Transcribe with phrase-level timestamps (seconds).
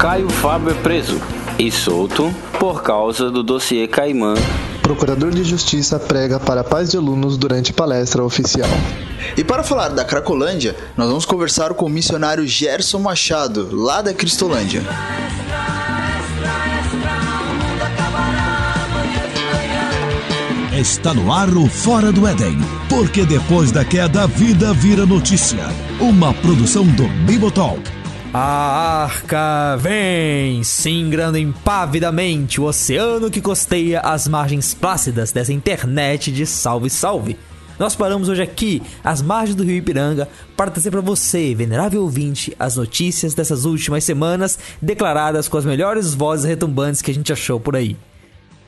[0.00, 1.20] Caio Fábio é preso
[1.58, 4.32] e solto por causa do dossiê Caimã.
[4.80, 8.70] Procurador de Justiça prega para paz de alunos durante palestra oficial.
[9.36, 14.14] E para falar da Cracolândia, nós vamos conversar com o missionário Gerson Machado, lá da
[14.14, 14.82] Cristolândia.
[20.72, 22.56] Está no ar o Fora do Éden,
[22.88, 25.68] porque depois da queda a vida vira notícia.
[26.00, 27.99] Uma produção do Bibotalk.
[28.32, 36.46] A arca vem, singrando impavidamente o oceano que costeia as margens plácidas dessa internet de
[36.46, 37.36] salve salve.
[37.76, 42.54] Nós paramos hoje aqui, às margens do rio Ipiranga, para trazer para você, venerável ouvinte,
[42.56, 47.58] as notícias dessas últimas semanas, declaradas com as melhores vozes retumbantes que a gente achou
[47.58, 47.96] por aí.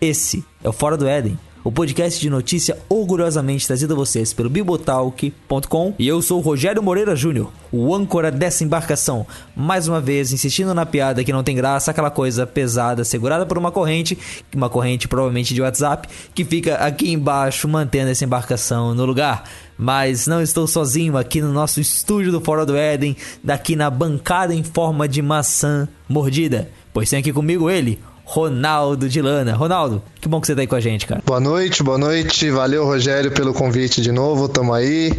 [0.01, 4.51] Esse é o Fora do Éden, o podcast de notícia orgulhosamente trazido a vocês pelo
[4.51, 5.95] bibotalk.com.
[5.99, 9.27] E eu sou o Rogério Moreira Júnior, o âncora dessa embarcação.
[9.55, 13.59] Mais uma vez, insistindo na piada que não tem graça, aquela coisa pesada segurada por
[13.59, 14.19] uma corrente,
[14.55, 19.45] uma corrente provavelmente de WhatsApp, que fica aqui embaixo mantendo essa embarcação no lugar.
[19.79, 24.55] Mas não estou sozinho aqui no nosso estúdio do Fora do Éden, daqui na bancada
[24.55, 26.71] em forma de maçã mordida.
[26.93, 29.55] Pois tem aqui comigo ele, Ronaldo de Lana.
[29.55, 31.23] Ronaldo, que bom que você tá aí com a gente, cara.
[31.27, 32.51] Boa noite, boa noite.
[32.51, 34.49] Valeu, Rogério, pelo convite de novo.
[34.49, 35.13] Tamo aí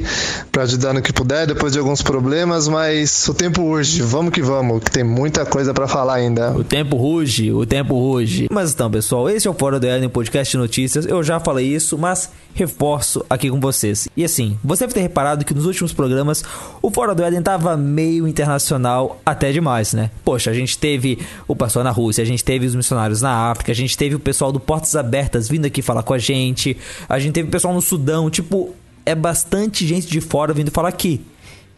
[0.51, 4.01] para ajudar no que puder, depois de alguns problemas, mas o tempo urge.
[4.01, 6.51] Vamos que vamos, que tem muita coisa para falar ainda.
[6.51, 8.47] O tempo ruge, o tempo ruge.
[8.49, 11.05] Mas então, pessoal, esse é o Fora do Éden Podcast de Notícias.
[11.05, 14.07] Eu já falei isso, mas reforço aqui com vocês.
[14.15, 16.43] E assim, você deve ter reparado que nos últimos programas
[16.81, 20.09] o Fora do Éden tava meio internacional até demais, né?
[20.23, 23.71] Poxa, a gente teve o pastor na Rússia, a gente teve os missionários na África,
[23.71, 26.77] a gente teve o pessoal do Portas Abertas vindo aqui falar com a gente,
[27.07, 28.73] a gente teve o pessoal no Sudão, tipo,
[29.05, 31.21] é bastante gente de fora vindo falar aqui.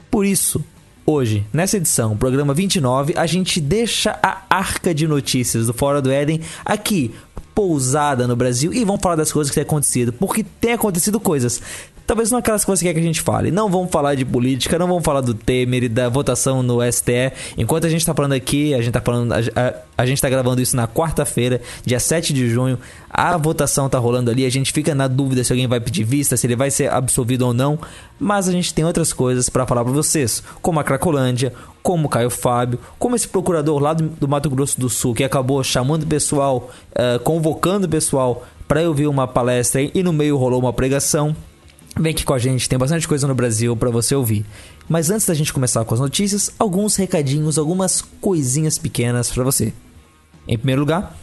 [0.09, 0.63] Por isso,
[1.07, 6.11] Hoje, nessa edição, programa 29, a gente deixa a arca de notícias do Fora do
[6.11, 7.13] Éden aqui,
[7.53, 11.61] pousada no Brasil, e vamos falar das coisas que têm acontecido, porque tem acontecido coisas.
[12.05, 13.49] Talvez não aquelas que, é que a gente fale.
[13.49, 17.31] Não vamos falar de política, não vamos falar do Temer e da votação no STE.
[17.57, 19.33] Enquanto a gente tá falando aqui, a gente tá falando.
[19.33, 22.77] A, a, a gente tá gravando isso na quarta-feira, dia 7 de junho.
[23.09, 24.45] A votação tá rolando ali.
[24.45, 27.47] A gente fica na dúvida se alguém vai pedir vista, se ele vai ser absolvido
[27.47, 27.79] ou não.
[28.19, 32.09] Mas a gente tem outras coisas para falar para vocês, como a Cracolândia, como o
[32.09, 36.03] Caio Fábio, como esse procurador lá do, do Mato Grosso do Sul que acabou chamando
[36.03, 40.73] o pessoal, uh, convocando o pessoal para ouvir uma palestra e no meio rolou uma
[40.73, 41.35] pregação.
[41.97, 44.45] Vem aqui com a gente, tem bastante coisa no Brasil para você ouvir.
[44.87, 49.71] Mas antes da gente começar com as notícias, alguns recadinhos, algumas coisinhas pequenas para você.
[50.45, 51.17] Em primeiro lugar,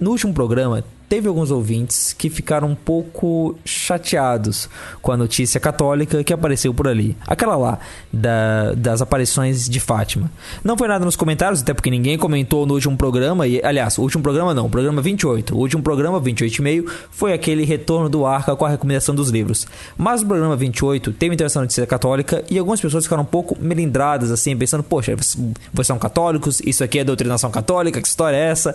[0.00, 4.66] no último programa teve alguns ouvintes que ficaram um pouco chateados
[5.02, 7.14] com a notícia católica que apareceu por ali.
[7.26, 7.78] Aquela lá,
[8.10, 10.30] da, das aparições de Fátima.
[10.64, 13.46] Não foi nada nos comentários, até porque ninguém comentou no último programa.
[13.46, 15.54] E, aliás, o último programa não, o programa 28.
[15.54, 19.66] O último programa, 28,5, foi aquele retorno do arca com a recomendação dos livros.
[19.98, 23.54] Mas o programa 28 teve interação na notícia católica e algumas pessoas ficaram um pouco
[23.60, 28.48] melindradas, assim, pensando: poxa, vocês são católicos, isso aqui é doutrinação católica, que história é
[28.48, 28.74] essa?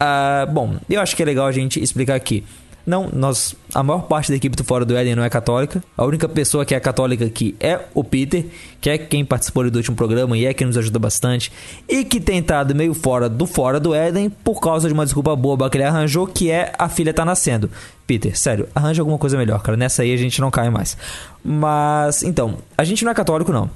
[0.00, 2.44] Uh, bom, eu acho que é legal a gente explicar aqui.
[2.84, 5.82] Não, nós, a maior parte da equipe do Fora do Éden não é católica.
[5.96, 8.44] A única pessoa que é católica aqui é o Peter,
[8.80, 11.52] que é quem participou do último programa e é quem nos ajuda bastante.
[11.88, 15.34] E que tem estado meio fora do Fora do Éden por causa de uma desculpa
[15.36, 17.70] boba que ele arranjou, que é a filha tá nascendo.
[18.04, 19.76] Peter, sério, arranja alguma coisa melhor, cara.
[19.76, 20.96] Nessa aí a gente não cai mais.
[21.44, 23.70] Mas, então, a gente não é católico, não.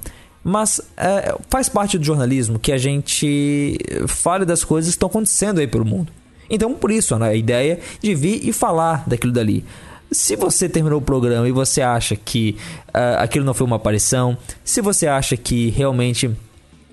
[0.49, 3.77] Mas é, faz parte do jornalismo que a gente
[4.07, 6.09] fale das coisas que estão acontecendo aí pelo mundo.
[6.49, 9.65] Então, por isso, né, a ideia de vir e falar daquilo dali.
[10.09, 12.55] Se você terminou o programa e você acha que
[12.95, 16.31] uh, aquilo não foi uma aparição, se você acha que realmente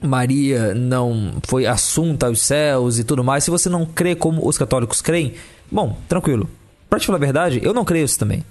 [0.02, 4.58] Maria não foi assunta aos céus e tudo mais, se você não crê como os
[4.58, 5.34] católicos creem,
[5.70, 6.50] bom, tranquilo.
[6.90, 8.44] Pra te falar a verdade, eu não creio isso também.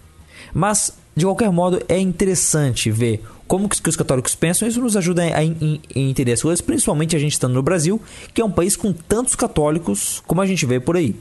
[0.53, 3.21] Mas, de qualquer modo, é interessante ver
[3.53, 7.33] como que os católicos pensam, isso nos ajuda a, entender as coisas, principalmente a gente
[7.33, 8.01] estando no Brasil,
[8.33, 11.15] que é um país com tantos católicos como a gente vê por aí.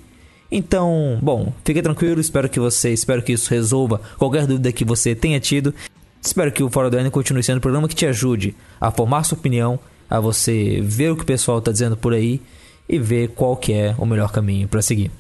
[0.50, 5.14] Então, bom, fique tranquilo, espero que você, espero que isso resolva qualquer dúvida que você
[5.14, 5.74] tenha tido.
[6.22, 9.24] Espero que o Fora do Ano continue sendo um programa que te ajude a formar
[9.24, 12.40] sua opinião, a você ver o que o pessoal está dizendo por aí
[12.88, 15.10] e ver qual que é o melhor caminho para seguir.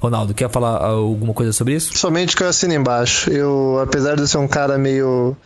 [0.00, 1.98] Ronaldo, quer falar alguma coisa sobre isso?
[1.98, 3.28] Somente que eu assino embaixo.
[3.28, 5.36] Eu, apesar de ser um cara meio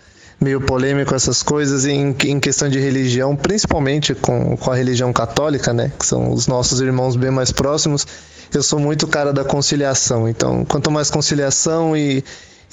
[0.41, 5.73] meio polêmico essas coisas em, em questão de religião, principalmente com, com a religião católica,
[5.73, 5.93] né?
[5.99, 8.07] Que são os nossos irmãos bem mais próximos.
[8.53, 10.29] Eu sou muito cara da conciliação.
[10.29, 12.23] Então, quanto mais conciliação e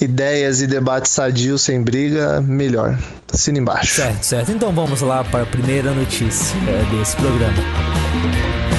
[0.00, 2.98] ideias e debates sadios sem briga, melhor.
[3.32, 3.94] Assina embaixo.
[3.94, 4.52] Certo, certo.
[4.52, 6.56] Então vamos lá para a primeira notícia
[6.90, 8.71] desse programa.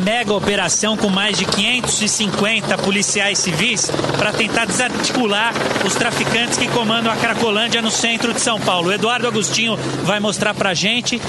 [0.00, 5.52] Mega operação com mais de 550 policiais civis para tentar desarticular
[5.84, 8.88] os traficantes que comandam a Cracolândia no centro de São Paulo.
[8.88, 11.20] O Eduardo Agostinho vai mostrar para gente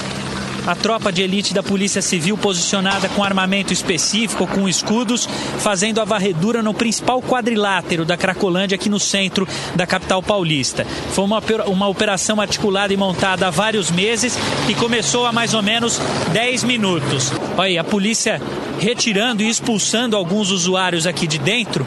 [0.66, 5.28] a tropa de elite da Polícia Civil posicionada com armamento específico, com escudos,
[5.58, 10.84] fazendo a varredura no principal quadrilátero da Cracolândia, aqui no centro da capital paulista.
[11.12, 14.38] Foi uma, uma operação articulada e montada há vários meses
[14.68, 16.00] e começou há mais ou menos
[16.32, 17.32] 10 minutos.
[17.56, 18.40] Olha aí, a polícia
[18.78, 21.86] retirando e expulsando alguns usuários aqui de dentro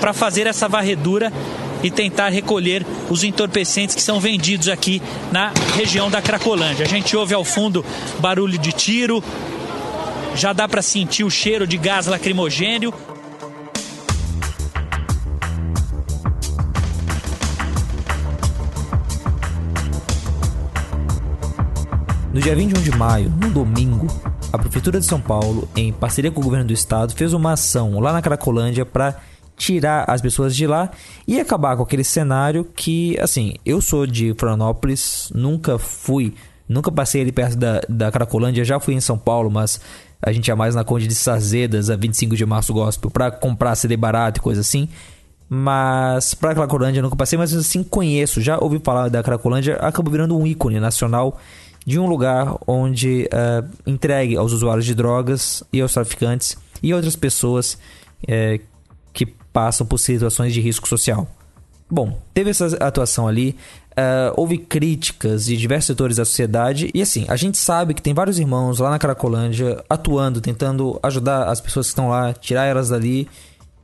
[0.00, 1.32] para fazer essa varredura
[1.82, 6.84] e tentar recolher os entorpecentes que são vendidos aqui na região da Cracolândia.
[6.84, 7.84] A gente ouve ao fundo
[8.20, 9.22] barulho de tiro,
[10.34, 12.92] já dá para sentir o cheiro de gás lacrimogênio.
[22.32, 24.06] No dia 21 de maio, no domingo,
[24.50, 28.00] a Prefeitura de São Paulo, em parceria com o governo do estado, fez uma ação
[28.00, 29.20] lá na Cracolândia para
[29.56, 30.90] tirar as pessoas de lá
[31.26, 36.34] e acabar com aquele cenário que, assim, eu sou de Florianópolis, nunca fui,
[36.68, 39.80] nunca passei ali perto da, da Cracolândia, já fui em São Paulo, mas
[40.20, 43.74] a gente ia mais na Conde de Sazedas, a 25 de março gospel, para comprar
[43.74, 44.88] CD barato e coisa assim.
[45.48, 50.36] Mas pra Cracolândia nunca passei, mas assim conheço, já ouvi falar da Cracolândia, acabou virando
[50.36, 51.38] um ícone nacional
[51.84, 57.16] de um lugar onde uh, entregue aos usuários de drogas e aos traficantes e outras
[57.16, 57.76] pessoas
[58.24, 58.60] que
[59.52, 61.26] passam por situações de risco social.
[61.90, 63.54] Bom, teve essa atuação ali,
[63.90, 68.14] uh, houve críticas de diversos setores da sociedade, e assim, a gente sabe que tem
[68.14, 72.88] vários irmãos lá na Cracolândia atuando, tentando ajudar as pessoas que estão lá, tirar elas
[72.88, 73.28] dali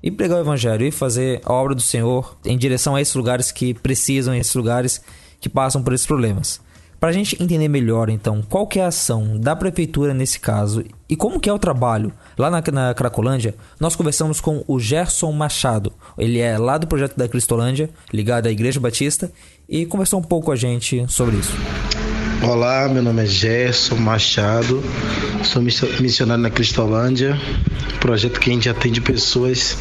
[0.02, 3.52] e pregar o evangelho e fazer a obra do Senhor em direção a esses lugares
[3.52, 5.02] que precisam, esses lugares
[5.38, 6.60] que passam por esses problemas.
[7.00, 10.84] Para a gente entender melhor, então, qual que é a ação da prefeitura nesse caso
[11.08, 15.30] e como que é o trabalho lá na, na Cracolândia, nós conversamos com o Gerson
[15.30, 15.92] Machado.
[16.18, 19.30] Ele é lá do projeto da Cristolândia, ligado à Igreja Batista,
[19.68, 21.52] e conversou um pouco com a gente sobre isso.
[22.42, 24.82] Olá, meu nome é Gerson Machado,
[25.44, 27.38] sou missionário na Cristolândia,
[28.00, 29.78] projeto que a gente atende pessoas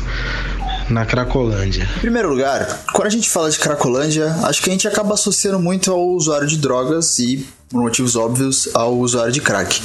[0.89, 1.87] na Cracolândia?
[1.97, 5.59] Em primeiro lugar, quando a gente fala de Cracolândia, acho que a gente acaba associando
[5.59, 9.81] muito ao usuário de drogas e, por motivos óbvios, ao usuário de crack.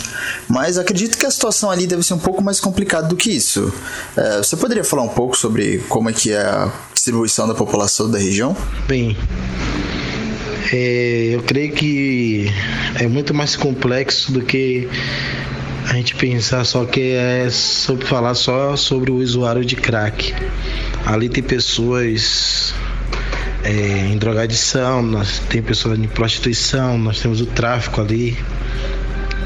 [0.49, 3.73] Mas acredito que a situação ali deve ser um pouco mais complicada do que isso.
[4.17, 8.11] É, você poderia falar um pouco sobre como é que é a distribuição da população
[8.11, 8.57] da região?
[8.87, 9.17] Bem,
[10.73, 12.47] é, eu creio que
[12.99, 14.89] é muito mais complexo do que
[15.88, 20.34] a gente pensar só que é sobre falar só sobre o usuário de crack.
[21.05, 22.75] Ali tem pessoas
[23.64, 28.37] é, em drogadição, nós tem pessoas em prostituição, nós temos o tráfico ali,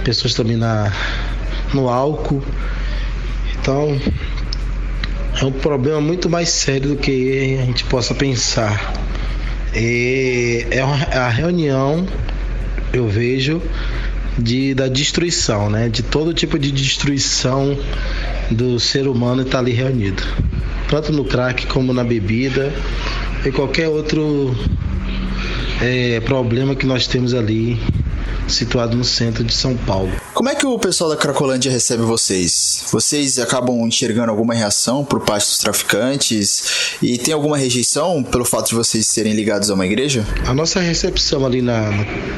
[0.05, 0.93] pessoas também na,
[1.73, 2.43] no álcool.
[3.59, 4.01] Então
[5.41, 8.95] é um problema muito mais sério do que a gente possa pensar.
[9.75, 12.07] E é a reunião,
[12.93, 13.61] eu vejo,
[14.39, 15.89] de, da destruição, né?
[15.89, 17.79] De todo tipo de destruição
[18.51, 20.23] do ser humano está ali reunido.
[20.89, 22.73] Tanto no crack como na bebida
[23.45, 24.57] e qualquer outro
[25.81, 27.81] é, problema que nós temos ali
[28.49, 30.13] situado no centro de São Paulo.
[30.35, 32.85] Como é que o pessoal da Cracolândia recebe vocês?
[32.91, 36.97] Vocês acabam enxergando alguma reação por parte dos traficantes?
[37.03, 40.27] E tem alguma rejeição pelo fato de vocês serem ligados a uma igreja?
[40.47, 41.91] A nossa recepção ali na,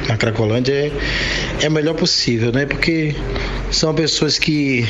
[0.09, 0.93] na Cracolândia é,
[1.63, 2.67] é a melhor possível, né?
[2.67, 3.15] Porque
[3.71, 4.87] são pessoas que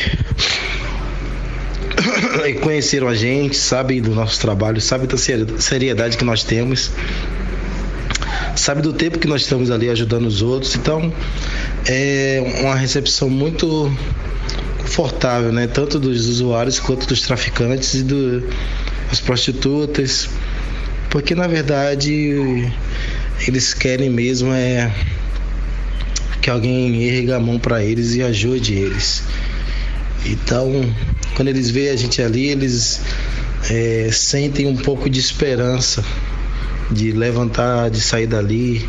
[2.62, 6.90] conheceram a gente, sabem do nosso trabalho, sabem da seriedade que nós temos
[8.58, 10.74] sabe do tempo que nós estamos ali ajudando os outros.
[10.74, 11.12] Então,
[11.86, 13.90] é uma recepção muito
[14.78, 15.66] confortável, né?
[15.66, 18.40] Tanto dos usuários quanto dos traficantes e do,
[19.08, 20.28] das prostitutas.
[21.10, 22.70] Porque na verdade
[23.46, 24.92] eles querem mesmo é
[26.42, 29.22] que alguém erga a mão para eles e ajude eles.
[30.26, 30.84] Então,
[31.34, 33.00] quando eles veem a gente ali, eles
[33.70, 36.04] é, sentem um pouco de esperança
[36.90, 38.88] de levantar, de sair dali,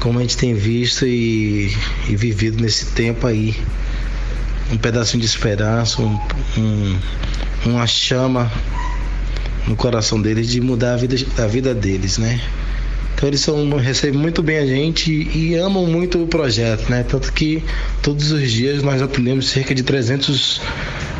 [0.00, 1.72] como a gente tem visto e,
[2.08, 3.54] e vivido nesse tempo aí.
[4.70, 6.18] Um pedacinho de esperança, um,
[6.58, 6.98] um,
[7.66, 8.50] uma chama
[9.66, 12.40] no coração deles de mudar a vida, a vida deles, né?
[13.14, 17.02] Então eles são, recebem muito bem a gente e amam muito o projeto, né?
[17.02, 17.64] Tanto que
[18.02, 20.60] todos os dias nós atendemos cerca de 300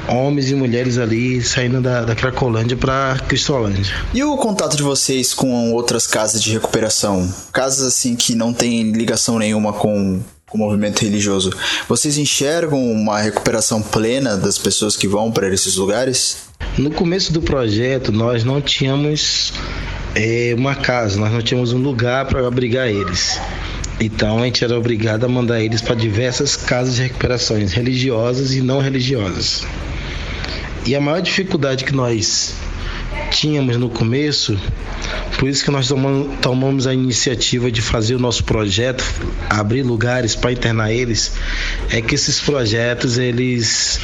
[0.08, 3.94] homens e mulheres ali saindo da, da Cracolândia para Cristolândia.
[4.12, 7.32] E o contato de vocês com outras casas de recuperação?
[7.52, 11.52] Casas assim que não têm ligação nenhuma com com o movimento religioso.
[11.86, 16.48] Vocês enxergam uma recuperação plena das pessoas que vão para esses lugares?
[16.78, 19.52] No começo do projeto, nós não tínhamos
[20.14, 23.38] é, uma casa, nós não tínhamos um lugar para abrigar eles.
[24.00, 28.62] Então a gente era obrigado a mandar eles para diversas casas de recuperações religiosas e
[28.62, 29.66] não religiosas.
[30.88, 32.54] E a maior dificuldade que nós
[33.30, 34.58] tínhamos no começo,
[35.38, 35.92] por isso que nós
[36.40, 39.04] tomamos a iniciativa de fazer o nosso projeto,
[39.50, 41.34] abrir lugares para internar eles,
[41.90, 44.00] é que esses projetos eles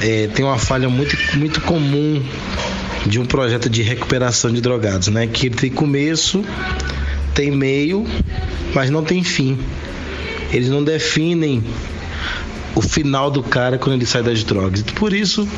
[0.00, 2.24] é, têm uma falha muito, muito comum
[3.04, 5.26] de um projeto de recuperação de drogados, né?
[5.26, 6.44] Que tem começo,
[7.34, 8.06] tem meio,
[8.72, 9.58] mas não tem fim.
[10.52, 11.60] Eles não definem
[12.76, 14.82] o final do cara quando ele sai das drogas.
[14.82, 15.48] Por isso,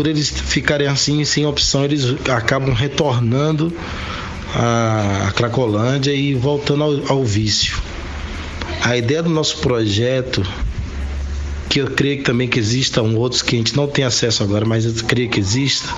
[0.00, 3.70] por eles ficarem assim sem opção, eles acabam retornando
[4.54, 7.76] a Cracolândia e voltando ao, ao vício.
[8.82, 10.42] A ideia do nosso projeto,
[11.68, 14.86] que eu creio também que existam outros que a gente não tem acesso agora, mas
[14.86, 15.90] eu creio que exista,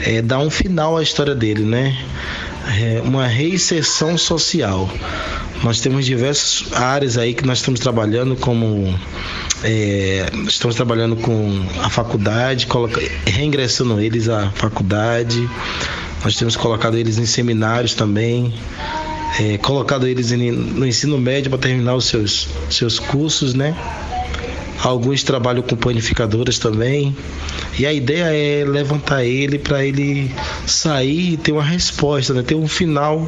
[0.00, 1.96] é dar um final à história dele, né?
[2.78, 4.86] É uma reinserção social.
[5.62, 8.94] Nós temos diversas áreas aí que nós estamos trabalhando, como
[9.64, 15.48] é, estamos trabalhando com a faculdade, coloca, reingressando eles à faculdade.
[16.22, 18.52] Nós temos colocado eles em seminários também,
[19.40, 23.74] é, colocado eles no ensino médio para terminar os seus, seus cursos, né?
[24.84, 27.16] Alguns trabalham com panificadoras também.
[27.78, 30.30] E a ideia é levantar ele para ele
[30.66, 32.42] sair e ter uma resposta, né?
[32.42, 33.26] ter um final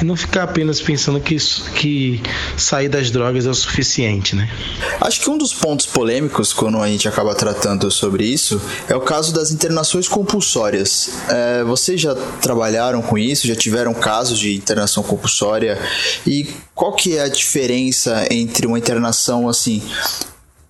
[0.00, 1.36] e não ficar apenas pensando que,
[1.74, 2.22] que
[2.56, 4.34] sair das drogas é o suficiente.
[4.34, 4.50] Né?
[4.98, 9.00] Acho que um dos pontos polêmicos quando a gente acaba tratando sobre isso é o
[9.00, 11.10] caso das internações compulsórias.
[11.28, 13.46] É, vocês já trabalharam com isso?
[13.46, 15.78] Já tiveram casos de internação compulsória?
[16.26, 19.82] E qual que é a diferença entre uma internação assim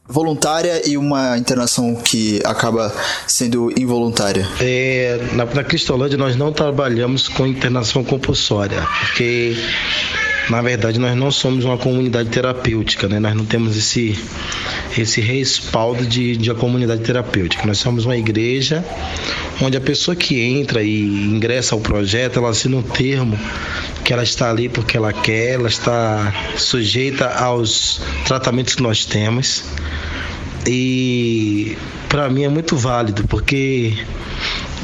[0.09, 2.93] voluntária e uma internação que acaba
[3.27, 4.49] sendo involuntária?
[4.59, 9.55] É, na, na Cristolândia nós não trabalhamos com internação compulsória, porque
[10.49, 13.21] na verdade nós não somos uma comunidade terapêutica, né?
[13.21, 14.19] Nós não temos esse
[14.97, 17.67] esse respaldo de, de a comunidade terapêutica.
[17.67, 18.85] Nós somos uma igreja
[19.61, 23.39] onde a pessoa que entra e ingressa ao projeto, ela assina um termo
[24.09, 29.65] que ela está ali porque ela quer, ela está sujeita aos tratamentos que nós temos.
[30.67, 31.77] E
[32.09, 33.99] para mim é muito válido, porque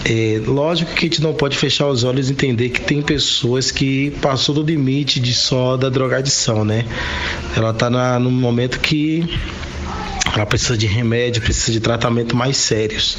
[0.04, 3.70] é, lógico que a gente não pode fechar os olhos e entender que tem pessoas
[3.70, 6.84] que passou do limite de só da drogadição, né?
[7.56, 7.88] Ela está
[8.20, 9.26] no momento que
[10.34, 13.16] ela precisa de remédio, precisa de tratamento mais sérios.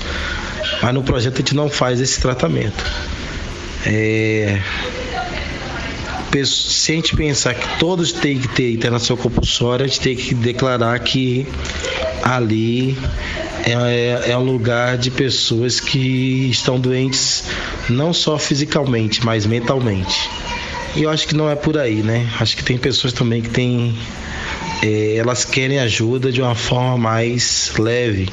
[0.83, 2.85] Mas no projeto a gente não faz esse tratamento.
[3.87, 4.61] É,
[6.43, 10.33] se a gente pensar que todos têm que ter internação compulsória, a gente tem que
[10.33, 11.45] declarar que
[12.23, 12.97] ali
[13.65, 17.45] é, é um lugar de pessoas que estão doentes
[17.89, 20.29] não só fisicamente, mas mentalmente.
[20.95, 22.27] E eu acho que não é por aí, né?
[22.39, 23.95] Acho que tem pessoas também que têm
[24.85, 28.29] é, elas querem ajuda de uma forma mais leve,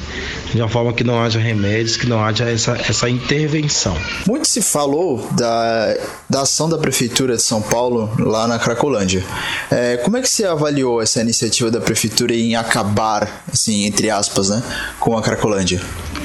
[0.53, 3.97] de uma forma que não haja remédios, que não haja essa, essa intervenção.
[4.27, 5.97] Muito se falou da,
[6.29, 9.23] da ação da Prefeitura de São Paulo lá na Cracolândia.
[9.71, 14.49] É, como é que você avaliou essa iniciativa da Prefeitura em acabar, assim, entre aspas,
[14.49, 14.61] né,
[14.99, 15.81] com a Cracolândia?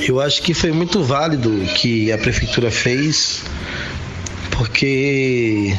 [0.07, 3.43] Eu acho que foi muito válido o que a Prefeitura fez,
[4.51, 5.75] porque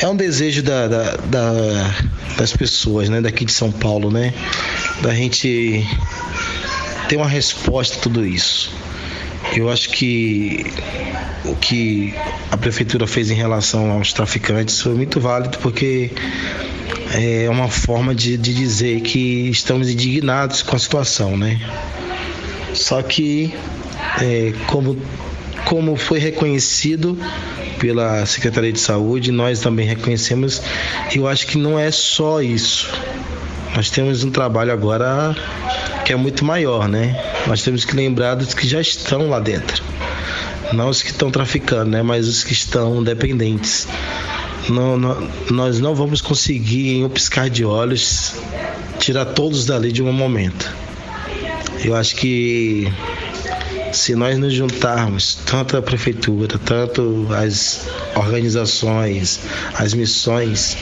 [0.00, 1.94] é um desejo da, da, da,
[2.36, 4.34] das pessoas, né, daqui de São Paulo, né,
[5.02, 5.86] da gente
[7.08, 8.72] ter uma resposta a tudo isso.
[9.54, 10.66] Eu acho que
[11.44, 12.14] o que
[12.50, 16.10] a prefeitura fez em relação aos traficantes foi muito válido porque
[17.12, 21.60] é uma forma de, de dizer que estamos indignados com a situação, né?
[22.72, 23.54] Só que
[24.20, 24.98] é, como
[25.64, 27.18] como foi reconhecido
[27.78, 30.62] pela Secretaria de Saúde, nós também reconhecemos.
[31.14, 32.90] Eu acho que não é só isso.
[33.74, 35.36] Nós temos um trabalho agora
[36.04, 37.20] que é muito maior, né?
[37.46, 39.82] Nós temos que lembrar dos que já estão lá dentro.
[40.72, 42.02] Não os que estão traficando, né?
[42.02, 43.88] Mas os que estão dependentes.
[44.68, 48.34] Não, não, nós não vamos conseguir, em um piscar de olhos,
[48.98, 50.72] tirar todos dali de um momento.
[51.84, 52.90] Eu acho que
[53.94, 57.86] se nós nos juntarmos, tanto a prefeitura, tanto as
[58.16, 59.40] organizações,
[59.74, 60.76] as missões,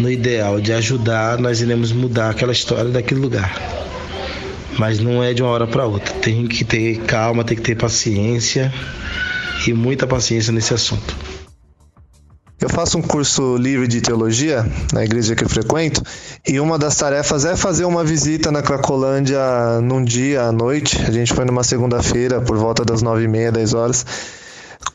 [0.00, 3.54] no ideal de ajudar, nós iremos mudar aquela história daquele lugar.
[4.78, 6.14] Mas não é de uma hora para outra.
[6.14, 8.72] Tem que ter calma, tem que ter paciência
[9.66, 11.43] e muita paciência nesse assunto.
[12.64, 16.02] Eu faço um curso livre de teologia na igreja que eu frequento
[16.48, 19.38] e uma das tarefas é fazer uma visita na Cracolândia
[19.82, 20.98] num dia à noite.
[21.06, 24.06] A gente foi numa segunda-feira por volta das nove e meia, dez horas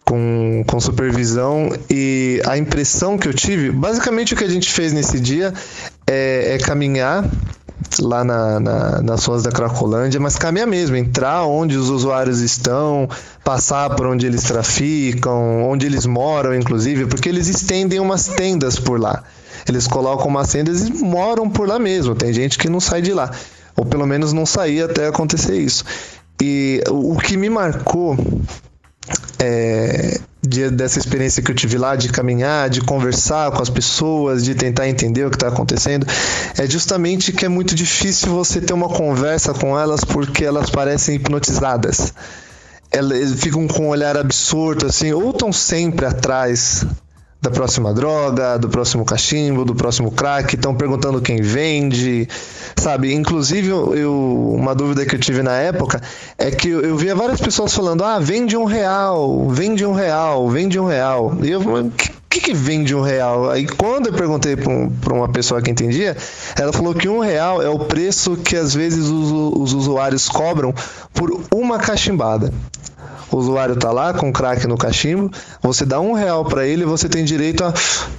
[0.04, 4.92] com, com supervisão e a impressão que eu tive, basicamente o que a gente fez
[4.92, 5.54] nesse dia
[6.08, 7.24] é, é caminhar
[8.02, 13.10] lá na, na, nas ruas da Cracolândia, mas caminhar mesmo, entrar onde os usuários estão,
[13.44, 19.00] passar por onde eles traficam, onde eles moram, inclusive, porque eles estendem umas tendas por
[19.00, 19.24] lá.
[19.68, 22.16] Eles colocam umas tendas e moram por lá mesmo.
[22.16, 23.32] Tem gente que não sai de lá,
[23.76, 25.84] ou pelo menos não saía até acontecer isso.
[26.42, 28.18] E o que me marcou
[29.40, 34.44] é, de, dessa experiência que eu tive lá, de caminhar, de conversar com as pessoas,
[34.44, 36.06] de tentar entender o que está acontecendo,
[36.58, 41.16] é justamente que é muito difícil você ter uma conversa com elas porque elas parecem
[41.16, 42.14] hipnotizadas.
[42.92, 46.86] Elas ficam com um olhar absorto, assim, ou estão sempre atrás
[47.42, 52.28] da próxima droga, do próximo cachimbo, do próximo crack, estão perguntando quem vende,
[52.76, 53.14] sabe?
[53.14, 56.02] Inclusive, eu, uma dúvida que eu tive na época
[56.38, 60.78] é que eu, via várias pessoas falando: ah, vende um real, vende um real, vende
[60.80, 61.38] um real.
[61.42, 61.92] E eu o
[62.30, 63.50] que, que vende um real?
[63.50, 66.16] Aí quando eu perguntei para uma pessoa que entendia,
[66.56, 70.72] ela falou que um real é o preço que às vezes os, os usuários cobram
[71.12, 72.54] por uma cachimbada
[73.32, 75.32] o usuário está lá com crack no cachimbo,
[75.62, 77.74] você dá um real para ele e você tem direito a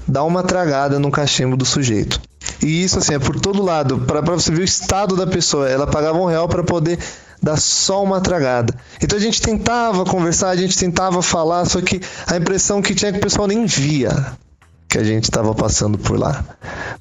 [0.07, 2.21] dar uma tragada no cachimbo do sujeito.
[2.62, 5.69] E isso assim é por todo lado, para você ver o estado da pessoa.
[5.69, 6.99] Ela pagava um real para poder
[7.43, 8.75] dar só uma tragada.
[9.02, 13.09] Então a gente tentava conversar, a gente tentava falar, só que a impressão que tinha
[13.09, 14.37] é que o pessoal nem via
[14.90, 16.45] que a gente estava passando por lá.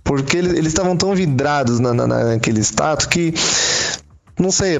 [0.04, 3.34] Porque eles estavam tão vidrados na, na, naquele status que
[4.40, 4.80] não sei,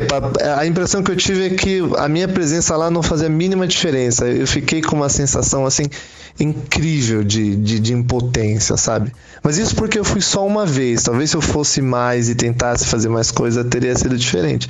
[0.58, 3.68] a impressão que eu tive é que a minha presença lá não fazia a mínima
[3.68, 4.26] diferença.
[4.26, 5.84] Eu fiquei com uma sensação assim
[6.40, 9.12] incrível de, de, de, impotência, sabe?
[9.44, 11.04] Mas isso porque eu fui só uma vez.
[11.04, 14.70] Talvez se eu fosse mais e tentasse fazer mais coisa, teria sido diferente.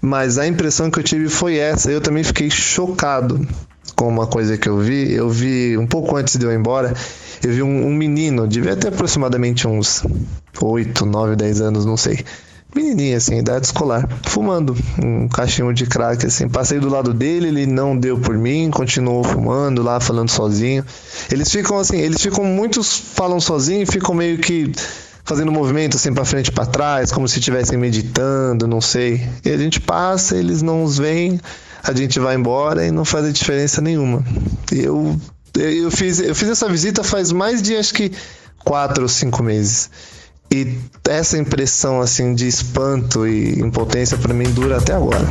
[0.00, 1.90] Mas a impressão que eu tive foi essa.
[1.90, 3.46] Eu também fiquei chocado
[3.94, 5.12] com uma coisa que eu vi.
[5.12, 6.94] Eu vi um pouco antes de eu ir embora.
[7.44, 10.02] Eu vi um, um menino, devia ter aproximadamente uns
[10.58, 12.24] 8, 9, 10 anos, não sei
[12.74, 16.48] menininha, assim, idade escolar, fumando um cachimbo de crack, assim.
[16.48, 20.84] Passei do lado dele, ele não deu por mim, continuou fumando lá, falando sozinho.
[21.30, 24.72] Eles ficam assim, eles ficam, muitos falam sozinho e ficam meio que
[25.24, 29.26] fazendo movimento assim para frente e para trás, como se estivessem meditando, não sei.
[29.44, 31.40] E a gente passa, eles não os veem,
[31.82, 34.24] a gente vai embora e não faz diferença nenhuma.
[34.70, 35.18] Eu
[35.54, 38.12] eu fiz eu fiz essa visita faz mais de acho que
[38.64, 39.90] quatro ou cinco meses.
[40.54, 45.26] E essa impressão assim de espanto e impotência para mim dura até agora.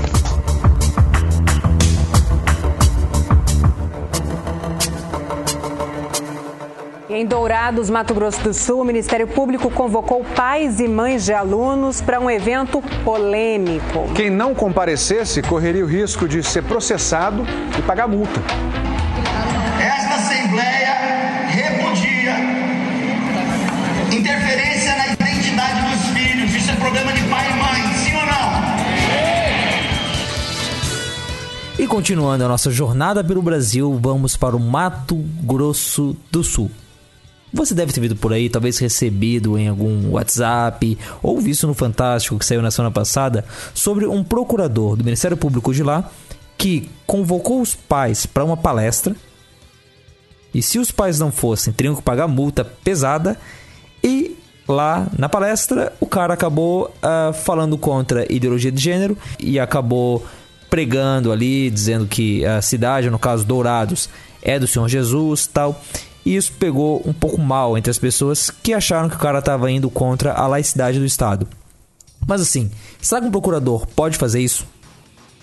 [7.07, 12.01] Em Dourados, Mato Grosso do Sul, o Ministério Público convocou pais e mães de alunos
[12.01, 14.11] para um evento polêmico.
[14.15, 17.45] Quem não comparecesse correria o risco de ser processado
[17.77, 18.41] e pagar multa.
[31.91, 36.71] Continuando a nossa jornada pelo Brasil, vamos para o Mato Grosso do Sul.
[37.51, 42.39] Você deve ter visto por aí, talvez recebido em algum WhatsApp ou visto no Fantástico
[42.39, 46.09] que saiu na semana passada sobre um procurador do Ministério Público de lá
[46.57, 49.13] que convocou os pais para uma palestra.
[50.53, 53.37] E se os pais não fossem, teriam que pagar multa pesada
[54.01, 60.25] e lá na palestra, o cara acabou uh, falando contra ideologia de gênero e acabou
[60.71, 64.09] pregando ali, dizendo que a cidade, no caso Dourados,
[64.41, 65.79] é do Senhor Jesus tal.
[66.25, 69.69] E isso pegou um pouco mal entre as pessoas que acharam que o cara estava
[69.69, 71.45] indo contra a laicidade do Estado.
[72.25, 74.65] Mas assim, será que um procurador pode fazer isso?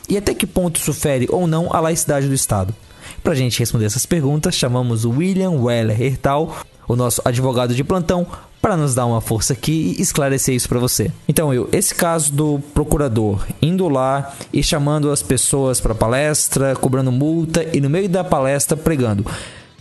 [0.08, 2.74] E até que ponto isso fere ou não a laicidade do Estado?
[3.22, 7.84] Para a gente responder essas perguntas, chamamos o William Weller Hertal, o nosso advogado de
[7.84, 8.26] plantão,
[8.60, 11.12] para nos dar uma força aqui e esclarecer isso para você.
[11.28, 17.12] Então, eu, esse caso do procurador indo lá e chamando as pessoas para palestra, cobrando
[17.12, 19.24] multa e no meio da palestra pregando.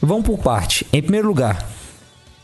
[0.01, 0.85] Vamos por parte.
[0.93, 1.67] Em primeiro lugar,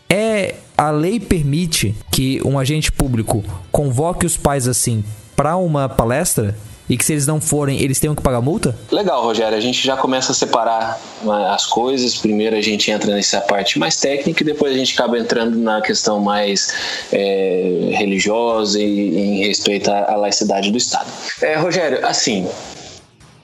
[0.09, 5.03] é a lei permite que um agente público convoque os pais assim
[5.35, 6.55] para uma palestra?
[6.89, 8.75] E que se eles não forem, eles tenham que pagar multa?
[8.91, 9.57] Legal, Rogério.
[9.57, 12.15] A gente já começa a separar né, as coisas.
[12.15, 15.81] Primeiro a gente entra nessa parte mais técnica e depois a gente acaba entrando na
[15.81, 16.73] questão mais
[17.11, 21.09] é, religiosa e em respeito à laicidade do Estado.
[21.41, 22.47] É, Rogério, assim,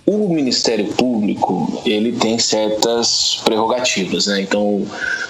[0.10, 4.42] o Ministério Público ele tem certas prerrogativas, né?
[4.42, 4.84] Então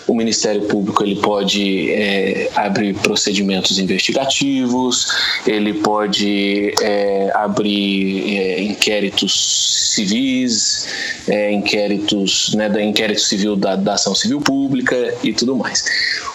[0.08, 5.06] o Ministério Público ele pode é, abrir procedimentos investigativos,
[5.46, 10.88] ele pode é, abrir é, inquéritos civis,
[11.28, 15.84] é, inquéritos, né, da inquérito civil da, da ação civil pública e tudo mais.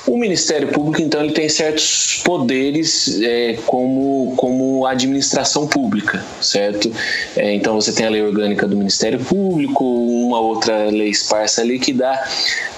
[0.07, 6.93] O Ministério Público, então, ele tem certos poderes é, como, como administração pública, certo?
[7.37, 11.79] É, então, você tem a lei orgânica do Ministério Público, uma outra lei esparsa ali
[11.79, 12.27] que dá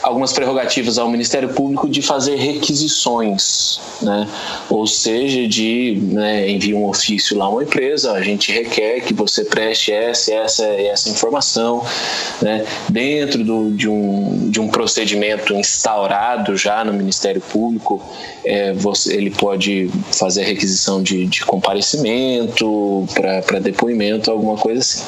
[0.03, 4.29] algumas prerrogativas ao Ministério Público de fazer requisições, né?
[4.69, 9.15] Ou seja, de né, enviar um ofício lá a uma empresa, a gente requer que
[9.15, 11.85] você preste essa essa essa informação,
[12.43, 12.65] né?
[12.89, 18.03] Dentro do, de, um, de um procedimento instaurado já no Ministério Público,
[18.45, 25.03] é, você, ele pode fazer a requisição de, de comparecimento para depoimento, alguma coisa assim.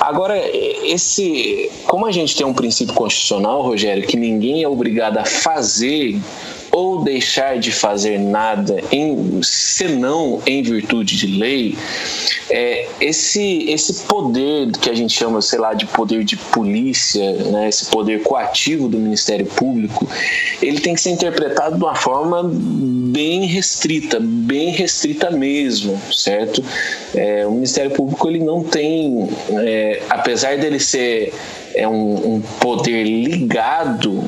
[0.00, 5.24] Agora, esse, como a gente tem um princípio constitucional, Rogério, que ninguém é obrigado a
[5.24, 6.18] fazer
[6.78, 11.76] ou deixar de fazer nada em, senão em virtude de lei,
[12.48, 17.68] é, esse, esse poder que a gente chama, sei lá, de poder de polícia, né,
[17.68, 20.08] esse poder coativo do Ministério Público,
[20.62, 26.62] ele tem que ser interpretado de uma forma bem restrita, bem restrita mesmo, certo?
[27.12, 31.34] É, o Ministério Público ele não tem, é, apesar dele ser
[31.74, 34.24] é um, um poder ligado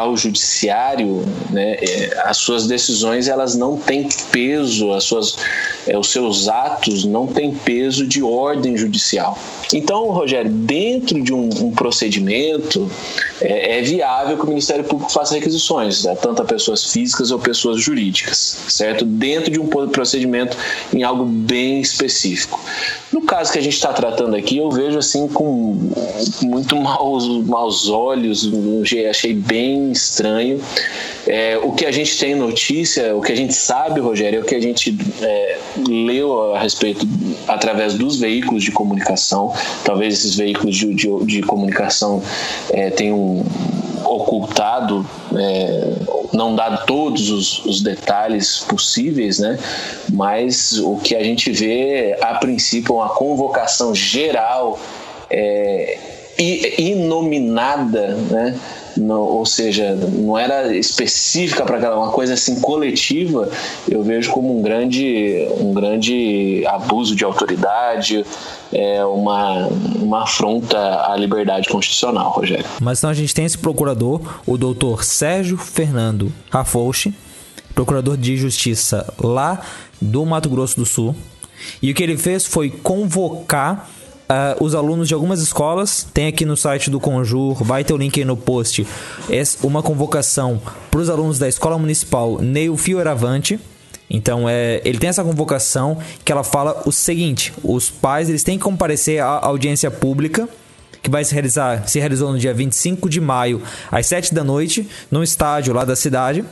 [0.00, 5.36] ao judiciário, né, é, as suas decisões elas não têm peso, as suas,
[5.86, 9.38] é, os seus atos não têm peso de ordem judicial.
[9.74, 12.90] Então, Rogério, dentro de um, um procedimento,
[13.40, 17.38] é, é, viável que o Ministério Público faça requisições, né, tanto a pessoas físicas ou
[17.38, 19.04] pessoas jurídicas, certo?
[19.04, 20.56] Dentro de um procedimento
[20.94, 22.58] em algo bem específico.
[23.12, 25.90] No caso que a gente está tratando aqui, eu vejo assim com
[26.42, 28.50] muito maus, maus olhos,
[29.10, 30.60] achei bem estranho.
[31.26, 34.44] É, o que a gente tem notícia, o que a gente sabe, Rogério, é o
[34.44, 37.06] que a gente é, leu a respeito
[37.46, 39.52] através dos veículos de comunicação.
[39.84, 42.22] Talvez esses veículos de, de, de comunicação
[42.70, 43.44] é, tenham
[44.04, 45.92] ocultado, é,
[46.32, 49.58] não dado todos os, os, detalhes possíveis, né?
[50.12, 54.78] Mas o que a gente vê, a princípio, é uma convocação geral
[55.28, 55.98] é,
[56.78, 58.58] inominada, né?
[58.96, 63.48] Não, ou seja, não era específica para aquela uma coisa assim coletiva,
[63.88, 68.24] eu vejo como um grande, um grande abuso de autoridade,
[68.72, 70.78] é uma, uma afronta
[71.10, 72.64] à liberdade constitucional, Rogério.
[72.80, 77.12] Mas então a gente tem esse procurador, o doutor Sérgio Fernando Rafouche,
[77.74, 79.60] procurador de justiça lá
[80.00, 81.14] do Mato Grosso do Sul,
[81.82, 83.88] e o que ele fez foi convocar
[84.30, 86.06] uh, os alunos de algumas escolas.
[86.14, 88.86] Tem aqui no site do Conjur, vai ter o link aí no post,
[89.62, 93.58] uma convocação para os alunos da Escola Municipal Neil Fioravante.
[94.08, 98.56] Então, é, ele tem essa convocação que ela fala o seguinte: os pais eles têm
[98.56, 100.48] que comparecer à audiência pública
[101.02, 104.86] que vai se realizar, se realizou no dia 25 de maio, às 7 da noite,
[105.10, 106.44] no estádio lá da cidade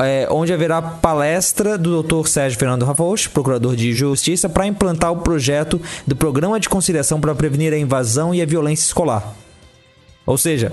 [0.00, 2.26] é, onde haverá palestra do Dr.
[2.26, 7.34] Sérgio Fernando Rafouche, procurador de Justiça, para implantar o projeto do Programa de Conciliação para
[7.34, 9.34] prevenir a invasão e a violência escolar.
[10.26, 10.72] Ou seja,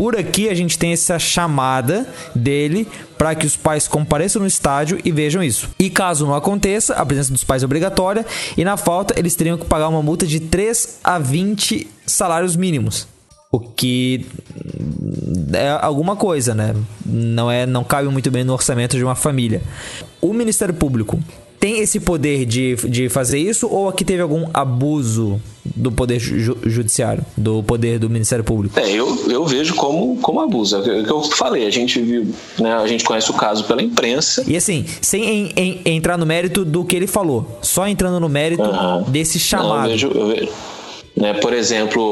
[0.00, 4.98] por aqui a gente tem essa chamada dele para que os pais compareçam no estádio
[5.04, 5.68] e vejam isso.
[5.78, 8.24] E caso não aconteça, a presença dos pais é obrigatória
[8.56, 13.06] e na falta eles teriam que pagar uma multa de 3 a 20 salários mínimos.
[13.52, 14.26] O que
[15.52, 16.74] é alguma coisa, né?
[17.04, 19.62] Não é, não cabe muito bem no orçamento de uma família.
[20.20, 21.18] O Ministério Público
[21.60, 26.56] tem esse poder de, de fazer isso ou aqui teve algum abuso do poder ju
[26.64, 28.80] judiciário, do poder do Ministério Público?
[28.80, 30.76] É, eu, eu vejo como, como abuso.
[30.76, 32.26] É o que eu falei, a gente viu,
[32.58, 34.42] né, a gente conhece o caso pela imprensa.
[34.46, 38.28] E assim, sem em, em, entrar no mérito do que ele falou, só entrando no
[38.28, 39.02] mérito uhum.
[39.02, 39.68] desse chamado.
[39.68, 40.48] Não, eu vejo, eu vejo
[41.16, 41.34] né?
[41.34, 42.02] Por exemplo,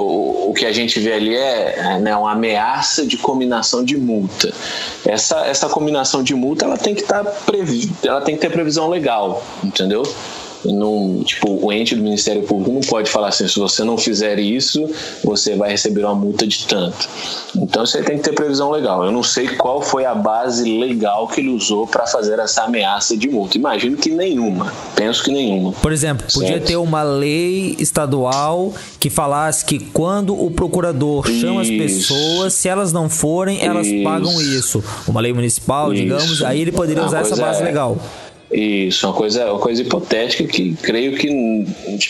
[0.49, 4.53] o, que a gente vê ali é né, uma ameaça de combinação de multa.
[5.07, 8.51] Essa, essa combinação de multa ela tem que estar tá previ ela tem que ter
[8.51, 10.03] previsão legal, entendeu?
[10.65, 14.39] Não, tipo, o ente do Ministério Público não pode falar assim, se você não fizer
[14.39, 14.89] isso,
[15.23, 17.09] você vai receber uma multa de tanto.
[17.57, 19.05] Então você tem que ter previsão legal.
[19.05, 23.17] Eu não sei qual foi a base legal que ele usou para fazer essa ameaça
[23.17, 23.57] de multa.
[23.57, 24.73] Imagino que nenhuma.
[24.95, 25.73] Penso que nenhuma.
[25.73, 26.67] Por exemplo, podia Certo.
[26.67, 31.79] ter uma lei estadual que falasse que quando o procurador chama as Isso.
[32.09, 34.03] pessoas, se elas não forem, elas Isso.
[34.05, 34.85] pagam isso.
[35.07, 36.47] Uma lei municipal, digamos, Isso.
[36.47, 37.97] aí ele poderia Uma usar essa base é- legal.
[38.51, 41.67] Isso, uma coisa, uma coisa hipotética que creio que hum,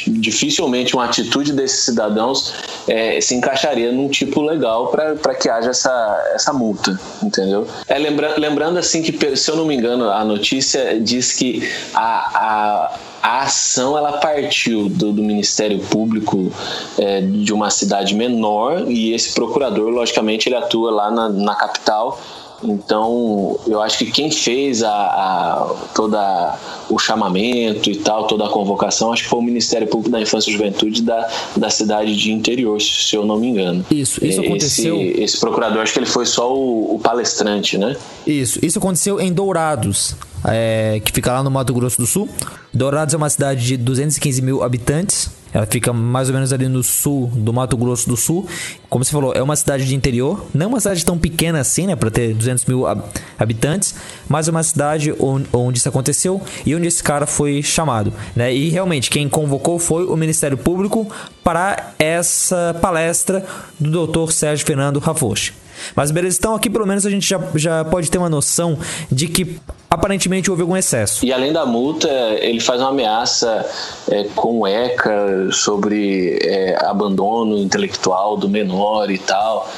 [0.06, 2.54] dificilmente uma atitude desses cidadãos
[2.86, 7.66] é, se encaixaria num tipo legal para que haja essa, essa multa, entendeu?
[7.88, 12.00] É, lembra, lembrando assim que, se eu não me engano, a notícia diz que a,
[12.02, 16.52] a, a ação ela partiu do, do Ministério Público
[16.98, 22.20] é, de uma cidade menor e esse procurador, logicamente, ele atua lá na, na capital
[22.62, 26.58] então, eu acho que quem fez a, a toda
[26.90, 30.50] o chamamento e tal, toda a convocação, acho que foi o Ministério Público da Infância
[30.50, 33.84] e Juventude da, da cidade de interior, se eu não me engano.
[33.90, 37.96] Isso, isso esse, aconteceu- Esse procurador, acho que ele foi só o, o palestrante, né?
[38.26, 42.28] Isso, isso aconteceu em Dourados, é, que fica lá no Mato Grosso do Sul.
[42.72, 45.30] Dourados é uma cidade de 215 mil habitantes.
[45.52, 48.46] Ela fica mais ou menos ali no sul do Mato Grosso do Sul.
[48.88, 50.46] Como você falou, é uma cidade de interior.
[50.52, 51.96] Não é uma cidade tão pequena assim, né?
[51.96, 53.02] Pra ter 200 mil hab-
[53.38, 53.94] habitantes.
[54.28, 58.12] Mas é uma cidade onde, onde isso aconteceu e onde esse cara foi chamado.
[58.36, 58.54] Né?
[58.54, 61.10] E realmente, quem convocou foi o Ministério Público
[61.42, 63.44] para essa palestra
[63.80, 64.30] do Dr.
[64.32, 65.52] Sérgio Fernando Rafoche.
[65.94, 68.78] Mas beleza, então aqui pelo menos a gente já, já pode ter uma noção
[69.10, 69.58] de que
[69.90, 71.24] aparentemente houve algum excesso.
[71.24, 72.08] E além da multa,
[72.40, 73.66] ele faz uma ameaça
[74.10, 79.68] é, com o ECA sobre é, abandono intelectual do menor e tal.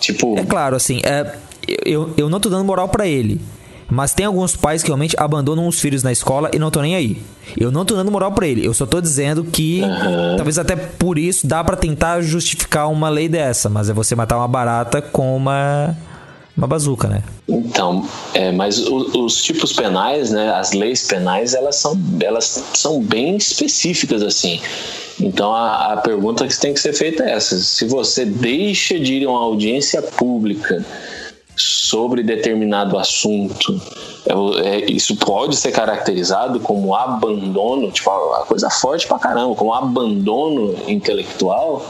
[0.00, 1.36] Tipo, É claro, assim, é,
[1.84, 3.40] eu, eu não tô dando moral pra ele.
[3.88, 6.96] Mas tem alguns pais que realmente abandonam os filhos na escola e não tô nem
[6.96, 7.22] aí.
[7.56, 8.66] Eu não tô dando moral pra ele.
[8.66, 9.80] Eu só tô dizendo que
[10.36, 13.68] talvez até por isso dá pra tentar justificar uma lei dessa.
[13.68, 15.96] Mas é você matar uma barata com uma,
[16.56, 17.22] uma bazuca, né?
[17.48, 23.00] Então, é, mas o- os tipos penais, né, as leis penais, elas são, elas são
[23.00, 24.60] bem específicas assim.
[25.20, 29.14] Então a, a pergunta que tem que ser feita é essa: se você deixa de
[29.14, 30.84] ir a uma audiência pública
[31.56, 33.80] sobre determinado assunto,
[34.26, 39.72] é- é- isso pode ser caracterizado como abandono, tipo, a coisa forte pra caramba, como
[39.72, 41.84] abandono intelectual.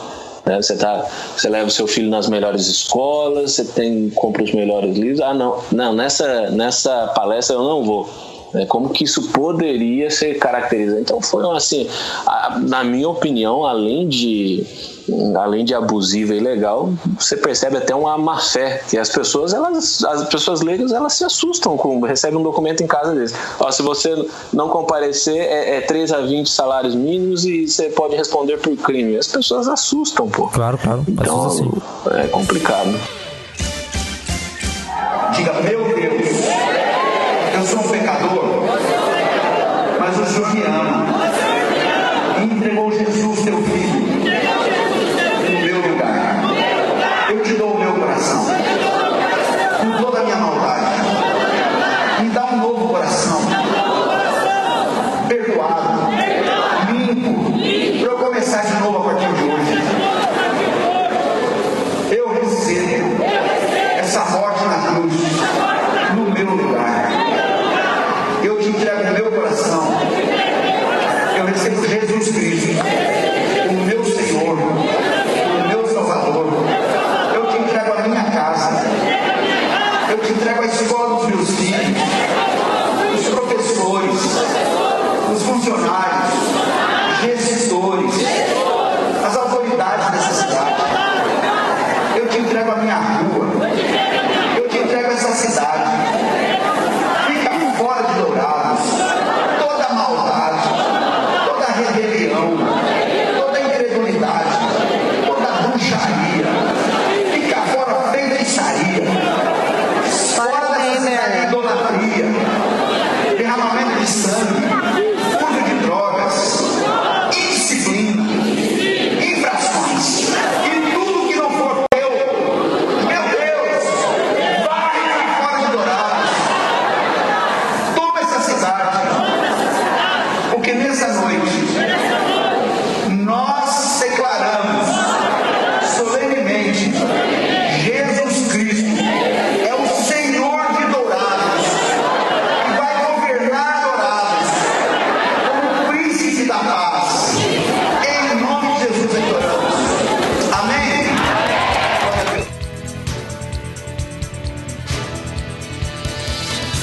[0.44, 0.62] né?
[0.62, 1.04] Você, tá,
[1.36, 5.20] você leva o seu filho nas melhores escolas, você tem, compra os melhores livros.
[5.20, 8.08] Ah, não, não nessa, nessa palestra eu não vou.
[8.54, 8.64] né?
[8.66, 11.00] Como que isso poderia ser caracterizado?
[11.00, 11.88] Então foi assim,
[12.24, 14.64] a- na minha opinião, além de
[15.36, 20.04] além de abusiva e ilegal, você percebe até uma má fé que as pessoas elas
[20.04, 23.34] as pessoas leigas elas se assustam com recebem um documento em casa deles.
[23.58, 28.16] Ó, se você não comparecer é, é 3 a 20 salários mínimos e você pode
[28.16, 29.16] responder por crime.
[29.16, 30.48] As pessoas assustam, pô.
[30.48, 31.04] Claro, claro.
[31.08, 32.18] Então, Assusta sim.
[32.18, 32.94] é complicado.
[35.34, 35.85] Diga, meu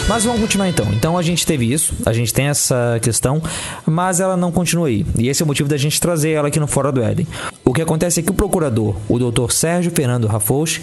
[0.07, 0.85] Mas vamos continuar então.
[0.91, 3.41] Então a gente teve isso, a gente tem essa questão,
[3.85, 5.05] mas ela não continua aí.
[5.17, 7.25] E esse é o motivo da gente trazer ela aqui no Fora do Éden.
[7.63, 10.81] O que acontece é que o procurador, o doutor Sérgio Fernando Rafouche,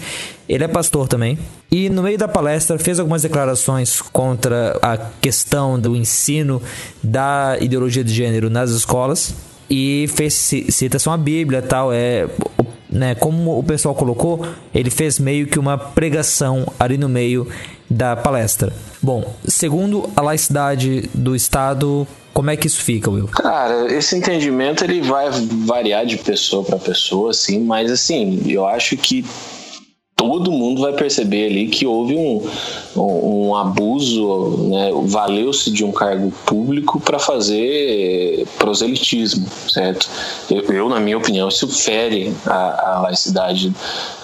[0.49, 1.37] ele é pastor também,
[1.71, 6.61] e no meio da palestra fez algumas declarações contra a questão do ensino
[7.01, 9.35] da ideologia de gênero nas escolas
[9.69, 12.27] e fez citação à Bíblia tal é
[12.89, 17.47] né como o pessoal colocou ele fez meio que uma pregação ali no meio
[17.91, 23.27] da palestra bom segundo a laicidade do Estado como é que isso fica, Will?
[23.27, 25.29] Cara, esse entendimento ele vai
[25.65, 29.25] variar de pessoa para pessoa, assim, mas assim, eu acho que
[30.29, 32.41] todo mundo vai perceber ali que houve um,
[32.95, 34.91] um abuso, né?
[35.05, 40.09] valeu-se de um cargo público para fazer proselitismo, certo?
[40.49, 43.73] Eu, eu, na minha opinião, isso fere a, a laicidade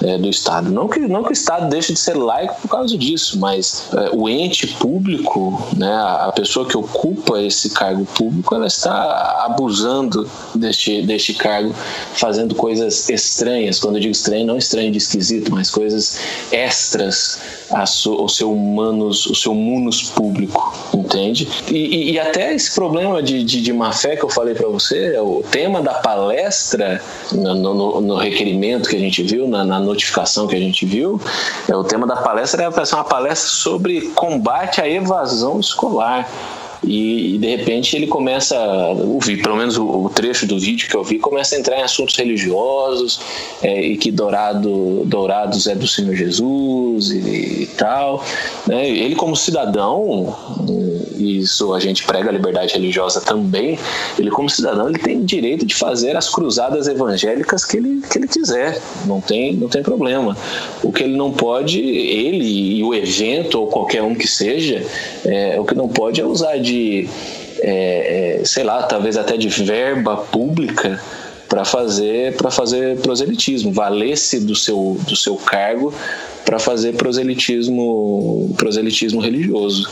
[0.03, 0.69] é, do Estado.
[0.71, 4.09] Não que, não que o Estado deixe de ser laico por causa disso, mas é,
[4.13, 5.93] o ente público, né?
[5.93, 11.73] a pessoa que ocupa esse cargo público, ela está abusando deste, deste cargo,
[12.13, 13.79] fazendo coisas estranhas.
[13.79, 16.19] Quando eu digo estranho, não estranho de esquisito, mas coisas coisas
[16.51, 17.39] extras
[17.71, 21.47] ao seu humanos, o seu munus público, entende?
[21.69, 25.15] E, e até esse problema de, de, de, má fé que eu falei para você,
[25.15, 29.79] é o tema da palestra no, no, no, requerimento que a gente viu, na, na,
[29.79, 31.21] notificação que a gente viu,
[31.69, 36.29] é o tema da palestra era ser uma palestra sobre combate à evasão escolar.
[36.83, 40.95] E, e, de repente ele começa ouvir, pelo menos o, o, trecho do vídeo que
[40.95, 43.19] eu vi, começa a entrar em assuntos religiosos
[43.61, 48.23] é, e que Dourado, Dourados é do Senhor Jesus e, e tal.
[48.65, 48.87] Né?
[48.89, 50.35] Ele como cidadão,
[51.17, 53.77] e isso a gente prega a liberdade religiosa também,
[54.17, 58.27] ele como cidadão ele tem direito de fazer as cruzadas evangélicas que ele, que ele
[58.27, 60.37] quiser, não tem, não tem problema.
[60.83, 64.85] O que ele não pode, ele e o evento ou qualquer um que seja,
[65.25, 66.66] é, o que não pode é usar de,
[67.61, 71.01] é, é, sei lá, talvez até de verba pública
[71.47, 75.93] para fazer para fazer proselitismo, valer-se do seu, do seu cargo
[76.47, 79.85] para fazer proselitismo proselitismo religioso.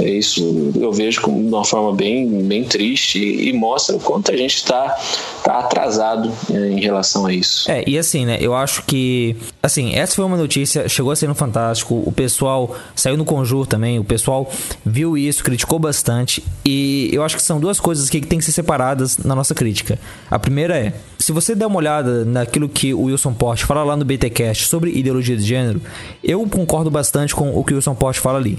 [0.00, 4.32] É isso eu vejo como de uma forma bem, bem triste e, mostra o quanto
[4.32, 4.96] a gente está
[5.44, 7.70] tá atrasado é, em relação a isso.
[7.70, 11.28] É, e assim, né, eu acho que assim, essa foi uma notícia, chegou a ser
[11.28, 14.50] no Fantástico, o pessoal saiu no Conjur também, o pessoal
[14.86, 18.52] viu isso, criticou bastante e eu acho que são duas coisas que tem que ser
[18.52, 19.98] separadas na nossa crítica.
[20.30, 23.96] A primeira é, se você der uma olhada naquilo que o Wilson Post fala lá
[23.96, 25.80] no BTcast sobre ideologia de gênero,
[26.22, 28.58] eu concordo bastante com o que o Wilson Post fala ali.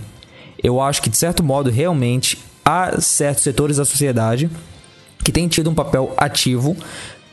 [0.62, 4.50] Eu acho que, de certo modo, realmente há certos setores da sociedade
[5.24, 6.76] que têm tido um papel ativo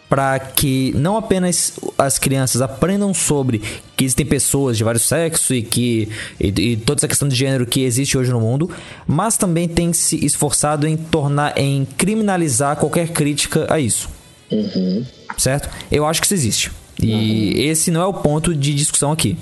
[0.08, 3.60] para que não apenas as crianças aprendam sobre
[3.96, 7.66] que existem pessoas de vários sexos e que e, e, toda essa questão de gênero
[7.66, 8.70] que existe hoje no mundo,
[9.06, 14.08] mas também tem se esforçado em tornar em criminalizar qualquer crítica a isso.
[14.50, 15.04] Uhum.
[15.36, 15.68] Certo?
[15.90, 16.72] Eu acho que isso existe.
[17.02, 17.70] E uhum.
[17.70, 19.36] esse não é o ponto de discussão aqui.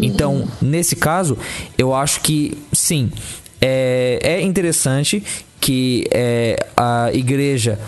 [0.00, 1.36] Então, nesse caso,
[1.76, 3.10] eu acho que sim,
[3.60, 5.22] é, é interessante
[5.60, 7.78] que é, a igreja,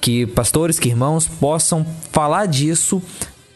[0.00, 3.02] que pastores, que irmãos possam falar disso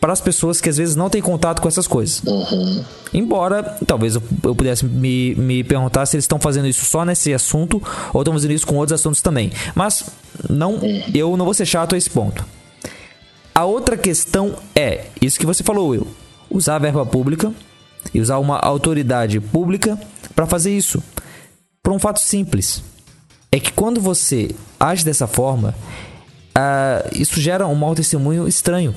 [0.00, 2.22] para as pessoas que às vezes não têm contato com essas coisas.
[2.24, 2.84] Uhum.
[3.12, 7.32] Embora, talvez eu, eu pudesse me, me perguntar se eles estão fazendo isso só nesse
[7.34, 7.82] assunto
[8.12, 9.52] ou estão fazendo isso com outros assuntos também.
[9.74, 10.04] Mas
[10.48, 11.02] não, uhum.
[11.14, 12.44] eu não vou ser chato a esse ponto.
[13.54, 16.06] A outra questão é, isso que você falou, Will,
[16.50, 17.52] usar a verba pública
[18.12, 19.98] e usar uma autoridade pública
[20.34, 21.02] para fazer isso.
[21.82, 22.82] Por um fato simples:
[23.52, 25.74] é que quando você age dessa forma,
[26.56, 28.94] uh, isso gera um mau testemunho estranho.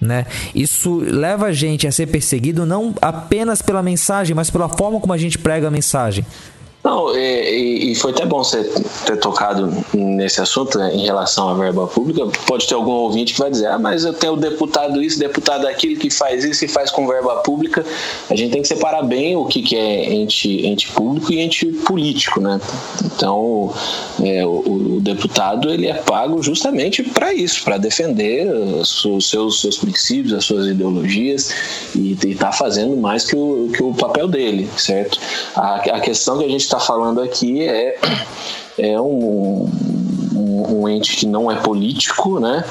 [0.00, 0.26] Né?
[0.54, 5.12] Isso leva a gente a ser perseguido não apenas pela mensagem, mas pela forma como
[5.12, 6.24] a gente prega a mensagem.
[6.88, 8.64] Não, e, e, foi até bom você
[9.04, 12.26] ter tocado nesse assunto né, em relação à verba pública.
[12.46, 16.00] Pode ter algum ouvinte que vai dizer: ah, mas eu tenho deputado isso, deputado aquilo
[16.00, 17.84] que faz isso e faz com verba pública.
[18.30, 21.66] A gente tem que separar bem o que, que é ente, ente público e ente
[21.66, 22.58] político, né?
[23.04, 23.70] Então,
[24.24, 29.76] é, o, o, deputado ele é pago justamente para isso, para defender os seus, seus
[29.76, 31.52] princípios, as suas ideologias
[31.94, 35.18] e está fazendo mais que o, que o papel dele, certo?
[35.54, 37.98] A, a questão que a gente está falando aqui é,
[38.78, 39.70] é um,
[40.34, 42.64] um, um, ente que não é político, né?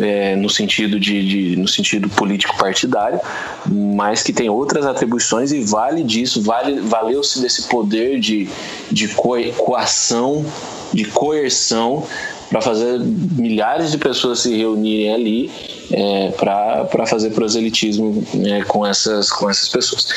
[0.00, 3.18] É, no sentido de, de, no sentido político partidário,
[3.66, 8.48] mas que tem outras atribuições e vale disso, vale valeu-se desse poder de,
[8.90, 10.44] de coação,
[10.92, 12.06] de coerção
[12.50, 15.50] para fazer milhares de pessoas se reunirem ali
[15.90, 20.08] é, para fazer proselitismo né, com, essas, com essas pessoas.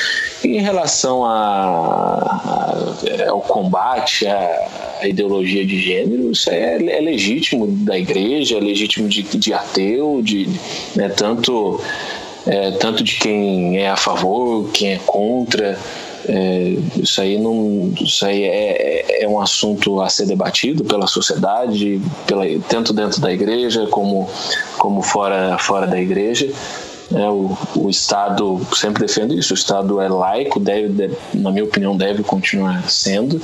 [0.43, 7.01] E em relação a, a, ao combate à, à, ideologia de gênero, isso é, é,
[7.01, 10.47] legítimo da igreja, é legítimo de, de ateu, de,
[10.95, 11.79] né, tanto,
[12.45, 15.77] é, tanto de quem é a favor, quem é contra.
[16.27, 22.01] É, isso aí não, isso aí é, é, um assunto a ser debatido pela sociedade,
[22.27, 24.29] pela, tanto dentro da igreja como,
[24.77, 26.49] como fora, fora da igreja.
[27.13, 29.53] É, o, o Estado sempre defende isso.
[29.53, 33.41] O Estado é laico, deve, deve na minha opinião, deve continuar sendo,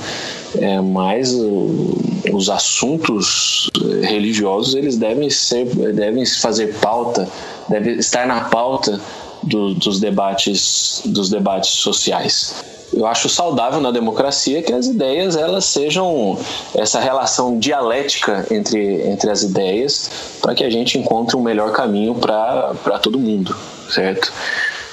[0.56, 1.98] é, mas o,
[2.32, 3.68] os assuntos
[4.02, 7.28] religiosos eles devem ser, devem fazer pauta,
[7.68, 8.98] devem estar na pauta
[9.42, 12.64] do, dos debates dos debates sociais.
[12.92, 16.38] Eu acho saudável na democracia que as ideias elas sejam
[16.74, 20.10] essa relação dialética entre, entre as ideias
[20.40, 23.54] para que a gente encontre um melhor caminho para todo mundo,
[23.90, 24.32] certo?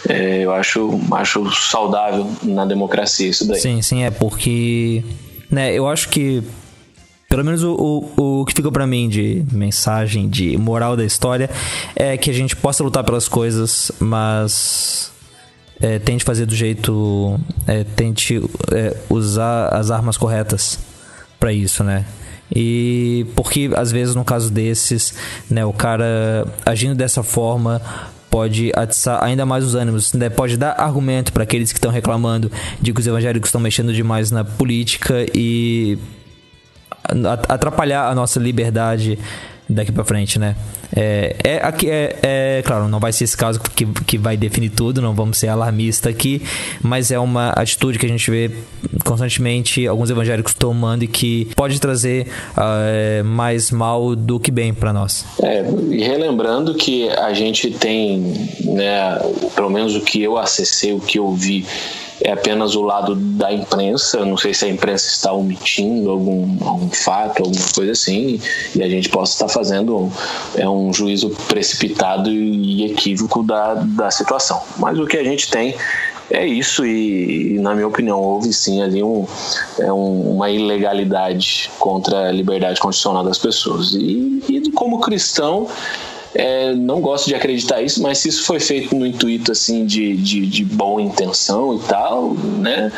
[0.09, 3.59] É, eu acho, acho saudável na democracia isso daí.
[3.59, 5.03] Sim, sim, é porque
[5.49, 6.43] né, eu acho que
[7.35, 7.73] pelo menos o,
[8.15, 11.49] o, o que ficou para mim de mensagem, de moral da história,
[11.93, 15.11] é que a gente possa lutar pelas coisas, mas
[15.81, 17.37] é, tente fazer do jeito.
[17.67, 20.79] É, tente é, usar as armas corretas
[21.37, 22.05] para isso, né?
[22.55, 25.13] E porque às vezes no caso desses,
[25.49, 27.81] né, o cara agindo dessa forma
[28.29, 30.29] pode atiçar ainda mais os ânimos, né?
[30.29, 32.49] pode dar argumento para aqueles que estão reclamando
[32.81, 35.97] de que os evangélicos estão mexendo demais na política e
[37.47, 39.17] atrapalhar a nossa liberdade
[39.67, 40.55] daqui para frente, né?
[40.95, 45.01] É, é, é, é, claro, não vai ser esse caso que, que vai definir tudo,
[45.01, 46.41] não vamos ser alarmista aqui,
[46.81, 48.51] mas é uma atitude que a gente vê
[49.03, 54.93] constantemente alguns evangélicos tomando e que pode trazer uh, mais mal do que bem para
[54.93, 55.25] nós.
[55.41, 58.19] É, e relembrando que a gente tem,
[58.63, 59.19] né,
[59.55, 61.65] pelo menos o que eu acessei, o que eu vi
[62.25, 64.25] é apenas o lado da imprensa.
[64.25, 68.41] Não sei se a imprensa está omitindo algum, algum fato, alguma coisa assim,
[68.75, 70.11] e a gente possa estar fazendo
[70.55, 74.61] é um juízo precipitado e equívoco da, da situação.
[74.77, 75.75] Mas o que a gente tem
[76.31, 79.27] é isso e, na minha opinião houve sim ali um,
[79.79, 85.67] é um, uma ilegalidade contra a liberdade constitucional das pessoas e, e como cristão
[86.35, 90.15] é, não gosto de acreditar isso, mas se isso foi feito no intuito assim de,
[90.17, 92.91] de, de boa intenção e tal, né?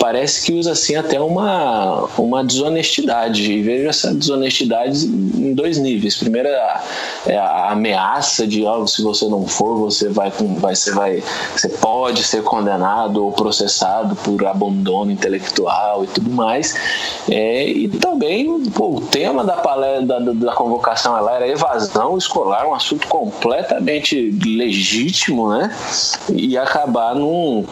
[0.00, 3.52] Parece que usa assim até uma, uma desonestidade.
[3.52, 6.16] E vejo essa desonestidade em dois níveis.
[6.16, 6.82] Primeiro é a,
[7.26, 7.38] é
[7.68, 11.22] ameaça de oh, se você não for, você vai, vai, você vai
[11.54, 16.74] você pode ser condenado ou processado por abandono intelectual e tudo mais.
[17.28, 22.66] É, e também pô, o tema da, palestra, da, da convocação ela era evasão escolar,
[22.66, 25.70] um assunto completamente legítimo, né?
[26.30, 27.66] E acabar num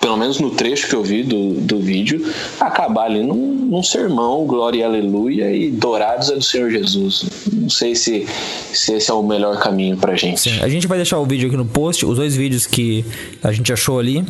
[0.00, 4.46] pelo menos no trecho que eu vi do, do vídeo, acabar ali num, num sermão,
[4.46, 7.24] glória e aleluia, e dourados é do Senhor Jesus.
[7.52, 8.26] Não sei se,
[8.72, 10.40] se esse é o melhor caminho pra gente.
[10.40, 13.04] Sim, a gente vai deixar o vídeo aqui no post, os dois vídeos que
[13.42, 14.24] a gente achou ali.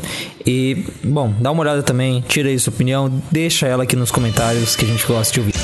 [0.46, 4.74] E, bom, dá uma olhada também, tira aí sua opinião, deixa ela aqui nos comentários
[4.74, 5.54] que a gente gosta de ouvir.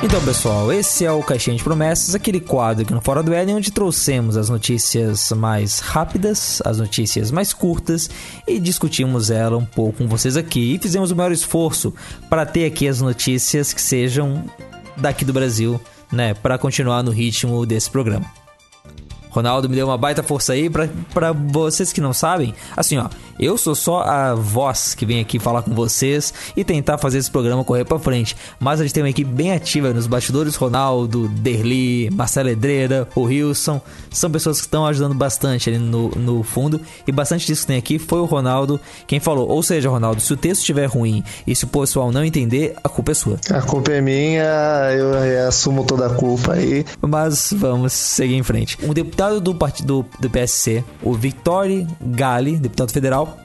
[0.00, 3.56] Então, pessoal, esse é o Caixinha de Promessas, aquele quadro aqui no Fora do Éden,
[3.56, 8.08] onde trouxemos as notícias mais rápidas, as notícias mais curtas
[8.46, 10.74] e discutimos ela um pouco com vocês aqui.
[10.74, 11.92] E fizemos o maior esforço
[12.30, 14.44] para ter aqui as notícias que sejam
[14.96, 15.80] daqui do Brasil,
[16.12, 18.47] né, para continuar no ritmo desse programa.
[19.30, 22.54] Ronaldo me deu uma baita força aí pra, pra vocês que não sabem.
[22.76, 23.08] Assim, ó,
[23.38, 27.30] eu sou só a voz que vem aqui falar com vocês e tentar fazer esse
[27.30, 28.36] programa correr pra frente.
[28.58, 33.22] Mas a gente tem uma equipe bem ativa nos bastidores: Ronaldo, Derli, Marcelo Edreira, o
[33.22, 33.80] Wilson.
[34.10, 36.80] São pessoas que estão ajudando bastante ali no, no fundo.
[37.06, 39.48] E bastante disso que tem aqui foi o Ronaldo quem falou.
[39.48, 42.88] Ou seja, Ronaldo, se o texto estiver ruim e se o pessoal não entender, a
[42.88, 43.38] culpa é sua.
[43.50, 44.42] A culpa é minha,
[44.92, 46.84] eu, eu assumo toda a culpa aí.
[47.00, 48.76] Mas vamos seguir em frente.
[48.82, 53.36] Um deputado do partido do PSC, o Victory Gali, deputado federal,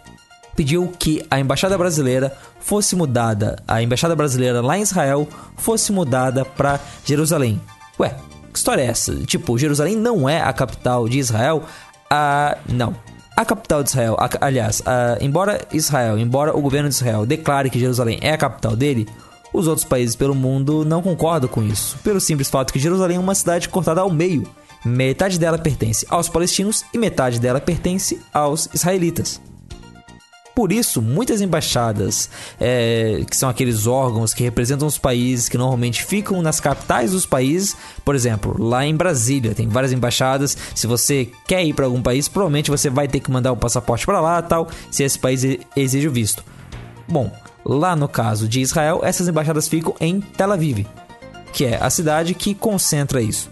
[0.55, 6.45] pediu que a embaixada brasileira fosse mudada, a embaixada brasileira lá em Israel fosse mudada
[6.45, 7.59] para Jerusalém.
[7.99, 8.15] Ué,
[8.51, 9.15] que história é essa?
[9.25, 11.63] Tipo, Jerusalém não é a capital de Israel?
[12.07, 12.95] Ah, não.
[13.35, 17.71] A capital de Israel, a, aliás, a, embora Israel, embora o governo de Israel declare
[17.71, 19.09] que Jerusalém é a capital dele,
[19.51, 23.19] os outros países pelo mundo não concordam com isso, pelo simples fato que Jerusalém é
[23.19, 24.47] uma cidade cortada ao meio
[24.85, 29.39] Metade dela pertence aos palestinos e metade dela pertence aos israelitas.
[30.55, 32.29] Por isso, muitas embaixadas,
[32.59, 37.25] é, que são aqueles órgãos que representam os países que normalmente ficam nas capitais dos
[37.25, 37.75] países,
[38.05, 40.55] por exemplo, lá em Brasília tem várias embaixadas.
[40.75, 44.05] Se você quer ir para algum país, provavelmente você vai ter que mandar o passaporte
[44.05, 45.43] para lá, tal, se esse país
[45.75, 46.43] exige o visto.
[47.07, 47.31] Bom,
[47.65, 50.85] lá no caso de Israel, essas embaixadas ficam em Tel Aviv,
[51.51, 53.49] que é a cidade que concentra isso.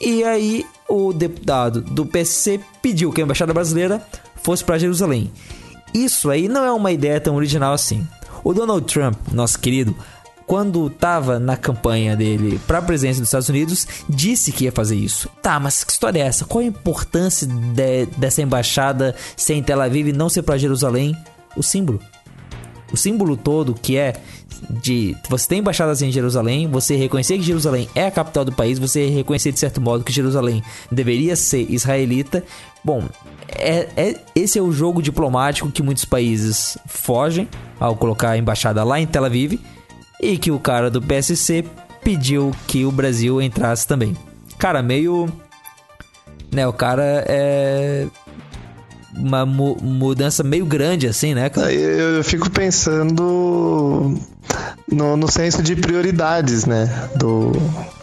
[0.00, 4.02] E aí o deputado do PSC pediu que a embaixada brasileira
[4.42, 5.30] fosse para Jerusalém.
[5.92, 8.06] Isso aí não é uma ideia tão original assim.
[8.42, 9.94] O Donald Trump, nosso querido,
[10.46, 14.96] quando estava na campanha dele para a presidência dos Estados Unidos, disse que ia fazer
[14.96, 15.28] isso.
[15.42, 16.44] Tá, mas que história é essa?
[16.44, 21.16] Qual a importância de, dessa embaixada ser em Tel Aviv e não ser para Jerusalém?
[21.56, 22.00] O símbolo.
[22.92, 24.14] O símbolo todo que é
[24.68, 28.78] de você tem embaixadas em Jerusalém, você reconhecer que Jerusalém é a capital do país,
[28.78, 32.44] você reconhecer de certo modo que Jerusalém deveria ser israelita.
[32.84, 33.04] Bom,
[33.48, 37.48] é, é, esse é o jogo diplomático que muitos países fogem
[37.78, 39.58] ao colocar a embaixada lá em Tel Aviv
[40.20, 41.64] e que o cara do PSC
[42.02, 44.16] pediu que o Brasil entrasse também.
[44.58, 45.28] Cara, meio.
[46.52, 48.06] Né, o cara é
[49.16, 51.48] uma mu mudança meio grande, assim, né?
[51.48, 51.72] Cara?
[51.72, 54.18] Eu, eu fico pensando
[54.90, 57.08] no, no senso de prioridades, né?
[57.16, 57.52] Do,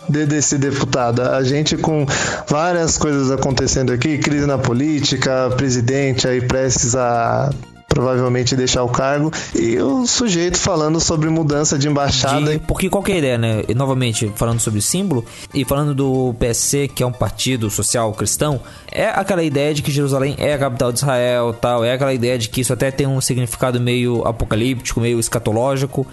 [0.09, 1.21] de, desse deputado.
[1.21, 2.05] A gente com
[2.47, 7.49] várias coisas acontecendo aqui, crise na política, presidente aí prestes a
[7.87, 12.51] provavelmente deixar o cargo, e o sujeito falando sobre mudança de embaixada.
[12.51, 13.63] De, porque qual é a ideia, né?
[13.67, 18.59] E, novamente, falando sobre símbolo, e falando do PSC, que é um partido social cristão,
[18.91, 22.37] é aquela ideia de que Jerusalém é a capital de Israel, tal, é aquela ideia
[22.37, 26.05] de que isso até tem um significado meio apocalíptico, meio escatológico,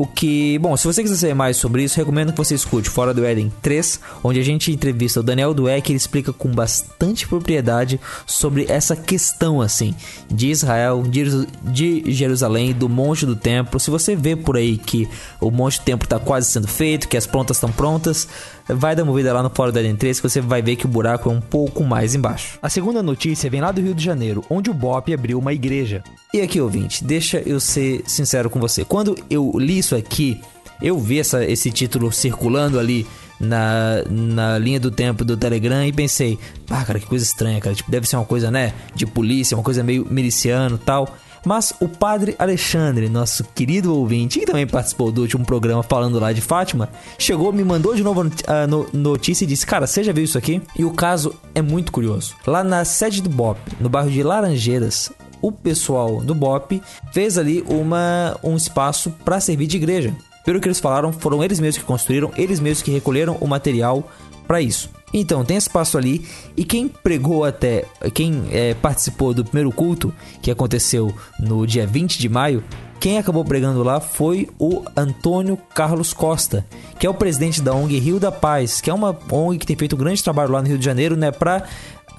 [0.00, 3.12] o que, bom, se você quiser saber mais sobre isso, recomendo que você escute Fora
[3.12, 7.28] do Éden 3, onde a gente entrevista o Daniel Dueck e ele explica com bastante
[7.28, 9.94] propriedade sobre essa questão assim
[10.30, 13.78] de Israel, de Jerusalém, do Monte do Templo.
[13.78, 15.06] Se você vê por aí que
[15.38, 18.26] o Monte do Templo está quase sendo feito, que as prontas estão prontas,
[18.66, 20.86] vai dar uma vida lá no Fora do Éden 3 que você vai ver que
[20.86, 22.58] o buraco é um pouco mais embaixo.
[22.62, 26.02] A segunda notícia vem lá do Rio de Janeiro, onde o BOP abriu uma igreja.
[26.32, 28.84] E aqui, ouvinte, deixa eu ser sincero com você.
[28.84, 30.40] Quando eu li isso aqui,
[30.80, 33.06] eu vi essa, esse título circulando ali
[33.40, 36.38] na, na linha do tempo do Telegram e pensei,
[36.68, 37.74] ah, cara, que coisa estranha, cara.
[37.74, 41.16] Tipo, deve ser uma coisa, né, de polícia, uma coisa meio miliciano tal.
[41.44, 46.32] Mas o padre Alexandre, nosso querido ouvinte, que também participou do último programa falando lá
[46.32, 50.24] de Fátima, chegou, me mandou de novo a notícia e disse: Cara, você já viu
[50.24, 50.60] isso aqui?
[50.78, 52.34] E o caso é muito curioso.
[52.46, 55.10] Lá na sede do BOP, no bairro de Laranjeiras,
[55.40, 56.82] o pessoal do BOP
[57.12, 60.14] fez ali uma, um espaço para servir de igreja.
[60.44, 64.08] Pelo que eles falaram, foram eles mesmos que construíram, eles mesmos que recolheram o material
[64.46, 64.90] para isso.
[65.12, 66.24] Então, tem espaço ali
[66.56, 67.84] e quem pregou até,
[68.14, 72.62] quem é, participou do primeiro culto, que aconteceu no dia 20 de maio,
[73.00, 76.66] quem acabou pregando lá foi o Antônio Carlos Costa,
[76.98, 79.74] que é o presidente da ONG Rio da Paz, que é uma ONG que tem
[79.74, 81.64] feito um grande trabalho lá no Rio de Janeiro, né, para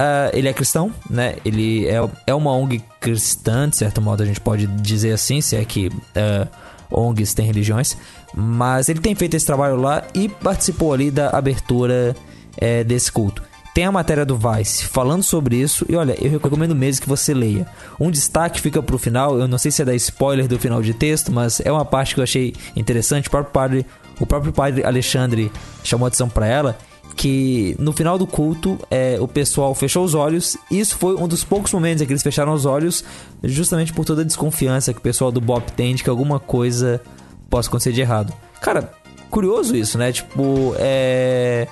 [0.02, 1.36] uh, ele é cristão, né?
[1.46, 1.98] Ele é,
[2.28, 5.88] é uma ONG cristã, de certo modo a gente pode dizer assim, se é que
[5.88, 6.48] uh,
[6.92, 7.96] ONGs têm religiões,
[8.34, 12.16] mas ele tem feito esse trabalho lá e participou ali da abertura
[12.58, 13.44] é, desse culto.
[13.74, 17.34] Tem a matéria do Vice falando sobre isso e olha, eu recomendo mesmo que você
[17.34, 17.66] leia.
[17.98, 20.94] Um destaque fica pro final, eu não sei se é da spoiler do final de
[20.94, 23.30] texto, mas é uma parte que eu achei interessante.
[23.30, 23.86] O próprio padre,
[24.20, 25.50] o próprio padre Alexandre
[25.86, 26.78] chamou atenção para ela
[27.16, 30.58] que no final do culto é, o pessoal fechou os olhos.
[30.70, 33.04] Isso foi um dos poucos momentos em que eles fecharam os olhos,
[33.44, 37.02] justamente por toda a desconfiança que o pessoal do BOP tem de que alguma coisa
[37.50, 38.34] possa acontecer de errado.
[38.62, 38.92] Cara,
[39.30, 40.12] curioso isso, né?
[40.12, 41.68] Tipo, é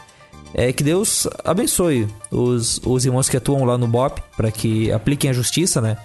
[0.54, 5.30] é que Deus abençoe os, os irmãos que atuam lá no BOP para que apliquem
[5.30, 5.98] a justiça, né?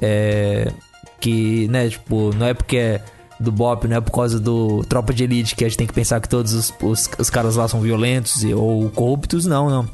[0.00, 0.70] É,
[1.18, 3.02] que, né, tipo, não é porque é
[3.38, 5.92] do BOP, não é por causa do Tropa de Elite que a gente tem que
[5.92, 9.88] pensar que todos os, os, os caras lá são violentos e, ou corruptos, não, não.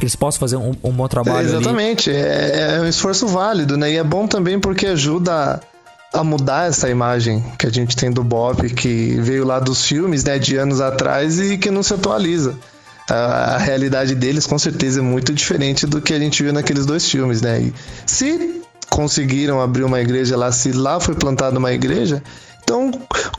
[0.00, 1.46] Eles possam fazer um, um bom trabalho.
[1.46, 3.92] É, exatamente, é, é, um esforço válido, né?
[3.92, 5.60] E é bom também porque ajuda
[6.12, 10.24] a mudar essa imagem que a gente tem do BOP, que veio lá dos filmes,
[10.24, 12.56] né, de anos atrás e que não se atualiza
[13.10, 16.86] a, a, realidade deles com certeza é muito diferente do que a gente viu naqueles
[16.86, 17.60] dois filmes, né?
[17.60, 17.74] E
[18.06, 22.22] se conseguiram abrir uma igreja lá, se lá foi plantada uma igreja,
[22.70, 22.92] então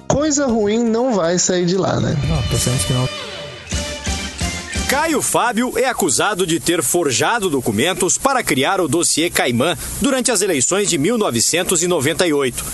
[0.09, 2.17] coisa ruim não vai sair de lá, né?
[2.27, 3.07] Não, pensamos que não.
[4.91, 10.41] Caio Fábio é acusado de ter forjado documentos para criar o dossiê Caimã durante as
[10.41, 12.65] eleições de 1998.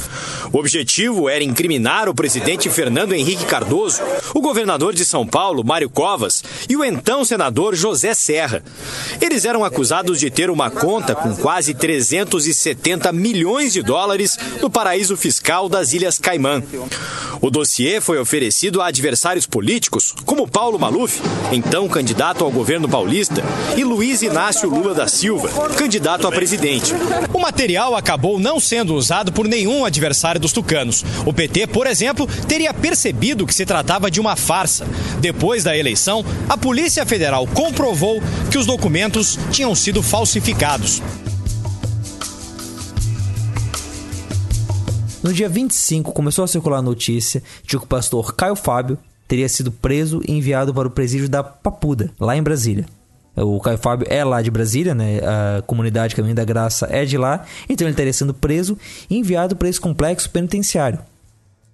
[0.51, 4.01] O objetivo era incriminar o presidente Fernando Henrique Cardoso
[4.34, 8.63] o governador de São Paulo, Mário Covas, e o então senador José Serra.
[9.22, 15.15] Eles eram acusados de ter uma conta com quase 370 milhões de dólares no paraíso
[15.15, 16.63] fiscal das Ilhas Caimã.
[17.39, 22.07] O dossiê foi oferecido a adversários políticos, como Paulo Maluf, então candidato
[22.43, 23.43] ao governo paulista,
[23.76, 26.93] e Luiz Inácio Lula da Silva, candidato a presidente.
[27.34, 31.03] O material acabou não sendo usado por nenhum adversário dos tucanos.
[31.26, 34.88] O PT, por exemplo, teria percebido que se tratava de uma farsa.
[35.20, 41.01] Depois da eleição, a Polícia Federal comprovou que os documentos tinham sido falsificados.
[45.22, 48.97] No dia 25, começou a circular a notícia de que o pastor Caio Fábio
[49.28, 52.86] teria sido preso e enviado para o presídio da Papuda, lá em Brasília.
[53.36, 55.19] O Caio Fábio é lá de Brasília, né?
[55.19, 58.78] A comunidade Caminho da Graça é de lá, então ele teria sido preso
[59.09, 60.99] e enviado para esse complexo penitenciário.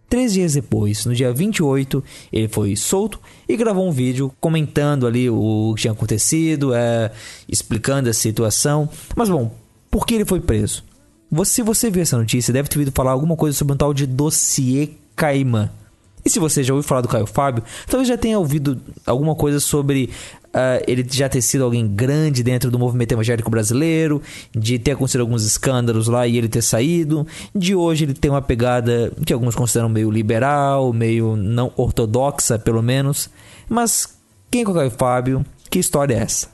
[0.10, 5.30] Três dias depois, no dia 28, ele foi solto e gravou um vídeo comentando ali
[5.30, 7.10] o que tinha acontecido, é,
[7.47, 8.88] explicando a situação.
[9.16, 9.56] Mas bom,
[9.89, 10.84] por que ele foi preso?
[11.32, 13.91] Você, se você viu essa notícia, deve ter ouvido falar alguma coisa sobre um tal
[13.91, 15.72] de dossiê Caimã.
[16.26, 19.59] E se você já ouviu falar do Caio Fábio, talvez já tenha ouvido alguma coisa
[19.59, 20.09] sobre
[20.53, 24.21] uh, ele já ter sido alguém grande dentro do movimento evangélico brasileiro,
[24.55, 28.41] de ter acontecido alguns escândalos lá e ele ter saído, de hoje ele ter uma
[28.41, 33.30] pegada que alguns consideram meio liberal, meio não ortodoxa, pelo menos.
[33.67, 34.17] Mas
[34.49, 35.45] quem é o Caio Fábio?
[35.69, 36.53] Que história é essa?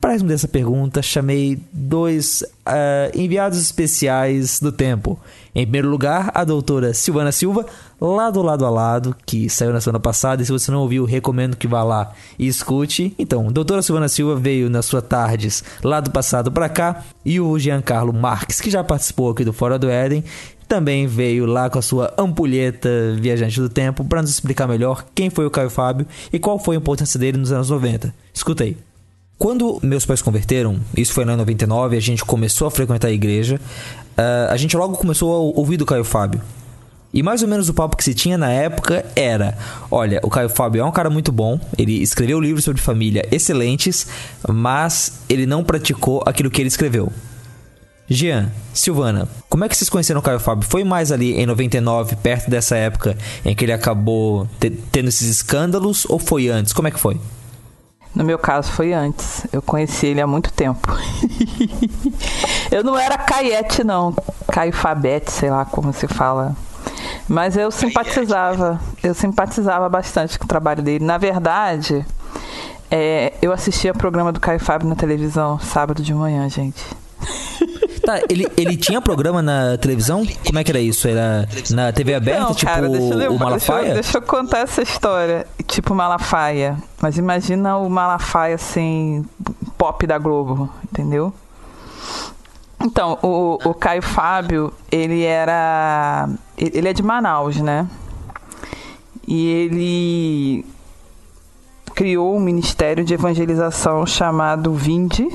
[0.00, 5.20] Para responder essa pergunta, chamei dois uh, enviados especiais do tempo.
[5.54, 7.66] Em primeiro lugar, a doutora Silvana Silva,
[8.00, 10.40] lado lado a lado, que saiu na semana passada.
[10.40, 13.14] E se você não ouviu, recomendo que vá lá e escute.
[13.18, 17.04] Então, doutora Silvana Silva veio na sua tardes lá do passado para cá.
[17.22, 20.24] E o Giancarlo Marques, que já participou aqui do Fora do Éden,
[20.66, 22.88] também veio lá com a sua ampulheta
[23.20, 26.76] viajante do tempo para nos explicar melhor quem foi o Caio Fábio e qual foi
[26.76, 28.14] a importância dele nos anos 90.
[28.32, 28.89] Escuta aí.
[29.40, 33.58] Quando meus pais converteram, isso foi em 99, a gente começou a frequentar a igreja,
[34.18, 36.42] uh, a gente logo começou a ouvir do Caio Fábio.
[37.10, 39.56] E mais ou menos o papo que se tinha na época era:
[39.90, 44.06] olha, o Caio Fábio é um cara muito bom, ele escreveu livros sobre família excelentes,
[44.46, 47.10] mas ele não praticou aquilo que ele escreveu.
[48.10, 50.68] Jean, Silvana, como é que vocês conheceram o Caio Fábio?
[50.68, 54.46] Foi mais ali em 99, perto dessa época em que ele acabou
[54.92, 56.74] tendo esses escândalos, ou foi antes?
[56.74, 57.18] Como é que foi?
[58.14, 59.46] No meu caso foi antes.
[59.52, 60.88] Eu conheci ele há muito tempo.
[62.70, 64.14] eu não era Caiete, não.
[64.50, 66.56] Caio Fabete, sei lá como se fala.
[67.28, 68.80] Mas eu simpatizava.
[69.02, 71.04] Eu simpatizava bastante com o trabalho dele.
[71.04, 72.04] Na verdade,
[72.90, 76.84] é, eu assistia o programa do Caio Fábio na televisão sábado de manhã, gente.
[78.04, 80.26] Tá, ele, ele tinha programa na televisão?
[80.46, 81.06] Como é que era isso?
[81.06, 83.80] Era na TV aberta, Não, tipo cara, o Malafaia?
[83.80, 85.46] Deixa eu, deixa eu, contar essa história.
[85.66, 86.76] Tipo Malafaia.
[87.00, 89.24] Mas imagina o Malafaia assim,
[89.76, 91.32] pop da Globo, entendeu?
[92.82, 96.28] Então, o, o Caio Fábio, ele era.
[96.56, 97.86] Ele é de Manaus, né?
[99.28, 100.66] E ele
[101.94, 105.28] criou um ministério de evangelização chamado Vinde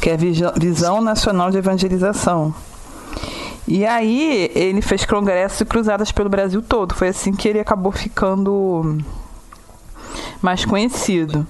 [0.00, 2.54] que é Visão Nacional de Evangelização.
[3.68, 6.94] E aí ele fez congressos e cruzadas pelo Brasil todo.
[6.94, 8.98] Foi assim que ele acabou ficando
[10.42, 11.46] mais conhecido.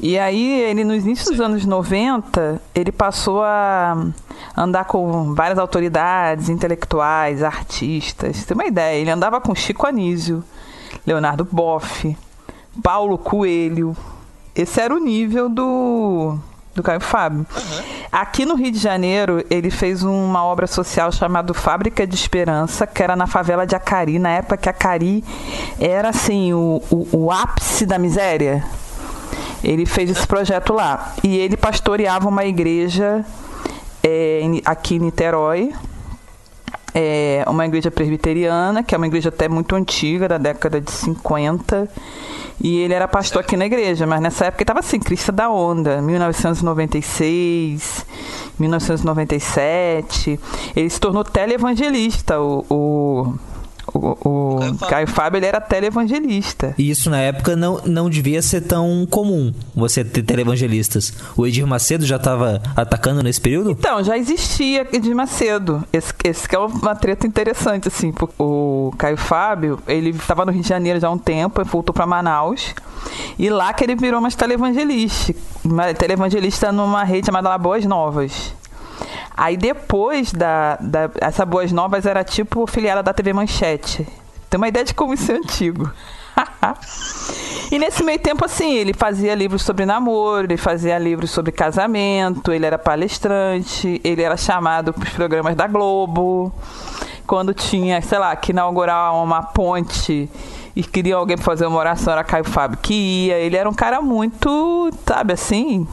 [0.00, 4.08] E aí, ele nos inícios dos anos 90, ele passou a
[4.56, 8.38] andar com várias autoridades intelectuais, artistas.
[8.38, 10.42] Você tem uma ideia, ele andava com Chico Anísio,
[11.06, 12.16] Leonardo Boff,
[12.82, 13.96] Paulo Coelho.
[14.56, 16.36] Esse era o nível do
[16.74, 17.46] do Caio Fábio.
[17.54, 17.82] Uhum.
[18.10, 23.02] Aqui no Rio de Janeiro, ele fez uma obra social chamada Fábrica de Esperança, que
[23.02, 25.24] era na favela de Acari, na época que Acari
[25.78, 28.64] era assim, o, o, o ápice da miséria.
[29.62, 31.14] Ele fez esse projeto lá.
[31.22, 33.24] E ele pastoreava uma igreja
[34.02, 35.72] é, aqui em Niterói,
[36.94, 41.88] é uma igreja presbiteriana, que é uma igreja até muito antiga, da década de 50.
[42.60, 45.50] E ele era pastor aqui na igreja, mas nessa época ele estava assim, crista da
[45.50, 48.06] onda, 1996,
[48.58, 50.38] 1997.
[50.76, 53.34] Ele se tornou televangelista, o, o
[53.94, 54.88] o, o Caio, Fábio.
[54.88, 56.74] Caio Fábio ele era televangelista.
[56.78, 61.12] E isso na época não, não devia ser tão comum, você ter televangelistas.
[61.36, 63.72] O Edir Macedo já estava atacando nesse período?
[63.72, 65.84] Então, já existia Edir Macedo.
[65.92, 68.12] Esse, esse que é uma treta interessante, assim.
[68.38, 72.06] O Caio Fábio, ele estava no Rio de Janeiro já há um tempo, voltou para
[72.06, 72.74] Manaus.
[73.38, 75.34] E lá que ele virou uma televangelista.
[75.64, 78.54] Uma televangelista numa rede chamada Boas Novas.
[79.36, 81.10] Aí depois da, da.
[81.20, 84.06] Essa Boas Novas era tipo filiada da TV Manchete.
[84.48, 85.90] Tem uma ideia de como isso é antigo.
[87.70, 92.52] e nesse meio tempo, assim, ele fazia livros sobre namoro, ele fazia livros sobre casamento,
[92.52, 96.52] ele era palestrante, ele era chamado para os programas da Globo.
[97.26, 100.28] Quando tinha, sei lá, que inaugurar uma ponte
[100.74, 102.92] e queria alguém pra fazer uma oração, era Caio Fábio que
[103.26, 103.38] ia.
[103.38, 105.86] Ele era um cara muito, sabe assim,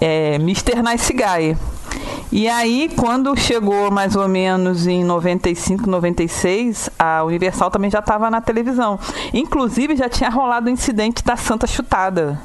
[0.00, 0.82] é, Mr.
[0.82, 1.56] Nice Guy.
[2.30, 8.30] E aí, quando chegou mais ou menos em 95, 96, a Universal também já estava
[8.30, 8.98] na televisão.
[9.32, 12.40] Inclusive, já tinha rolado o incidente da Santa Chutada.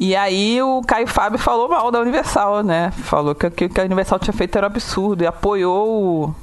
[0.00, 2.90] E aí o Caio Fábio falou mal da Universal, né?
[2.90, 6.34] Falou que o que a Universal tinha feito era um absurdo e apoiou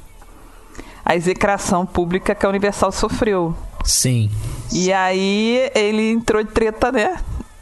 [1.04, 3.56] a execração pública que a Universal sofreu.
[3.82, 4.30] Sim.
[4.72, 7.16] E aí ele entrou de treta, né?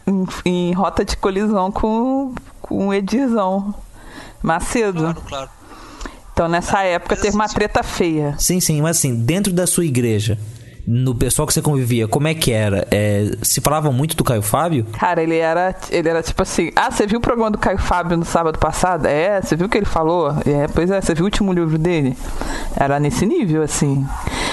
[0.07, 2.35] Em, em rota de colisão com,
[2.69, 3.75] com o Edirzão
[4.43, 5.01] Macedo.
[5.01, 5.51] Claro, claro.
[6.33, 8.35] Então nessa época teve uma treta feia.
[8.39, 10.39] Sim, sim, mas assim, dentro da sua igreja,
[10.87, 12.87] no pessoal que você convivia, como é que era?
[12.91, 14.87] É, se falava muito do Caio Fábio?
[14.93, 18.17] Cara, ele era, ele era tipo assim: Ah, você viu o programa do Caio Fábio
[18.17, 19.07] no sábado passado?
[19.07, 20.31] É, você viu o que ele falou?
[20.47, 22.17] É, pois é, você viu o último livro dele?
[22.77, 24.07] Era nesse nível, assim.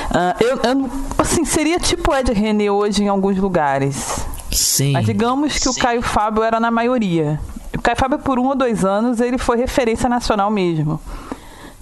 [0.09, 0.89] Uh, eu, eu,
[1.19, 4.25] assim, seria tipo Ed René hoje em alguns lugares.
[4.51, 4.93] Sim.
[4.93, 5.69] Mas digamos que Sim.
[5.69, 7.39] o Caio Fábio era na maioria.
[7.83, 11.01] O Caio Fábio, por um ou dois anos, ele foi referência nacional mesmo.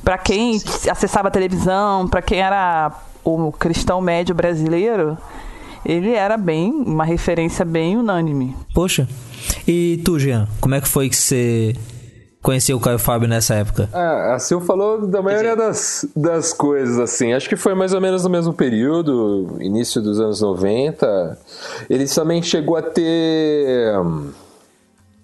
[0.04, 2.92] Para quem acessava a televisão, para quem era
[3.24, 5.16] o cristão médio brasileiro,
[5.86, 8.56] ele era bem uma referência bem unânime.
[8.74, 9.08] Poxa.
[9.68, 11.76] E tu, Jean, como é que foi que você
[12.42, 13.88] conheceu o Caio Fábio nessa época?
[13.94, 17.32] Ah, a Sil falou da maioria das, das coisas, assim.
[17.34, 21.38] Acho que foi mais ou menos no mesmo período, início dos anos 90.
[21.88, 23.94] Ele também chegou a ter.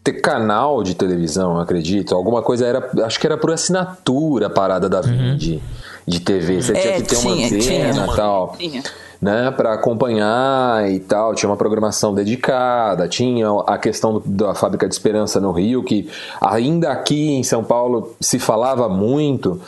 [0.08, 2.16] Ter canal de televisão, acredito.
[2.16, 2.90] Alguma coisa era.
[3.04, 5.38] Acho que era por assinatura a parada da uhum.
[5.38, 5.60] Vind
[6.08, 6.62] de TV.
[6.62, 8.56] Você é, tinha que ter uma antena e tal.
[8.58, 8.84] Tinha.
[9.20, 14.94] Né, para acompanhar e tal, tinha uma programação dedicada, tinha a questão da fábrica de
[14.94, 16.08] esperança no Rio, que
[16.40, 19.60] ainda aqui em São Paulo se falava muito.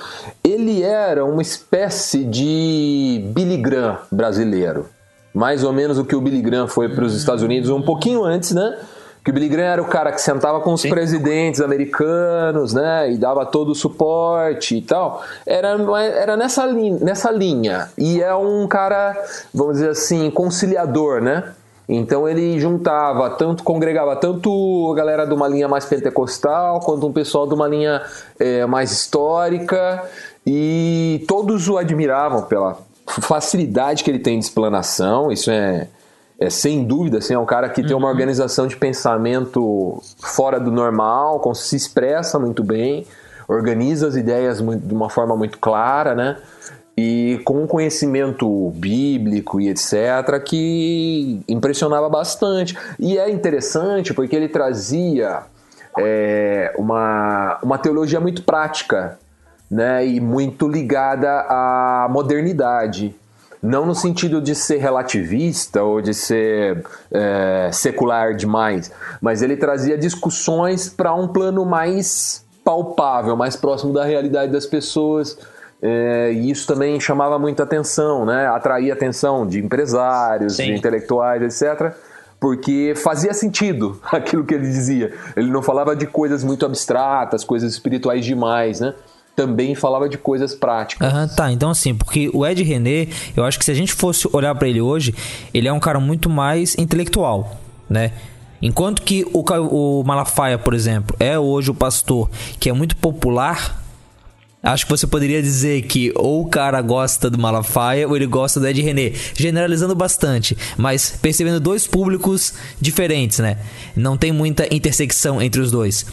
[0.43, 4.85] Ele era uma espécie de Billy Graham brasileiro,
[5.33, 8.23] mais ou menos o que o Billy Graham foi para os Estados Unidos um pouquinho
[8.23, 8.77] antes, né?
[9.29, 10.89] Que o Billy Graham era o cara que sentava com os Sim.
[10.89, 15.77] presidentes americanos, né, e dava todo o suporte e tal, era,
[16.15, 17.89] era nessa, linha, nessa linha.
[17.97, 19.15] E é um cara,
[19.53, 21.53] vamos dizer assim, conciliador, né?
[21.87, 27.13] Então ele juntava, tanto congregava tanto a galera de uma linha mais pentecostal, quanto um
[27.13, 28.01] pessoal de uma linha
[28.39, 30.03] é, mais histórica,
[30.45, 32.77] e todos o admiravam pela
[33.07, 35.87] facilidade que ele tem de explanação, isso é
[36.39, 37.87] é, sem dúvida, assim, é um cara que uhum.
[37.87, 38.13] tem uma uhum.
[38.13, 43.05] organização de pensamento fora do normal, se expressa muito bem,
[43.47, 46.37] organiza as ideias de uma forma muito clara, né?
[46.95, 52.77] E com um conhecimento bíblico e etc., que impressionava bastante.
[52.99, 55.43] E é interessante porque ele trazia
[55.97, 59.17] é, uma, uma teologia muito prática,
[59.69, 60.05] né?
[60.05, 63.15] E muito ligada à modernidade
[63.61, 68.91] não no sentido de ser relativista ou de ser é, secular demais,
[69.21, 75.37] mas ele trazia discussões para um plano mais palpável, mais próximo da realidade das pessoas.
[75.81, 78.47] É, e isso também chamava muita atenção, né?
[78.47, 80.65] atraía atenção de empresários, Sim.
[80.65, 81.95] de intelectuais, etc
[82.39, 85.13] porque fazia sentido aquilo que ele dizia.
[85.35, 88.93] Ele não falava de coisas muito abstratas, coisas espirituais demais, né?
[89.35, 91.11] Também falava de coisas práticas.
[91.11, 94.27] Uhum, tá, então assim, porque o Ed René, eu acho que se a gente fosse
[94.33, 95.15] olhar para ele hoje,
[95.53, 97.57] ele é um cara muito mais intelectual,
[97.89, 98.11] né?
[98.61, 103.81] Enquanto que o, o Malafaia, por exemplo, é hoje o pastor que é muito popular,
[104.61, 108.59] acho que você poderia dizer que ou o cara gosta do Malafaia ou ele gosta
[108.59, 113.57] do Ed René, generalizando bastante, mas percebendo dois públicos diferentes, né?
[113.95, 116.05] Não tem muita intersecção entre os dois.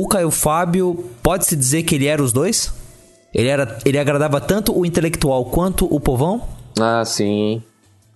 [0.00, 2.72] O Caio Fábio, pode-se dizer que ele era os dois?
[3.34, 6.40] Ele, era, ele agradava tanto o intelectual quanto o povão?
[6.78, 7.60] Ah, sim.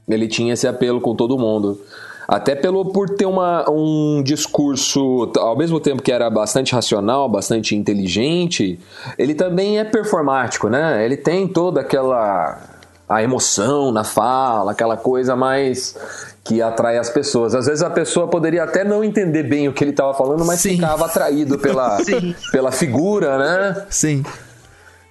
[0.09, 1.81] Ele tinha esse apelo com todo mundo.
[2.29, 7.75] Até pelo por ter uma, um discurso, ao mesmo tempo que era bastante racional, bastante
[7.75, 8.79] inteligente,
[9.19, 11.05] ele também é performático, né?
[11.05, 12.61] Ele tem toda aquela
[13.09, 15.97] a emoção na fala, aquela coisa mais
[16.45, 17.55] que atrai as pessoas.
[17.55, 20.61] Às vezes a pessoa poderia até não entender bem o que ele estava falando, mas
[20.61, 20.77] Sim.
[20.77, 21.99] ficava atraído pela,
[22.51, 23.87] pela figura, né?
[23.91, 24.23] Sim.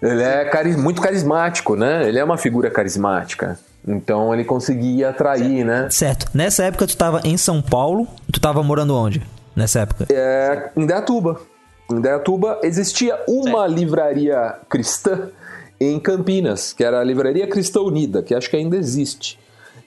[0.02, 2.08] Ele é cari muito carismático, né?
[2.08, 3.58] Ele é uma figura carismática.
[3.88, 5.66] Então ele conseguia atrair, certo.
[5.66, 5.90] né?
[5.90, 6.26] Certo.
[6.34, 9.22] Nessa época tu estava em São Paulo, tu estava morando onde?
[9.56, 10.08] Nessa época?
[10.10, 11.40] É, em Dayatuba.
[11.92, 13.74] Em Dayatuba existia uma certo.
[13.74, 15.30] livraria cristã
[15.82, 19.40] em Campinas, que era a Livraria Cristã Unida, que acho que ainda existe.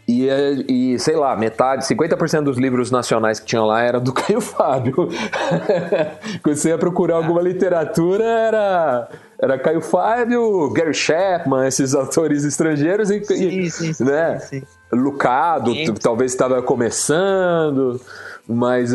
[0.07, 0.28] E,
[0.68, 4.95] e, sei lá, metade, 50% dos livros nacionais que tinham lá era do Caio Fábio.
[6.42, 9.09] Quando você ia procurar alguma literatura, era,
[9.40, 13.09] era Caio Fábio, Gary Chapman, esses autores estrangeiros.
[13.11, 14.38] E, sim, sim, sim, né?
[14.40, 14.62] sim.
[14.92, 15.72] Lucado,
[16.03, 18.01] talvez estava começando.
[18.47, 18.92] Mas,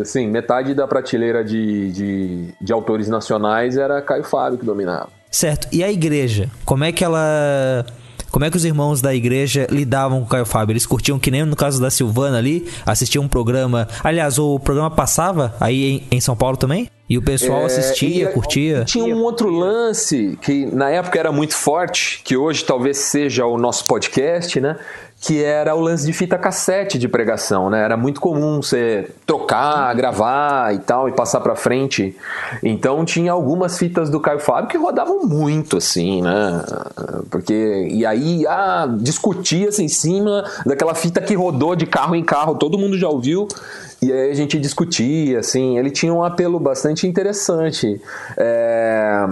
[0.00, 5.21] assim, metade da prateleira de, de, de autores nacionais era Caio Fábio que dominava.
[5.32, 5.66] Certo.
[5.72, 6.50] E a igreja?
[6.64, 7.84] Como é que ela
[8.32, 10.72] como é que os irmãos da igreja lidavam com o Caio Fábio?
[10.72, 13.86] Eles curtiam que nem no caso da Silvana ali, assistiam um programa.
[14.02, 16.88] Aliás, o programa passava aí em, em São Paulo também?
[17.10, 18.84] E o pessoal é, assistia, e, curtia.
[18.86, 23.58] Tinha um outro lance que na época era muito forte, que hoje talvez seja o
[23.58, 24.78] nosso podcast, né?
[25.22, 27.84] Que era o lance de fita cassete de pregação, né?
[27.84, 32.16] Era muito comum você trocar, gravar e tal e passar para frente.
[32.60, 36.64] Então tinha algumas fitas do Caio Fábio que rodavam muito assim, né?
[37.30, 42.56] Porque e aí ah, discutia-se em cima daquela fita que rodou de carro em carro,
[42.56, 43.46] todo mundo já ouviu
[44.02, 48.00] e aí a gente discutia, assim, ele tinha um apelo bastante interessante.
[48.36, 49.24] É,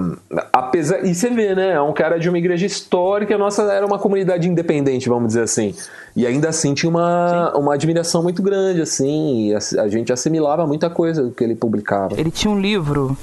[0.53, 1.73] apesar, e você vê, né?
[1.73, 5.43] É um cara de uma igreja histórica, a nossa era uma comunidade independente, vamos dizer
[5.43, 5.75] assim.
[6.15, 10.89] E ainda assim tinha uma, uma admiração muito grande, assim, a, a gente assimilava muita
[10.89, 12.15] coisa do que ele publicava.
[12.17, 13.17] Ele tinha um livro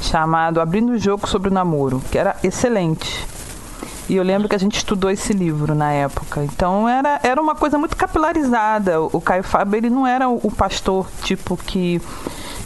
[0.00, 3.26] chamado Abrindo o Jogo sobre o Namoro, que era excelente.
[4.08, 6.44] E eu lembro que a gente estudou esse livro na época.
[6.44, 9.00] Então era, era uma coisa muito capilarizada.
[9.00, 12.00] O Caio Fábio ele não era o pastor tipo que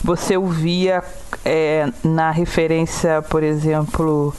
[0.03, 1.03] você ouvia
[1.45, 4.35] é, na referência, por exemplo,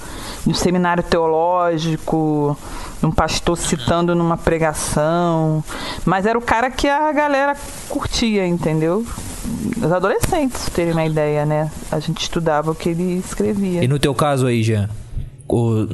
[0.45, 2.58] no seminário teológico,
[3.04, 5.64] um pastor citando numa pregação.
[6.06, 7.56] Mas era o cara que a galera
[7.89, 9.06] curtia, entendeu?
[9.78, 11.72] Os adolescentes terem uma ideia, né?
[11.91, 13.84] A gente estudava o que ele escrevia.
[13.84, 14.89] E no teu caso aí, Jean?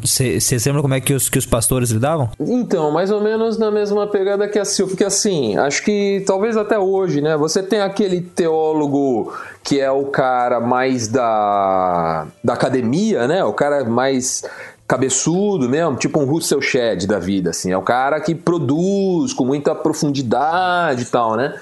[0.02, 2.30] Você lembra como é que os, que os pastores lidavam?
[2.40, 6.58] Então, mais ou menos na mesma pegada que a Silvia, porque assim, acho que talvez
[6.58, 7.38] até hoje, né?
[7.38, 9.34] Você tem aquele teólogo
[9.64, 13.44] que é o cara mais da, da academia, né?
[13.44, 14.44] O cara mais
[14.88, 17.72] cabeçudo mesmo, tipo um Russell Shedd da vida, assim.
[17.72, 21.56] É o cara que produz com muita profundidade e tal, né?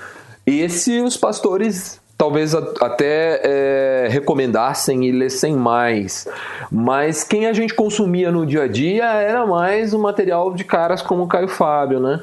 [0.46, 6.28] Esse os pastores talvez até é, recomendassem e lessem mais.
[6.72, 11.02] Mas quem a gente consumia no dia a dia era mais o material de caras
[11.02, 12.22] como o Caio Fábio, né?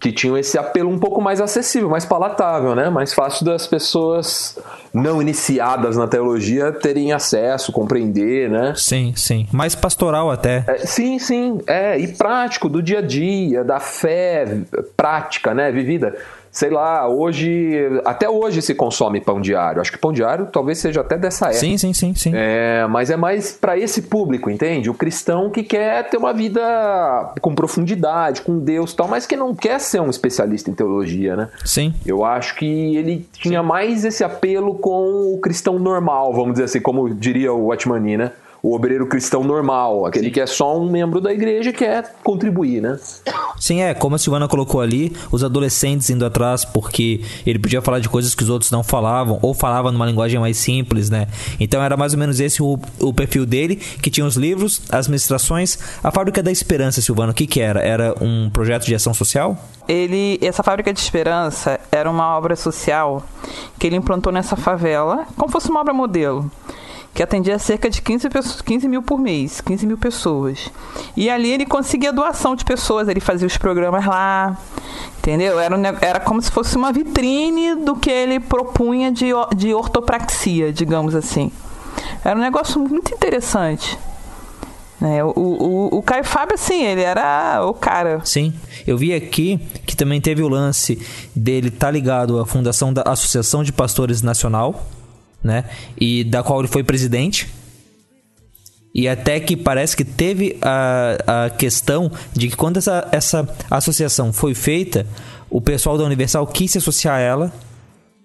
[0.00, 2.90] Que tinham esse apelo um pouco mais acessível, mais palatável, né?
[2.90, 4.58] Mais fácil das pessoas
[4.92, 8.72] não iniciadas na teologia terem acesso, compreender, né?
[8.74, 9.46] Sim, sim.
[9.52, 10.64] Mais pastoral até.
[10.66, 11.60] É, sim, sim.
[11.68, 14.58] É, e prático, do dia a dia, da fé
[14.96, 15.70] prática, né?
[15.70, 16.16] Vivida
[16.52, 19.80] sei lá, hoje, até hoje se consome pão diário.
[19.80, 21.60] Acho que pão diário talvez seja até dessa época.
[21.60, 22.32] Sim, sim, sim, sim.
[22.34, 24.90] É, mas é mais para esse público, entende?
[24.90, 26.60] O cristão que quer ter uma vida
[27.40, 31.36] com profundidade, com Deus e tal, mas que não quer ser um especialista em teologia,
[31.36, 31.48] né?
[31.64, 31.94] Sim.
[32.04, 33.66] Eu acho que ele tinha sim.
[33.66, 38.32] mais esse apelo com o cristão normal, vamos dizer assim, como diria o Watchmani, né?
[38.62, 40.32] O obreiro cristão normal, aquele Sim.
[40.32, 42.98] que é só um membro da igreja e quer contribuir, né?
[43.58, 48.00] Sim, é, como a Silvana colocou ali, os adolescentes indo atrás porque ele podia falar
[48.00, 51.26] de coisas que os outros não falavam, ou falava numa linguagem mais simples, né?
[51.58, 55.08] Então era mais ou menos esse o, o perfil dele, que tinha os livros, as
[55.08, 57.80] ministrações, a Fábrica da Esperança, Silvana, o que que era?
[57.80, 59.56] Era um projeto de ação social?
[59.88, 63.24] Ele, essa Fábrica de Esperança era uma obra social
[63.78, 66.50] que ele implantou nessa favela, como fosse uma obra modelo
[67.14, 68.28] que atendia cerca de 15,
[68.64, 70.70] 15 mil por mês, 15 mil pessoas.
[71.16, 74.56] E ali ele conseguia doação de pessoas, ele fazia os programas lá,
[75.18, 75.58] entendeu?
[75.58, 81.14] Era, era como se fosse uma vitrine do que ele propunha de, de ortopraxia, digamos
[81.14, 81.50] assim.
[82.24, 83.98] Era um negócio muito interessante.
[85.02, 88.20] É, o, o, o Caio Fábio, assim, ele era o cara.
[88.22, 88.52] Sim.
[88.86, 91.00] Eu vi aqui que também teve o lance
[91.34, 94.86] dele estar tá ligado à fundação da Associação de Pastores Nacional,
[95.42, 95.64] né?
[95.98, 97.48] E da qual ele foi presidente.
[98.94, 104.32] E até que parece que teve a, a questão de que quando essa, essa associação
[104.32, 105.06] foi feita,
[105.48, 107.52] o pessoal da Universal quis se associar a ela.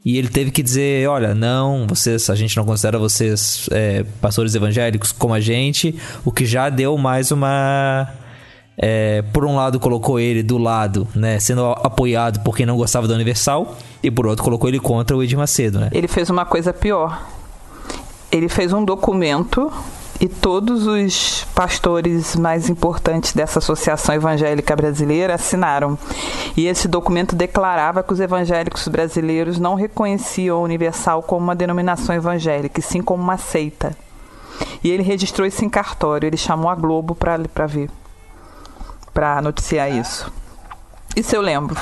[0.04, 4.54] E ele teve que dizer, olha, não, vocês, a gente não considera vocês é, pastores
[4.54, 8.08] evangélicos como a gente, o que já deu mais uma
[8.78, 13.08] é, por um lado colocou ele do lado, né, sendo apoiado por quem não gostava
[13.08, 15.90] da Universal, e por outro colocou ele contra o Edir Macedo, né?
[15.92, 17.22] Ele fez uma coisa pior.
[18.32, 19.72] Ele fez um documento
[20.20, 25.98] e todos os pastores mais importantes dessa associação evangélica brasileira assinaram.
[26.56, 32.16] E esse documento declarava que os evangélicos brasileiros não reconheciam a Universal como uma denominação
[32.16, 33.96] evangélica, e sim como uma seita.
[34.84, 36.28] E ele registrou isso em cartório.
[36.28, 37.90] Ele chamou a Globo para ver,
[39.16, 40.30] para noticiar isso.
[41.16, 41.80] Isso eu lembro.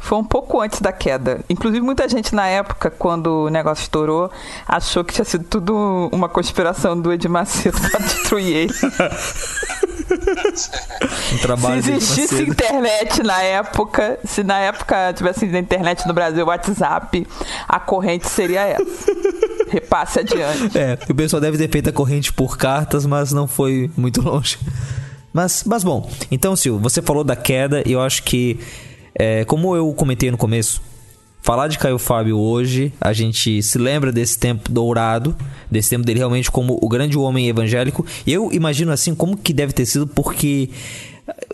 [0.00, 1.40] Foi um pouco antes da queda.
[1.48, 4.28] Inclusive, muita gente na época, quando o negócio estourou,
[4.66, 8.74] achou que tinha sido tudo uma conspiração do Edir Macedo para destruir ele.
[11.32, 17.24] um trabalho se existisse internet na época, se na época tivesse internet no Brasil, WhatsApp,
[17.68, 19.12] a corrente seria essa.
[19.68, 20.76] Repasse adiante.
[20.76, 24.58] É, o pessoal deve ter feito a corrente por cartas, mas não foi muito longe.
[25.38, 28.58] Mas, mas bom, então, Sil, você falou da queda e eu acho que,
[29.14, 30.82] é, como eu comentei no começo,
[31.40, 35.36] falar de Caio Fábio hoje, a gente se lembra desse tempo dourado,
[35.70, 38.04] desse tempo dele realmente como o grande homem evangélico.
[38.26, 40.70] E eu imagino assim como que deve ter sido, porque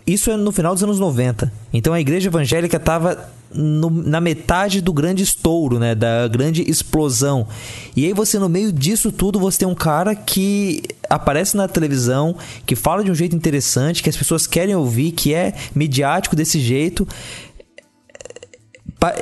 [0.07, 1.53] isso é no final dos anos 90.
[1.70, 7.46] Então a igreja evangélica estava na metade do grande estouro, né, da grande explosão.
[7.94, 12.36] E aí você no meio disso tudo você tem um cara que aparece na televisão,
[12.66, 16.59] que fala de um jeito interessante, que as pessoas querem ouvir, que é midiático desse
[16.59, 17.07] jeito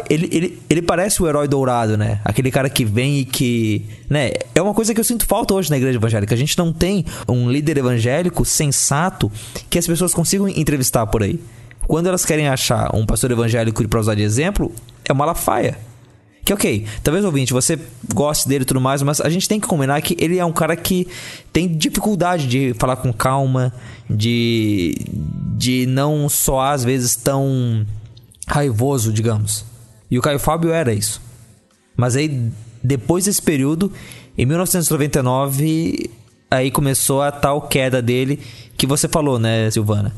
[0.08, 2.20] ele, ele, ele parece o herói dourado, né?
[2.24, 3.84] Aquele cara que vem e que.
[4.08, 4.32] Né?
[4.54, 6.34] É uma coisa que eu sinto falta hoje na igreja evangélica.
[6.34, 9.30] A gente não tem um líder evangélico sensato
[9.68, 11.40] que as pessoas consigam entrevistar por aí.
[11.86, 14.72] Quando elas querem achar um pastor evangélico para usar de exemplo,
[15.04, 15.78] é uma lafaia.
[16.44, 17.78] Que ok, talvez ouvinte, você
[18.12, 20.52] goste dele e tudo mais, mas a gente tem que combinar que ele é um
[20.52, 21.06] cara que
[21.52, 23.72] tem dificuldade de falar com calma,
[24.10, 24.96] de,
[25.56, 27.86] de não soar às vezes tão
[28.48, 29.64] raivoso, digamos.
[30.10, 31.22] E o Caio Fábio era isso.
[31.96, 32.50] Mas aí,
[32.82, 33.92] depois desse período,
[34.36, 36.10] em 1999,
[36.50, 38.40] aí começou a tal queda dele
[38.76, 40.12] que você falou, né, Silvana?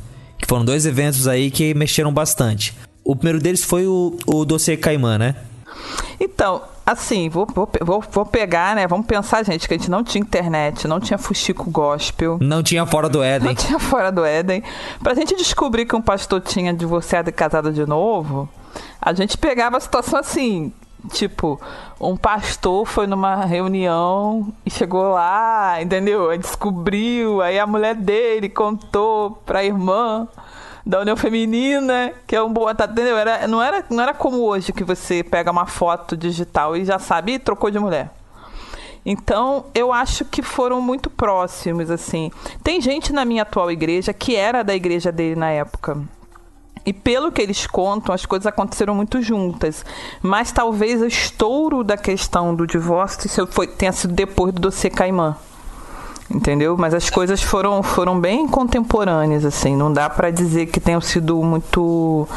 [0.45, 2.77] Que foram dois eventos aí que mexeram bastante.
[3.03, 5.37] O primeiro deles foi o, o dossiê Caimã, né?
[6.21, 8.87] Então, assim, vou, vou, vou, vou, pegar, né?
[8.87, 12.37] Vamos pensar, gente, que a gente não tinha internet, não tinha fuxico gospel.
[12.43, 13.49] Não tinha fora do Éden.
[13.49, 14.63] Não tinha fora do Éden.
[15.03, 18.47] Pra gente descobrir que um pastor tinha divorciado e casado de novo,
[19.01, 20.71] a gente pegava a situação assim,
[21.13, 21.61] tipo,
[22.01, 26.31] um pastor foi numa reunião e chegou lá, entendeu?
[26.31, 30.29] Aí descobriu, aí a mulher dele contou pra irmã
[30.87, 33.17] da União Feminina, que é um boa, tá, entendeu?
[33.17, 36.99] Era, não, era, não era como hoje que você pega uma foto digital e já
[36.99, 38.11] sabe e trocou de mulher.
[39.07, 42.31] Então, eu acho que foram muito próximos, assim.
[42.63, 46.03] Tem gente na minha atual igreja que era da igreja dele na época.
[46.87, 49.85] E pelo que eles contam, as coisas aconteceram muito juntas.
[50.21, 55.37] Mas talvez o estouro da questão do divórcio foi, tenha sido depois do dossiê Caimã
[56.31, 56.77] entendeu?
[56.77, 59.77] Mas as coisas foram, foram bem contemporâneas, assim.
[59.77, 62.29] Não dá para dizer que tenham sido muito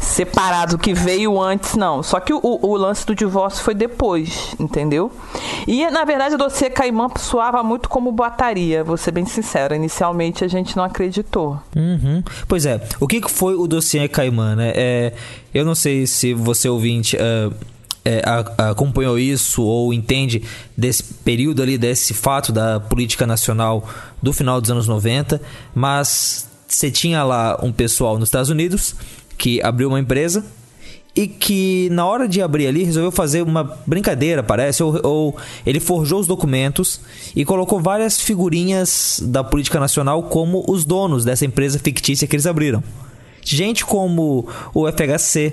[0.00, 2.02] separado, que veio antes, não.
[2.02, 5.10] Só que o, o, lance do divórcio foi depois, entendeu?
[5.66, 9.76] E, na verdade, o dossiê Caimã soava muito como boataria, vou ser bem sincera.
[9.76, 11.58] Inicialmente, a gente não acreditou.
[11.74, 12.22] Uhum.
[12.48, 12.80] Pois é.
[13.00, 14.72] O que foi o dossiê Caimã, né?
[14.74, 15.12] É,
[15.54, 17.16] eu não sei se você ouvinte...
[17.16, 17.71] Uh
[18.04, 18.22] é,
[18.58, 20.42] acompanhou isso ou entende
[20.76, 23.88] desse período ali, desse fato da política nacional
[24.20, 25.40] do final dos anos 90,
[25.74, 28.94] mas você tinha lá um pessoal nos Estados Unidos
[29.36, 30.44] que abriu uma empresa
[31.14, 35.36] e que na hora de abrir ali resolveu fazer uma brincadeira, parece, ou, ou,
[35.66, 37.00] ele forjou os documentos
[37.36, 42.46] e colocou várias figurinhas da política nacional como os donos dessa empresa fictícia que eles
[42.46, 42.82] abriram.
[43.44, 45.52] Gente como o FHC,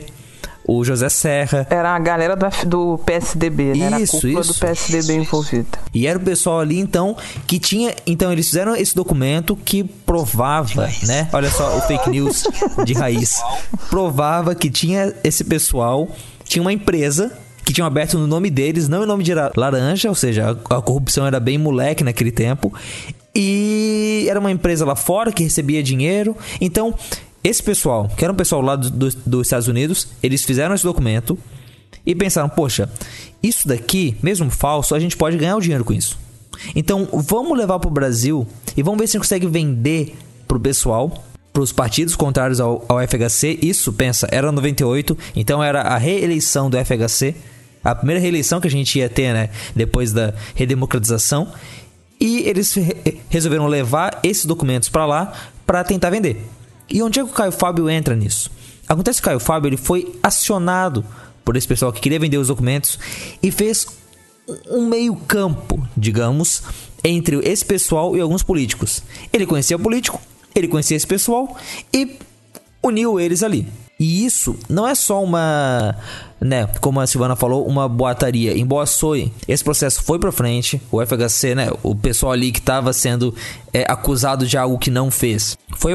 [0.69, 1.65] o José Serra.
[1.67, 3.85] Era a galera do, do PSDB, né?
[3.87, 4.53] Era isso, a cúpula isso.
[4.53, 5.79] do PSDB envolvida.
[5.91, 7.17] E era o pessoal ali, então,
[7.47, 7.95] que tinha.
[8.05, 11.27] Então, eles fizeram esse documento que provava, né?
[11.33, 12.43] Olha só o fake news
[12.85, 13.41] de raiz.
[13.89, 16.07] Provava que tinha esse pessoal,
[16.43, 17.31] tinha uma empresa
[17.65, 20.81] que tinham aberto no nome deles, não em nome de laranja, ou seja, a, a
[20.81, 22.71] corrupção era bem moleque naquele tempo.
[23.33, 26.35] E era uma empresa lá fora que recebia dinheiro.
[26.59, 26.93] Então,
[27.43, 30.83] esse pessoal, que era um pessoal lá do, do, dos Estados Unidos, eles fizeram esse
[30.83, 31.37] documento
[32.05, 32.89] e pensaram: poxa,
[33.41, 36.17] isso daqui, mesmo falso, a gente pode ganhar o dinheiro com isso.
[36.75, 40.15] Então vamos levar para o Brasil e vamos ver se consegue vender
[40.47, 41.23] para o pessoal,
[41.53, 43.59] para os partidos contrários ao, ao FHC.
[43.61, 47.35] Isso, pensa, era 98, então era a reeleição do FHC,
[47.83, 49.49] a primeira reeleição que a gente ia ter, né?
[49.73, 51.47] Depois da redemocratização.
[52.19, 55.33] E eles re resolveram levar esses documentos para lá
[55.65, 56.45] para tentar vender.
[56.89, 58.51] E onde é que o Caio Fábio entra nisso?
[58.87, 61.05] Acontece que o Caio Fábio ele foi acionado
[61.45, 62.97] por esse pessoal que queria vender os documentos
[63.41, 63.87] e fez
[64.69, 66.63] um meio campo, digamos,
[67.03, 69.03] entre esse pessoal e alguns políticos.
[69.31, 70.19] Ele conhecia o político,
[70.55, 71.55] ele conhecia esse pessoal
[71.93, 72.17] e
[72.81, 73.67] uniu eles ali.
[73.99, 75.93] E isso não é só uma,
[76.39, 78.57] né, como a Silvana falou, uma boataria.
[78.57, 80.81] Em Boa Soe, esse processo foi para frente.
[80.89, 83.35] O FHC, né, o pessoal ali que estava sendo
[83.73, 85.93] é, acusado de algo que não fez, foi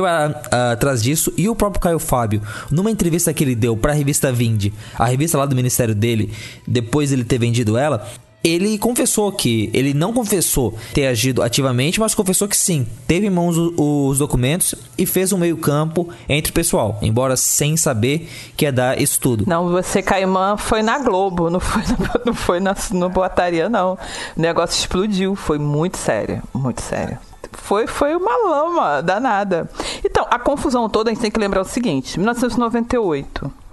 [0.73, 1.33] atrás disso.
[1.37, 5.07] E o próprio Caio Fábio, numa entrevista que ele deu para a revista Vinde, a
[5.07, 6.31] revista lá do ministério dele,
[6.67, 8.07] depois ele ter vendido ela,
[8.45, 13.31] ele confessou que ele não confessou ter agido ativamente, mas confessou que sim, teve em
[13.31, 18.73] mãos os documentos e fez um meio-campo entre o pessoal, embora sem saber que ia
[18.73, 19.45] dar isso tudo.
[19.47, 21.83] Não, você, Caimã, foi na Globo, não foi,
[22.27, 23.95] não foi na, no Boataria, não.
[24.37, 27.19] O negócio explodiu, foi muito sério, muito sério
[27.57, 29.69] foi, foi uma lama danada.
[30.05, 33.64] Então, a confusão toda, a gente tem que lembrar o seguinte: 1998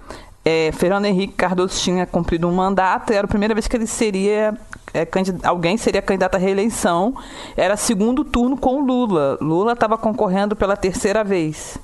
[0.44, 4.54] é, Fernando Henrique Cardoso tinha cumprido um mandato, era a primeira vez que ele seria
[4.94, 5.08] é,
[5.44, 7.14] alguém seria candidato à reeleição.
[7.56, 9.38] Era segundo turno com Lula.
[9.40, 11.78] Lula estava concorrendo pela terceira vez.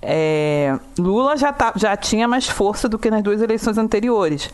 [0.00, 4.48] É, Lula já, tá, já tinha mais força do que nas duas eleições anteriores.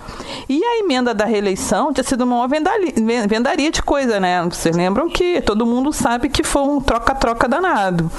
[0.49, 2.95] E a emenda da reeleição tinha sido uma vendali,
[3.29, 4.43] vendaria de coisa, né?
[4.45, 8.11] Vocês lembram que todo mundo sabe que foi um troca-troca danado.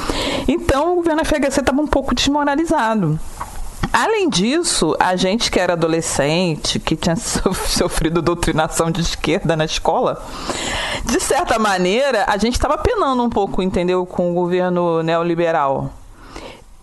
[0.47, 3.19] Então o governo FHC estava um pouco desmoralizado.
[3.91, 10.23] Além disso, a gente que era adolescente, que tinha sofrido doutrinação de esquerda na escola,
[11.03, 15.91] de certa maneira, a gente estava penando um pouco, entendeu, com o governo neoliberal.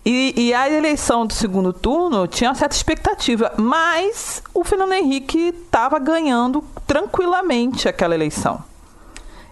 [0.05, 5.53] E, e, a eleição do segundo turno tinha uma certa expectativa, mas o Fernando Henrique
[5.65, 8.61] estava ganhando tranquilamente aquela eleição.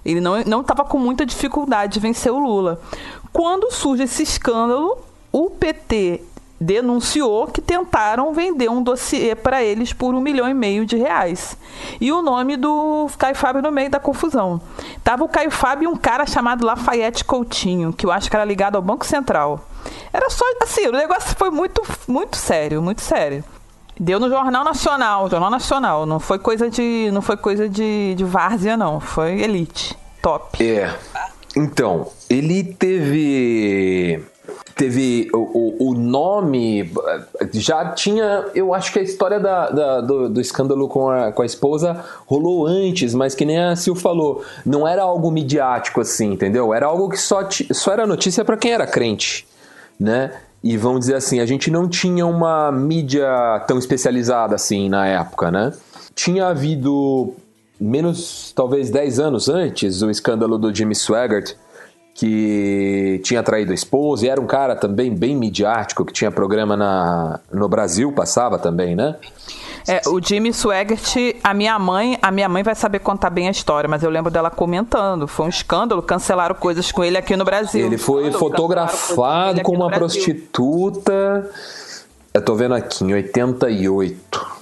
[0.03, 2.81] Ele não estava com muita dificuldade de vencer o Lula.
[3.31, 4.97] Quando surge esse escândalo,
[5.31, 6.21] o PT
[6.61, 11.57] denunciou que tentaram vender um dossiê para eles por um milhão e meio de reais.
[11.99, 14.61] E o nome do Caio Fábio no meio da confusão.
[15.03, 18.45] Tava o Caio Fábio e um cara chamado Lafayette Coutinho, que eu acho que era
[18.45, 19.67] ligado ao Banco Central.
[20.13, 23.43] Era só assim, o negócio foi muito, muito sério, muito sério.
[23.99, 26.05] Deu no Jornal Nacional, Jornal Nacional.
[26.05, 28.99] Não foi coisa de, não foi coisa de, de várzea, não.
[28.99, 30.63] Foi elite, top.
[30.63, 30.95] É.
[31.55, 34.23] Então, ele teve
[34.75, 36.91] teve o, o, nome
[37.53, 41.41] já tinha eu acho que a história da, da do, do, escândalo com a, com
[41.41, 46.33] a esposa rolou antes mas que nem a Sil falou não era algo midiático assim
[46.33, 46.73] entendeu?
[46.73, 49.45] Era algo que só, só era notícia para quem era crente
[49.99, 50.31] né?
[50.63, 55.51] E vamos dizer assim a gente não tinha uma mídia tão especializada assim na época
[55.51, 55.73] né?
[56.15, 57.35] Tinha havido
[57.79, 61.55] menos talvez 10 anos antes o escândalo do Jimmy Swaggart
[62.13, 66.75] que tinha traído a esposa e era um cara também bem midiático, que tinha programa
[66.75, 69.15] na, no Brasil, passava também, né?
[69.87, 73.51] É, o Jimmy Swaggart, a minha mãe, a minha mãe vai saber contar bem a
[73.51, 77.43] história, mas eu lembro dela comentando, foi um escândalo, cancelaram coisas com ele aqui no
[77.43, 77.85] Brasil.
[77.85, 81.49] Ele foi fotografado com uma prostituta.
[82.33, 84.60] Eu tô vendo aqui em 88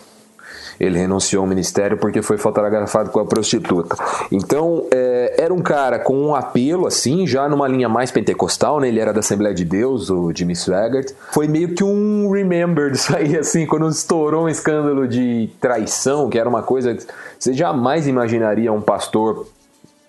[0.80, 3.96] ele renunciou ao ministério porque foi fotografado com a prostituta.
[4.32, 8.88] Então, é, era um cara com um apelo, assim, já numa linha mais pentecostal, né?
[8.88, 11.12] Ele era da Assembleia de Deus, o Jimmy Swaggart.
[11.34, 16.40] Foi meio que um remember disso aí, assim, quando estourou um escândalo de traição, que
[16.40, 17.06] era uma coisa que
[17.38, 19.48] você jamais imaginaria um pastor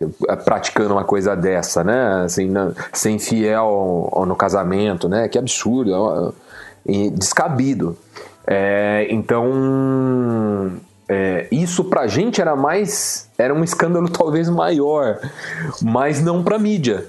[0.00, 2.22] eh, praticando uma coisa dessa, né?
[2.24, 2.48] Assim,
[2.92, 5.28] sem fiel no casamento, né?
[5.28, 6.32] Que absurdo,
[7.12, 7.96] descabido.
[8.52, 10.72] É, então,
[11.08, 13.30] é, isso pra gente era mais.
[13.38, 15.20] Era um escândalo talvez maior,
[15.80, 17.06] mas não pra mídia.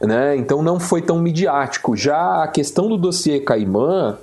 [0.00, 0.36] Né?
[0.36, 1.94] Então não foi tão midiático.
[1.94, 4.16] Já a questão do dossiê Caimã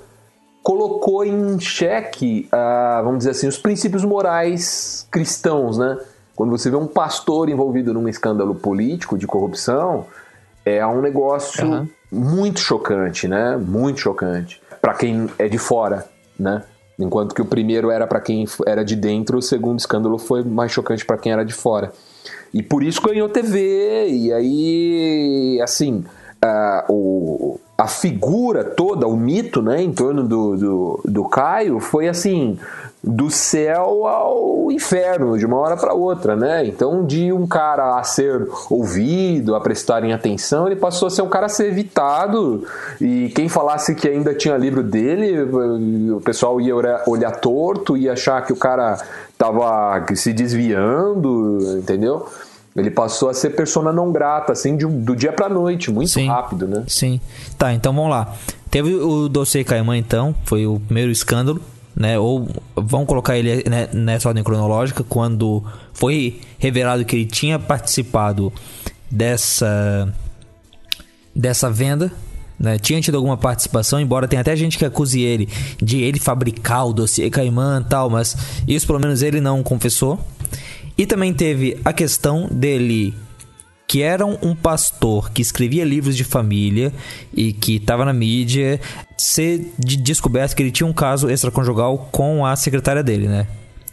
[0.62, 5.96] colocou em xeque, uh, vamos dizer assim, os princípios morais cristãos, né?
[6.34, 10.06] Quando você vê um pastor envolvido num escândalo político de corrupção,
[10.64, 11.88] é um negócio uhum.
[12.10, 13.56] muito chocante, né?
[13.56, 16.04] Muito chocante para quem é de fora
[16.38, 16.62] né?
[16.98, 20.72] Enquanto que o primeiro era para quem era de dentro, o segundo escândalo foi mais
[20.72, 21.92] chocante para quem era de fora.
[22.54, 26.04] E por isso ganhou TV, e aí, assim,
[26.40, 32.08] a, o, a figura toda, o mito né, em torno do, do, do Caio foi
[32.08, 32.58] assim:
[33.06, 36.66] do céu ao inferno, de uma hora para outra, né?
[36.66, 41.28] Então, de um cara a ser ouvido, a prestarem atenção, ele passou a ser um
[41.28, 42.64] cara a ser evitado.
[43.00, 45.40] E quem falasse que ainda tinha livro dele,
[46.10, 46.74] o pessoal ia
[47.06, 48.98] olhar torto, ia achar que o cara
[49.38, 52.26] tava se desviando, entendeu?
[52.74, 56.26] Ele passou a ser persona não grata, assim, de, do dia pra noite, muito sim,
[56.26, 56.82] rápido, né?
[56.88, 57.20] Sim.
[57.56, 58.34] Tá, então vamos lá.
[58.68, 61.60] Teve o dossiê Caimã, então, foi o primeiro escândalo
[61.96, 62.18] né?
[62.18, 62.46] Ou
[62.76, 65.64] vamos colocar ele né, nessa ordem cronológica quando
[65.94, 68.52] foi revelado que ele tinha participado
[69.10, 70.12] dessa
[71.34, 72.12] dessa venda
[72.58, 72.78] Né?
[72.78, 75.48] Tinha tido alguma participação, embora tenha até gente que acuse ele
[75.82, 78.36] de ele fabricar o dossiê Caimã e tal, mas
[78.66, 80.18] isso pelo menos ele não confessou.
[80.96, 83.14] E também teve a questão dele
[83.86, 86.92] que era um pastor que escrevia livros de família
[87.32, 88.80] e que estava na mídia,
[89.16, 93.46] ser de descoberto que ele tinha um caso extraconjugal com a secretária dele, né?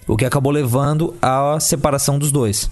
[0.07, 2.69] O que acabou levando à separação dos dois.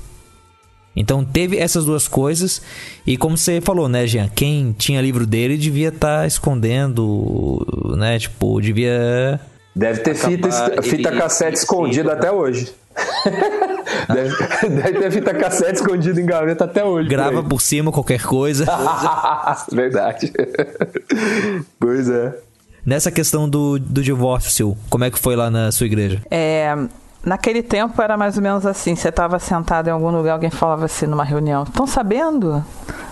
[0.95, 2.61] Então teve essas duas coisas
[3.07, 7.65] e como você falou, né, Jean, quem tinha livro dele devia estar tá escondendo,
[7.98, 9.39] né, tipo, devia
[9.73, 10.49] deve ter fita,
[10.84, 12.73] fita cassete escondida até hoje.
[14.13, 17.09] deve, deve, ter fita cassete escondida em gaveta até hoje.
[17.09, 18.65] Grava por, por cima qualquer coisa.
[19.72, 20.31] Verdade.
[21.80, 22.38] pois é.
[22.85, 26.22] Nessa questão do, do divórcio, como é que foi lá na sua igreja?
[26.31, 26.76] É,
[27.23, 30.85] naquele tempo era mais ou menos assim: você estava sentado em algum lugar, alguém falava
[30.85, 32.63] assim numa reunião: Estão sabendo?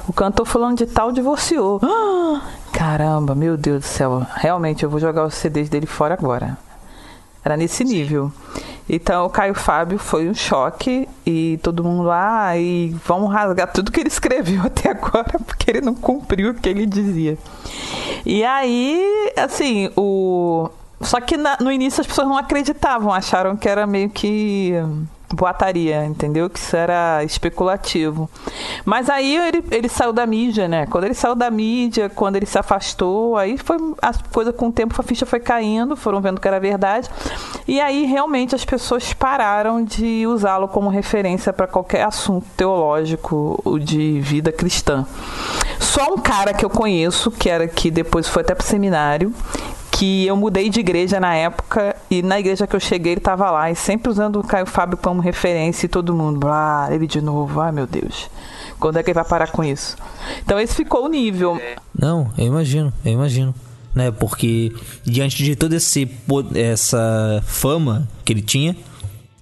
[0.07, 1.79] O cantor falando de tal divorciou.
[1.83, 2.41] Ah,
[2.73, 4.25] caramba, meu Deus do céu.
[4.35, 6.57] Realmente, eu vou jogar os CDs dele fora agora.
[7.49, 8.31] Era nesse nível.
[8.87, 13.91] Então o Caio Fábio foi um choque e todo mundo, ah, e vamos rasgar tudo
[13.91, 17.39] que ele escreveu até agora, porque ele não cumpriu o que ele dizia.
[18.23, 20.69] E aí, assim, o.
[21.01, 24.73] Só que na, no início as pessoas não acreditavam, acharam que era meio que
[25.33, 26.49] boataria, entendeu?
[26.49, 28.29] Que isso era especulativo.
[28.85, 30.85] Mas aí ele, ele saiu da mídia, né?
[30.87, 34.71] Quando ele saiu da mídia, quando ele se afastou, aí foi a coisa com o
[34.71, 37.09] tempo a ficha foi caindo, foram vendo que era verdade.
[37.67, 43.79] E aí realmente as pessoas pararam de usá-lo como referência para qualquer assunto teológico ou
[43.79, 45.05] de vida cristã.
[45.79, 49.33] Só um cara que eu conheço, que era que depois foi até pro seminário,
[49.99, 53.51] que eu mudei de igreja na época e na igreja que eu cheguei ele estava
[53.51, 57.19] lá e sempre usando o Caio Fábio como referência e todo mundo, ah, ele de
[57.19, 58.29] novo, ai meu Deus.
[58.79, 59.97] Quando é que ele vai parar com isso?
[60.41, 61.61] Então esse ficou o nível.
[61.93, 63.53] Não, eu imagino, eu imagino.
[63.93, 64.71] Né, porque
[65.03, 68.77] diante de toda essa fama que ele tinha,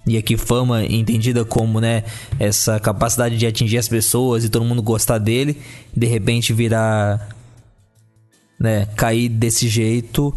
[0.04, 2.02] e aqui fama entendida como né,
[2.40, 5.62] essa capacidade de atingir as pessoas e todo mundo gostar dele,
[5.96, 7.28] de repente virar
[8.58, 10.34] né, cair desse jeito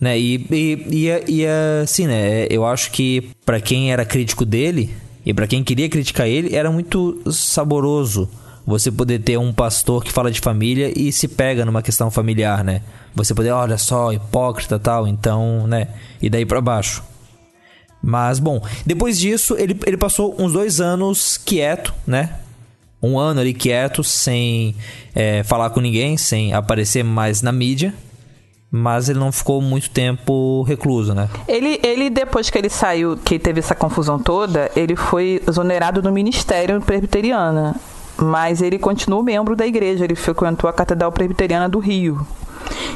[0.00, 0.18] né?
[0.18, 1.46] E, e, e, e
[1.82, 2.46] assim, né?
[2.50, 4.94] Eu acho que para quem era crítico dele
[5.24, 8.28] e para quem queria criticar ele, era muito saboroso
[8.66, 12.62] você poder ter um pastor que fala de família e se pega numa questão familiar,
[12.62, 12.82] né?
[13.14, 15.88] Você poder, olha só, hipócrita tal, então, né?
[16.20, 17.02] E daí para baixo.
[18.02, 22.40] Mas, bom, depois disso, ele, ele passou uns dois anos quieto, né?
[23.02, 24.76] Um ano ali quieto, sem
[25.14, 27.94] é, falar com ninguém, sem aparecer mais na mídia
[28.70, 31.28] mas ele não ficou muito tempo recluso, né?
[31.46, 36.12] Ele, ele depois que ele saiu, que teve essa confusão toda, ele foi exonerado do
[36.12, 37.74] ministério presbiteriana,
[38.16, 42.26] mas ele continuou membro da igreja, ele frequentou a Catedral Presbiteriana do Rio,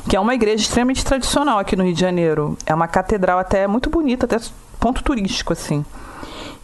[0.09, 2.57] que é uma igreja extremamente tradicional aqui no Rio de Janeiro.
[2.66, 4.39] É uma catedral até muito bonita, até
[4.78, 5.85] ponto turístico assim.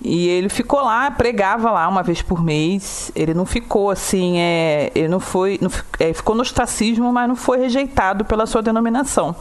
[0.01, 3.11] E ele ficou lá, pregava lá uma vez por mês.
[3.15, 7.37] Ele não ficou assim, é, ele não foi, não, é, ficou no ostracismo, mas não
[7.37, 9.35] foi rejeitado pela sua denominação.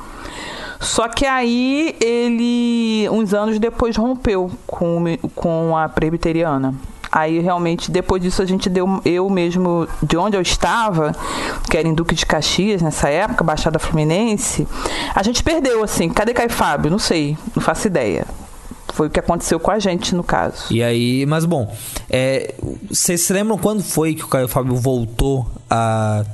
[0.80, 5.04] Só que aí ele, uns anos depois, rompeu com,
[5.36, 6.74] com a presbiteriana.
[7.12, 11.16] Aí realmente, depois disso, a gente deu, eu mesmo, de onde eu estava,
[11.70, 14.68] que era em Duque de Caxias nessa época, Baixada Fluminense,
[15.16, 16.10] a gente perdeu, assim.
[16.10, 16.92] Cadê Caio Fábio?
[16.92, 18.26] Não sei, não faço ideia.
[18.98, 20.74] Foi o que aconteceu com a gente, no caso.
[20.74, 21.72] E aí, mas bom,
[22.10, 22.56] é,
[22.90, 26.26] vocês se lembram quando foi que o Caio Fábio voltou a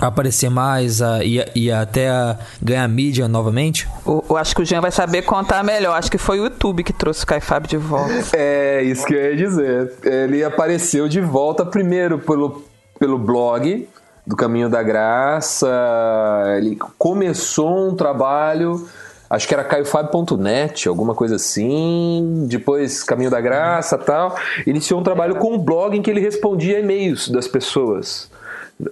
[0.00, 3.86] aparecer mais a, e, e até a ganhar mídia novamente?
[4.06, 5.98] Eu, acho que o Jean vai saber contar melhor.
[5.98, 8.10] Acho que foi o YouTube que trouxe o Caio Fábio de volta.
[8.32, 9.92] É, isso que eu ia dizer.
[10.02, 12.64] Ele apareceu de volta primeiro pelo,
[12.98, 13.86] pelo blog
[14.26, 15.68] do Caminho da Graça.
[16.56, 18.88] Ele começou um trabalho
[19.30, 24.36] acho que era caiofábio.net, alguma coisa assim, depois Caminho da Graça tal.
[24.66, 28.30] Iniciou um trabalho com um blog em que ele respondia e-mails das pessoas.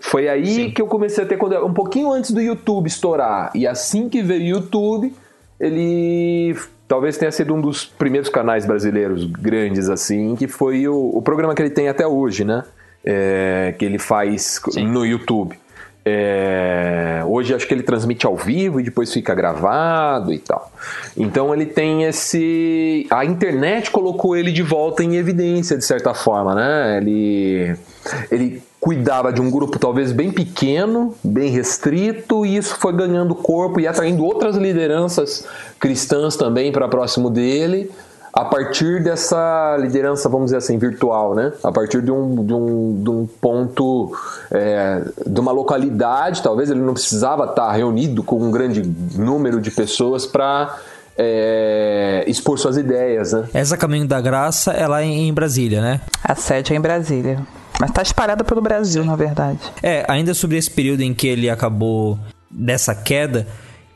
[0.01, 0.71] Foi aí Sim.
[0.71, 3.51] que eu comecei a ter um pouquinho antes do YouTube estourar.
[3.55, 5.15] E assim que veio o YouTube,
[5.61, 6.57] ele
[6.89, 11.55] talvez tenha sido um dos primeiros canais brasileiros grandes assim, que foi o, o programa
[11.55, 12.65] que ele tem até hoje, né?
[13.05, 14.89] É, que ele faz Sim.
[14.89, 15.57] no YouTube.
[16.09, 20.71] É, hoje acho que ele transmite ao vivo e depois fica gravado e tal.
[21.17, 23.09] Então ele tem esse.
[23.11, 26.99] A internet colocou ele de volta em evidência, de certa forma, né?
[26.99, 27.75] Ele,
[28.31, 33.81] ele cuidava de um grupo talvez bem pequeno, bem restrito, e isso foi ganhando corpo
[33.81, 35.45] e atraindo outras lideranças
[35.81, 37.91] cristãs também para próximo dele
[38.37, 41.55] a partir dessa liderança, vamos dizer assim, virtual, né?
[41.65, 44.15] A partir de um, de um, de um ponto,
[44.51, 48.83] é, de uma localidade, talvez ele não precisava estar reunido com um grande
[49.15, 50.77] número de pessoas para
[51.17, 53.49] é, expor suas ideias, né?
[53.55, 56.03] Essa Caminho da Graça é lá em Brasília, né?
[56.23, 57.39] A sede é em Brasília.
[57.81, 59.61] Mas tá espalhada pelo Brasil, na verdade.
[59.83, 62.19] É, ainda sobre esse período em que ele acabou
[62.51, 63.47] dessa queda,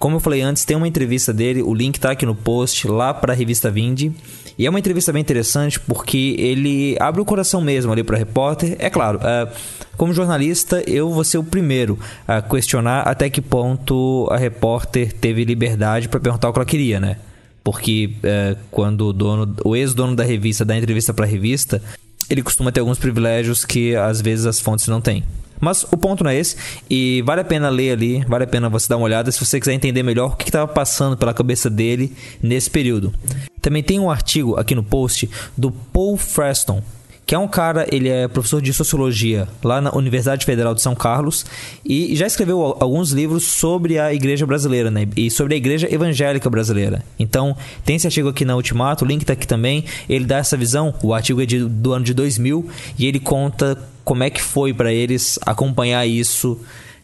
[0.00, 3.12] como eu falei antes, tem uma entrevista dele, o link tá aqui no post, lá
[3.12, 4.10] para a revista Vindi.
[4.58, 8.76] E é uma entrevista bem interessante porque ele abre o coração mesmo ali para repórter.
[8.78, 9.52] É claro, uh,
[9.98, 15.44] como jornalista, eu vou ser o primeiro a questionar até que ponto a repórter teve
[15.44, 17.18] liberdade para perguntar o que ela queria, né?
[17.62, 21.82] Porque uh, quando o dono, o ex-dono da revista dá entrevista para revista,
[22.30, 25.24] ele costuma ter alguns privilégios que às vezes as fontes não têm.
[25.60, 26.56] Mas o ponto não é esse.
[26.88, 29.60] E vale a pena ler ali, vale a pena você dar uma olhada se você
[29.60, 32.12] quiser entender melhor o que estava passando pela cabeça dele
[32.42, 33.12] nesse período.
[33.60, 36.82] Também tem um artigo aqui no post do Paul Freston,
[37.30, 40.96] que é um cara, ele é professor de sociologia lá na Universidade Federal de São
[40.96, 41.46] Carlos
[41.84, 45.06] e já escreveu alguns livros sobre a igreja brasileira, né?
[45.16, 47.04] E sobre a igreja evangélica brasileira.
[47.20, 49.84] Então, tem esse artigo aqui na Ultimato, o link está aqui também.
[50.08, 52.68] Ele dá essa visão, o artigo é de, do ano de 2000
[52.98, 53.78] e ele conta
[54.10, 56.58] como é que foi para eles acompanhar isso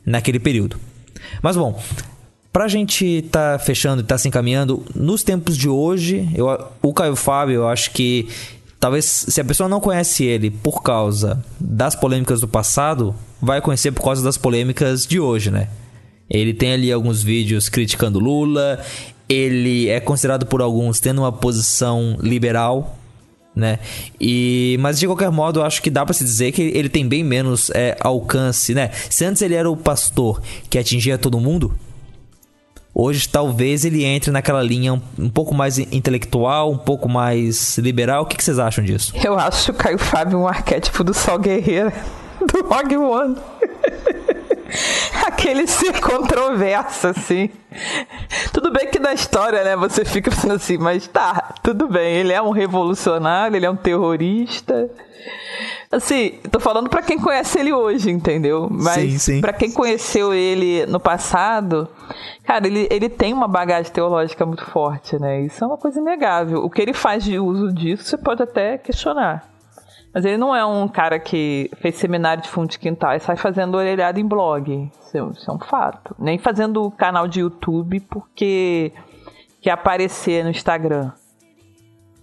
[0.05, 0.77] naquele período.
[1.41, 1.81] Mas bom,
[2.53, 6.49] Pra gente tá fechando e tá se encaminhando, nos tempos de hoje, eu,
[6.81, 8.29] o Caio Fábio, eu acho que
[8.81, 13.93] talvez se a pessoa não conhece ele por causa das polêmicas do passado, vai conhecer
[13.93, 15.69] por causa das polêmicas de hoje, né?
[16.31, 18.83] Ele tem ali alguns vídeos criticando Lula,
[19.29, 22.99] ele é considerado por alguns tendo uma posição liberal,
[23.57, 23.79] né?
[24.21, 27.09] E mas de qualquer modo, eu acho que dá para se dizer que ele tem
[27.09, 28.91] bem menos é, alcance, né?
[29.09, 31.75] Se antes ele era o pastor que atingia todo mundo,
[32.95, 38.25] hoje talvez ele entre naquela linha um, um pouco mais intelectual, um pouco mais liberal.
[38.25, 39.15] O que, que vocês acham disso?
[39.25, 41.91] Eu acho o Caio Fábio um arquétipo do Sol Guerreiro
[42.53, 43.37] do Rogue One.
[45.27, 47.51] Aquele ser controverso, assim.
[48.53, 52.33] Tudo bem que na história, né, você fica pensando assim, mas tá, tudo bem, ele
[52.33, 54.91] é um revolucionário, ele é um terrorista.
[55.91, 58.69] Assim, tô falando para quem conhece ele hoje, entendeu?
[58.71, 61.89] Mas para quem conheceu ele no passado,
[62.45, 65.43] cara, ele, ele tem uma bagagem teológica muito forte, né?
[65.43, 66.65] Isso é uma coisa inegável.
[66.65, 69.56] O que ele faz de uso disso, você pode até questionar.
[70.17, 73.37] Mas ele não é um cara que fez seminário de fundo de quintal e sai
[73.37, 74.91] fazendo orelhada em blog.
[74.99, 76.17] Isso, é isso é um fato.
[76.19, 78.93] Nem fazendo canal de YouTube porque
[79.61, 81.13] quer aparecer no Instagram.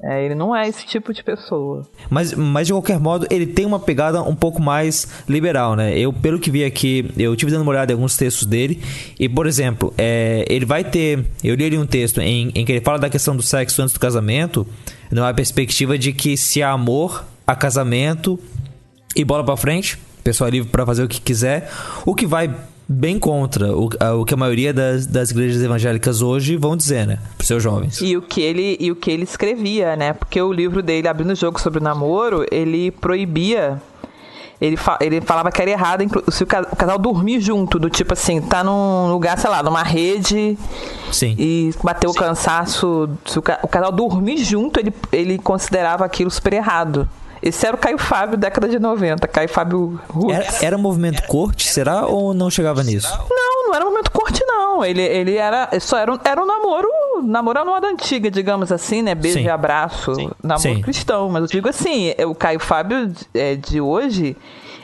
[0.01, 1.87] É, ele não é esse tipo de pessoa.
[2.09, 5.95] Mas, mas de qualquer modo, ele tem uma pegada um pouco mais liberal, né?
[5.95, 8.81] Eu, pelo que vi aqui, eu tive dando uma olhada em alguns textos dele.
[9.19, 11.23] E, por exemplo, é, ele vai ter.
[11.43, 13.93] Eu li ali um texto em, em que ele fala da questão do sexo antes
[13.93, 14.67] do casamento,
[15.11, 18.39] numa perspectiva de que se há amor, há casamento
[19.15, 19.97] e bola para frente.
[20.23, 21.69] Pessoal livre para fazer o que quiser.
[22.05, 22.53] O que vai
[22.87, 23.89] bem contra o,
[24.19, 27.19] o que a maioria das, das igrejas evangélicas hoje vão dizer, né?
[27.37, 28.01] Para seus jovens.
[28.01, 30.13] E o que ele e o que ele escrevia, né?
[30.13, 33.81] Porque o livro dele, Abrindo o Jogo sobre o Namoro, ele proibia
[34.63, 37.89] ele, fa ele falava que era errado se o, ca o, casal dormir junto, do
[37.89, 40.57] tipo assim, tá num lugar, sei lá, numa rede
[41.11, 41.35] Sim.
[41.37, 43.09] e bateu o cansaço.
[43.25, 47.09] Se o, ca o casal dormir junto, ele, ele considerava aquilo super errado.
[47.43, 49.27] Esse era o Caio Fábio, década de 90.
[49.27, 49.99] Caio Fábio
[50.31, 52.05] Era, era movimento corte, será?
[52.05, 53.11] Ou não chegava nisso?
[53.29, 54.85] Não, não era movimento corte, não.
[54.85, 55.69] Ele, ele era.
[55.81, 56.87] Só era um, era um namoro.
[57.21, 59.13] Namoro à moda antiga, digamos assim, né?
[59.13, 59.45] Beijo Sim.
[59.45, 60.15] e abraço.
[60.15, 60.31] Sim.
[60.41, 60.81] Namoro Sim.
[60.81, 61.29] cristão.
[61.29, 64.37] Mas eu digo assim, o Caio Fábio é, de hoje,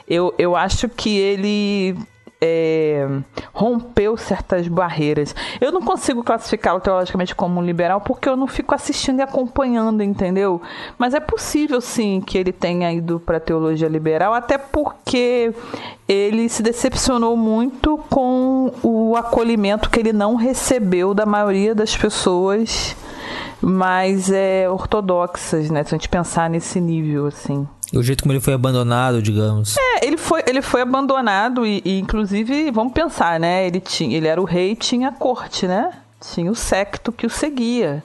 [0.06, 1.96] eu, eu acho que ele
[2.42, 3.06] é,
[3.54, 5.36] rompeu certas barreiras.
[5.60, 10.02] Eu não consigo classificá-lo teologicamente como um liberal porque eu não fico assistindo e acompanhando,
[10.02, 10.62] entendeu?
[10.98, 15.54] Mas é possível sim que ele tenha ido para teologia liberal, até porque
[16.08, 22.96] ele se decepcionou muito com o acolhimento que ele não recebeu da maioria das pessoas
[23.62, 25.84] mais é, ortodoxas, né?
[25.84, 27.68] Se a gente pensar nesse nível, assim.
[27.94, 29.76] O jeito como ele foi abandonado, digamos.
[29.78, 33.66] É, ele foi, ele foi abandonado e, e, inclusive, vamos pensar, né?
[33.66, 35.92] Ele, tinha, ele era o rei tinha a corte, né?
[36.22, 38.04] Tinha o secto que o seguia.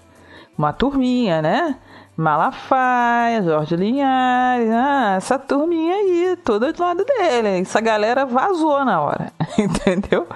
[0.56, 1.76] Uma turminha, né?
[2.16, 7.60] Malafaia, Jorge Linhares, ah, essa turminha aí, toda do lado dele.
[7.60, 10.26] Essa galera vazou na hora, entendeu?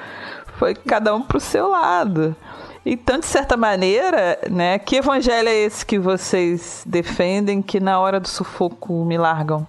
[0.58, 2.34] Foi cada um pro seu lado.
[2.90, 8.18] Então, de certa maneira, né, que evangelho é esse que vocês defendem que na hora
[8.18, 9.66] do sufoco me largam?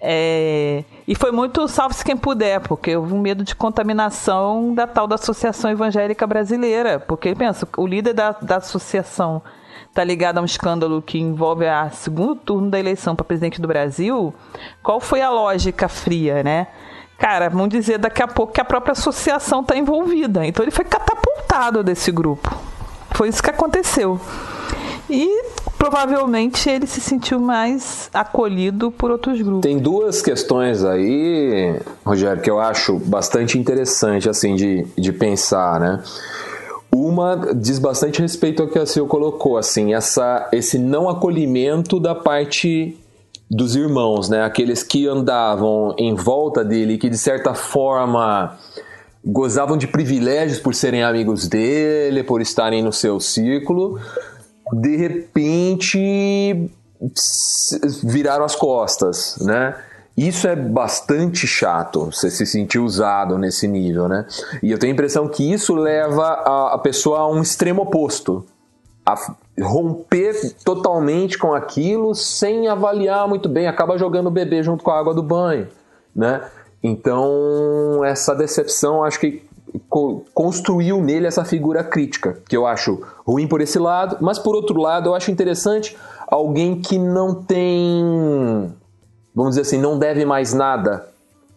[0.00, 5.06] É, e foi muito salve-se quem puder, porque houve um medo de contaminação da tal
[5.06, 6.98] da Associação Evangélica Brasileira.
[6.98, 9.40] Porque pensa, o líder da, da associação
[9.94, 13.68] tá ligado a um escândalo que envolve a segundo turno da eleição para presidente do
[13.68, 14.34] Brasil,
[14.82, 16.66] qual foi a lógica fria, né?
[17.18, 20.46] Cara, vamos dizer daqui a pouco que a própria associação está envolvida.
[20.46, 22.56] Então ele foi catapultado desse grupo.
[23.10, 24.20] Foi isso que aconteceu.
[25.10, 25.42] E
[25.76, 29.62] provavelmente ele se sentiu mais acolhido por outros grupos.
[29.62, 36.02] Tem duas questões aí, Rogério, que eu acho bastante interessante assim de, de pensar, né?
[36.94, 42.14] Uma diz bastante respeito ao que a Sil colocou, assim, essa, esse não acolhimento da
[42.14, 42.96] parte
[43.50, 44.44] dos irmãos, né?
[44.44, 48.58] Aqueles que andavam em volta dele, que de certa forma
[49.24, 53.98] gozavam de privilégios por serem amigos dele, por estarem no seu círculo,
[54.72, 56.70] de repente
[58.02, 59.74] viraram as costas, né?
[60.16, 64.26] Isso é bastante chato, você se sentir usado nesse nível, né?
[64.62, 66.26] E eu tenho a impressão que isso leva
[66.74, 68.44] a, pessoa a um extremo oposto,
[69.06, 69.14] a
[69.60, 74.98] romper totalmente com aquilo sem avaliar muito bem, acaba jogando o bebê junto com a
[74.98, 75.68] água do banho,
[76.14, 76.42] né?
[76.82, 79.42] Então, essa decepção acho que
[80.32, 84.80] construiu nele essa figura crítica, que eu acho ruim por esse lado, mas por outro
[84.80, 88.72] lado, eu acho interessante alguém que não tem
[89.38, 91.08] vamos dizer assim, não deve mais nada,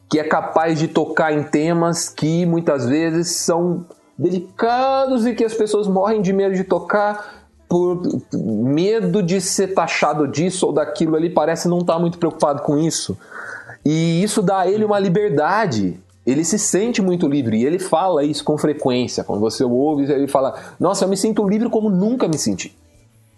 [0.07, 5.53] que é capaz de tocar em temas que muitas vezes são delicados e que as
[5.53, 7.40] pessoas morrem de medo de tocar
[7.71, 8.01] por
[8.33, 11.15] medo de ser taxado disso ou daquilo.
[11.15, 13.17] Ele parece não estar tá muito preocupado com isso.
[13.85, 15.97] E isso dá a ele uma liberdade.
[16.27, 19.23] Ele se sente muito livre e ele fala isso com frequência.
[19.23, 22.77] Quando você ouve, ele fala: Nossa, eu me sinto livre como nunca me senti.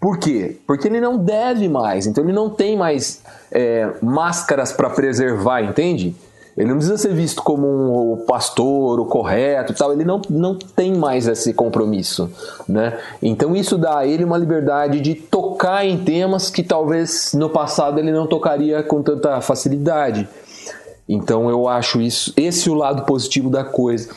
[0.00, 0.56] Por quê?
[0.66, 6.14] Porque ele não deve mais, então ele não tem mais é, máscaras para preservar, entende?
[6.56, 10.54] Ele não precisa ser visto como um o pastor, o correto tal, ele não, não
[10.56, 12.30] tem mais esse compromisso,
[12.68, 12.98] né?
[13.20, 17.98] Então isso dá a ele uma liberdade de tocar em temas que talvez no passado
[17.98, 20.28] ele não tocaria com tanta facilidade.
[21.08, 24.08] Então eu acho isso, esse é o lado positivo da coisa.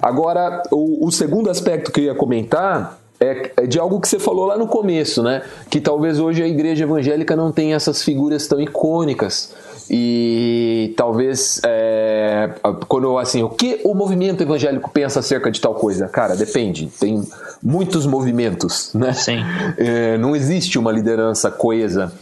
[0.00, 4.18] Agora, o, o segundo aspecto que eu ia comentar é, é de algo que você
[4.18, 5.42] falou lá no começo, né?
[5.70, 9.54] Que talvez hoje a igreja evangélica não tenha essas figuras tão icônicas.
[9.88, 12.50] E talvez é,
[12.88, 16.08] quando assim, o que o movimento evangélico pensa acerca de tal coisa?
[16.08, 16.88] Cara, depende.
[16.98, 17.22] Tem
[17.62, 19.12] muitos movimentos, né?
[19.12, 19.38] Sim.
[19.78, 22.12] É, não existe uma liderança coesa.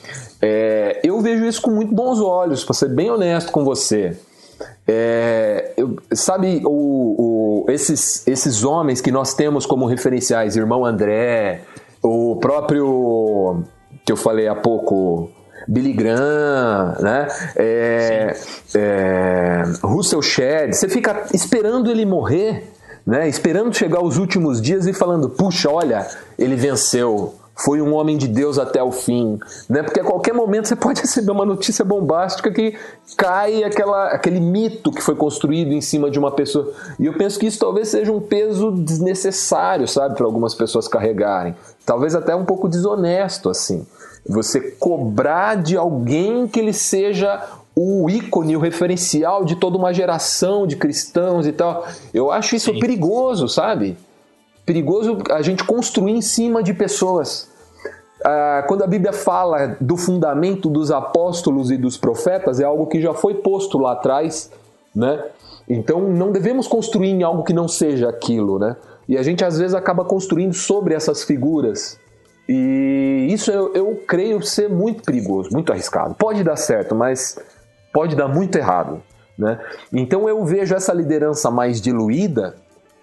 [0.43, 4.17] É, eu vejo isso com muito bons olhos, para ser bem honesto com você.
[4.87, 11.63] É, eu, sabe, o, o, esses, esses homens que nós temos como referenciais, irmão André,
[12.03, 13.65] o próprio
[14.05, 15.31] que eu falei há pouco,
[15.69, 17.29] Billy Graham, né?
[17.57, 18.37] É,
[18.75, 22.71] é, Russell Shedd, você fica esperando ele morrer,
[23.07, 23.29] né?
[23.29, 26.07] Esperando chegar os últimos dias e falando, puxa, olha,
[26.39, 29.39] ele venceu foi um homem de Deus até o fim,
[29.69, 29.83] né?
[29.83, 32.77] Porque a qualquer momento você pode receber uma notícia bombástica que
[33.17, 36.73] cai aquela, aquele mito que foi construído em cima de uma pessoa.
[36.99, 41.55] E eu penso que isso talvez seja um peso desnecessário, sabe, para algumas pessoas carregarem.
[41.87, 43.87] Talvez até um pouco desonesto assim.
[44.27, 47.45] Você cobrar de alguém que ele seja
[47.77, 51.87] o ícone, o referencial de toda uma geração de cristãos e tal.
[52.13, 52.79] Eu acho isso Sim.
[52.79, 53.97] perigoso, sabe?
[54.65, 57.49] perigoso a gente construir em cima de pessoas.
[58.25, 63.01] Ah, quando a Bíblia fala do fundamento dos apóstolos e dos profetas, é algo que
[63.01, 64.51] já foi posto lá atrás,
[64.95, 65.23] né?
[65.69, 68.77] Então não devemos construir em algo que não seja aquilo, né?
[69.07, 71.99] E a gente às vezes acaba construindo sobre essas figuras.
[72.49, 76.15] E isso eu, eu creio ser muito perigoso, muito arriscado.
[76.15, 77.39] Pode dar certo, mas
[77.93, 79.03] pode dar muito errado.
[79.37, 79.59] Né?
[79.93, 82.55] Então eu vejo essa liderança mais diluída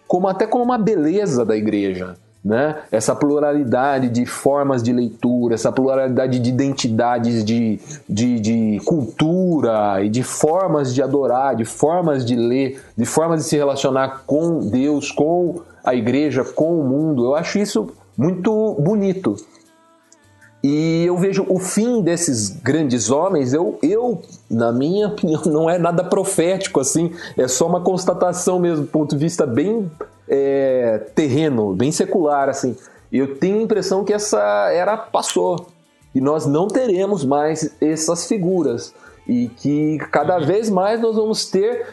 [0.07, 2.15] como até como uma beleza da igreja.
[2.43, 2.75] Né?
[2.91, 10.09] Essa pluralidade de formas de leitura, essa pluralidade de identidades de, de, de, cultura e
[10.09, 15.11] de formas de adorar, de formas de ler, de formas de se relacionar com Deus,
[15.11, 17.25] com a igreja, com o mundo.
[17.25, 17.91] Eu acho isso
[18.21, 19.35] muito bonito.
[20.63, 25.79] E eu vejo o fim desses grandes homens, eu, eu, na minha opinião, não é
[25.79, 29.89] nada profético assim, é só uma constatação mesmo, do ponto de vista bem
[30.29, 32.75] é, terreno, bem secular assim.
[33.11, 35.65] Eu tenho a impressão que essa era passou
[36.13, 38.93] e nós não teremos mais essas figuras
[39.27, 41.87] e que cada vez mais nós vamos ter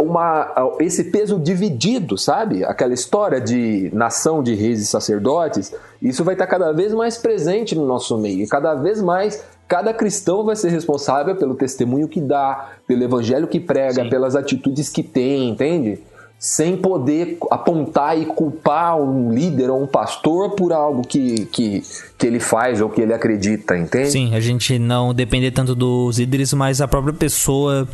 [0.00, 2.64] uma, esse peso dividido, sabe?
[2.64, 5.72] Aquela história de nação de reis e sacerdotes,
[6.02, 8.42] isso vai estar cada vez mais presente no nosso meio.
[8.42, 13.46] E cada vez mais, cada cristão vai ser responsável pelo testemunho que dá, pelo evangelho
[13.46, 14.10] que prega, Sim.
[14.10, 16.00] pelas atitudes que tem, entende?
[16.40, 21.82] sem poder apontar e culpar um líder ou um pastor por algo que, que,
[22.16, 24.10] que ele faz ou que ele acredita, entende?
[24.10, 27.86] Sim, a gente não depender tanto dos líderes, mas a própria pessoa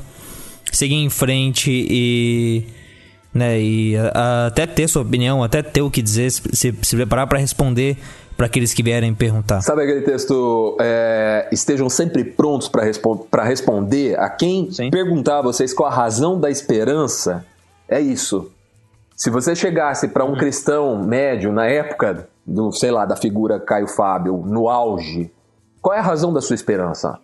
[0.76, 2.66] seguir em frente e
[3.32, 6.96] né, e a, a, até ter sua opinião, até ter o que dizer, se, se
[6.96, 7.98] preparar para responder
[8.36, 9.62] para aqueles que vierem perguntar.
[9.62, 10.76] Sabe aquele texto?
[10.80, 14.90] É, estejam sempre prontos para respo responder a quem Sim.
[14.90, 17.44] perguntar a vocês qual a razão da esperança.
[17.88, 18.50] É isso.
[19.16, 20.36] Se você chegasse para um hum.
[20.36, 25.30] cristão médio na época do, sei lá, da figura Caio Fábio, no auge,
[25.80, 27.18] qual é a razão da sua esperança?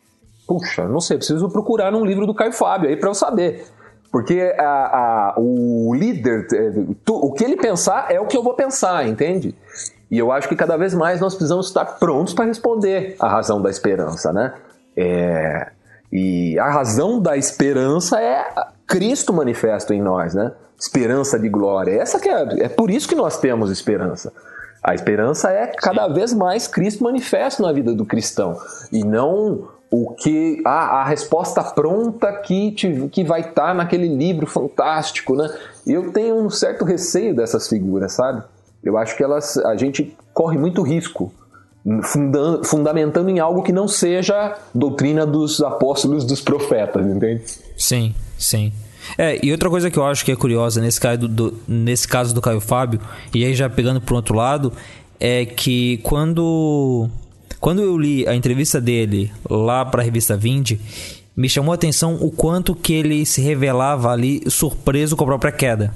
[0.53, 3.65] Puxa, não sei, preciso procurar num livro do Caio Fábio aí para eu saber.
[4.11, 6.47] Porque a, a, o líder,
[7.03, 9.55] tu, o que ele pensar é o que eu vou pensar, entende?
[10.11, 13.63] E eu acho que cada vez mais nós precisamos estar prontos para responder a razão
[13.63, 14.53] da esperança, né?
[14.95, 15.69] É,
[16.13, 18.45] e a razão da esperança é
[18.87, 20.53] Cristo manifesto em nós, né?
[20.79, 21.93] Esperança de glória.
[21.93, 24.31] Essa que é, é por isso que nós temos esperança.
[24.83, 28.59] A esperança é cada vez mais Cristo manifesto na vida do cristão
[28.93, 34.09] e não o que a, a resposta pronta que, te, que vai estar tá naquele
[34.09, 35.55] livro fantástico, né?
[35.87, 38.43] Eu tenho um certo receio dessas figuras, sabe?
[38.83, 41.31] Eu acho que elas, a gente corre muito risco
[42.65, 47.43] fundamentando em algo que não seja doutrina dos apóstolos dos profetas, entende?
[47.77, 48.73] Sim, sim.
[49.19, 52.09] É, e outra coisa que eu acho que é curiosa nesse caso do, do, nesse
[52.09, 52.99] caso do Caio Fábio,
[53.35, 54.73] e aí já pegando por outro lado,
[55.21, 57.11] é que quando
[57.63, 60.81] quando eu li a entrevista dele lá para a revista Vinde,
[61.37, 65.53] me chamou a atenção o quanto que ele se revelava ali surpreso com a própria
[65.53, 65.95] queda.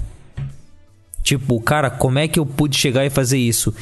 [1.21, 3.73] Tipo, cara, como é que eu pude chegar e fazer isso?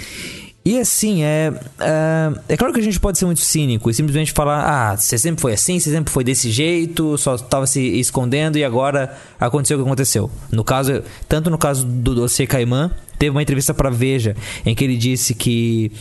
[0.66, 2.58] E assim, é, é, é.
[2.58, 5.54] claro que a gente pode ser muito cínico e simplesmente falar: ah, você sempre foi
[5.54, 9.88] assim, você sempre foi desse jeito, só estava se escondendo e agora aconteceu o que
[9.88, 10.32] aconteceu.
[10.52, 12.90] No caso, tanto no caso do dossiê Caimã,
[13.20, 14.36] teve uma entrevista para Veja
[14.66, 15.92] em que ele disse que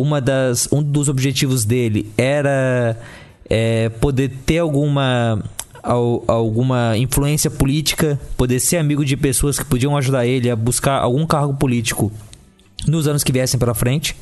[0.00, 2.98] uma das, um dos objetivos dele era
[3.48, 5.42] é, poder ter alguma
[5.82, 11.24] alguma influência política, poder ser amigo de pessoas que podiam ajudar ele a buscar algum
[11.24, 12.10] cargo político
[12.88, 14.16] nos anos que viessem pela frente.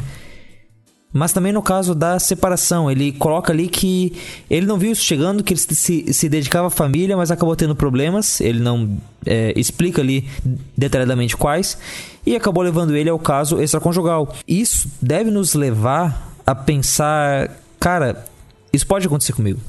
[1.17, 4.13] Mas também no caso da separação, ele coloca ali que
[4.51, 7.77] ele não viu isso chegando, que ele se, se dedicava à família, mas acabou tendo
[7.77, 8.41] problemas.
[8.41, 10.29] Ele não é, explica ali
[10.77, 11.79] detalhadamente quais,
[12.27, 14.35] e acabou levando ele ao caso extraconjugal.
[14.49, 18.25] Isso deve nos levar a pensar: cara,
[18.73, 19.61] isso pode acontecer comigo.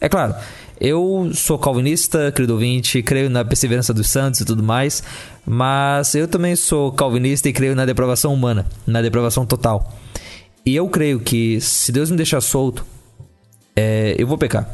[0.00, 0.34] É claro,
[0.80, 5.02] eu sou calvinista, querido ouvinte, creio na perseverança dos santos e tudo mais,
[5.44, 9.92] mas eu também sou calvinista e creio na depravação humana, na depravação total.
[10.70, 12.86] E eu creio que se Deus me deixar solto,
[13.74, 14.72] é, eu vou pecar.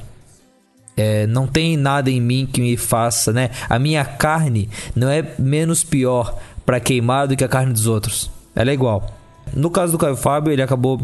[0.95, 3.49] É, não tem nada em mim que me faça, né?
[3.67, 8.31] A minha carne não é menos pior para queimar do que a carne dos outros.
[8.55, 9.11] Ela é igual.
[9.55, 11.01] No caso do Caio Fábio, ele acabou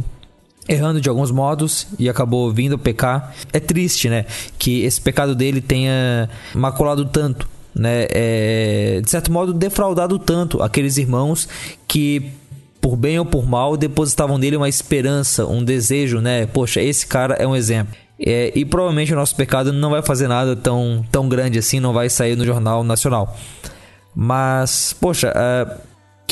[0.69, 3.35] errando de alguns modos e acabou vindo pecar.
[3.51, 4.27] É triste, né?
[4.59, 8.09] Que esse pecado dele tenha maculado tanto, né?
[8.11, 11.49] É, de certo modo, defraudado tanto aqueles irmãos
[11.89, 12.31] que
[12.83, 16.47] por bem ou por mal depositavam nele uma esperança, um desejo, né?
[16.47, 17.95] Poxa, esse cara é um exemplo.
[18.19, 21.93] É, e provavelmente o nosso pecado não vai fazer nada tão, tão grande assim, não
[21.93, 23.37] vai sair no jornal nacional.
[24.15, 25.81] Mas, poxa, uh,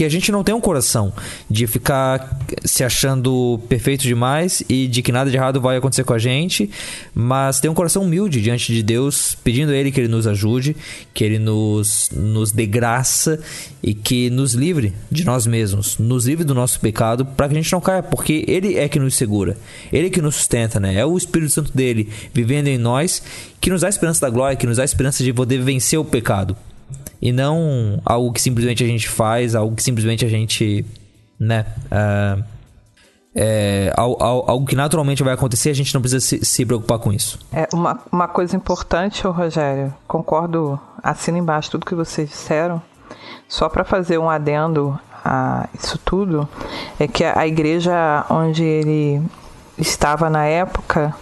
[0.01, 1.12] que a gente não tem um coração
[1.51, 6.14] de ficar se achando perfeito demais e de que nada de errado vai acontecer com
[6.14, 6.70] a gente,
[7.14, 10.74] mas tem um coração humilde diante de Deus, pedindo a Ele que Ele nos ajude,
[11.12, 13.40] que Ele nos, nos dê graça
[13.82, 17.60] e que nos livre de nós mesmos, nos livre do nosso pecado para que a
[17.60, 19.55] gente não caia, porque Ele é que nos segura,
[19.93, 20.94] Ele é que nos sustenta, né?
[20.94, 23.22] É o Espírito Santo dele vivendo em nós
[23.60, 26.56] que nos dá esperança da glória, que nos dá esperança de poder vencer o pecado
[27.20, 30.84] e não algo que simplesmente a gente faz, algo que simplesmente a gente,
[31.38, 32.42] né, uh,
[33.34, 37.38] é, algo, que naturalmente vai acontecer, a gente não precisa se, se preocupar com isso.
[37.52, 42.82] É uma, uma coisa importante, Rogério, concordo, assina embaixo tudo que vocês disseram.
[43.48, 46.48] Só para fazer um adendo a isso tudo,
[46.98, 49.22] é que a igreja onde ele
[49.76, 51.14] estava na época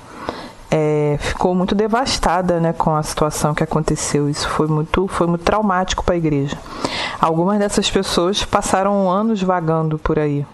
[0.71, 4.29] é, ficou muito devastada né, com a situação que aconteceu.
[4.29, 6.57] Isso foi muito, foi muito traumático para a igreja.
[7.21, 10.45] Algumas dessas pessoas passaram anos vagando por aí.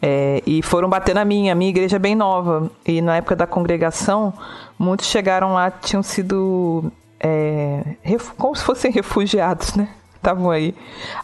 [0.00, 2.70] É, e foram bater na minha, a minha igreja é bem nova.
[2.86, 4.32] E na época da congregação,
[4.78, 6.90] muitos chegaram lá, tinham sido
[7.20, 7.96] é,
[8.36, 9.88] como se fossem refugiados, né?
[10.16, 10.74] Estavam aí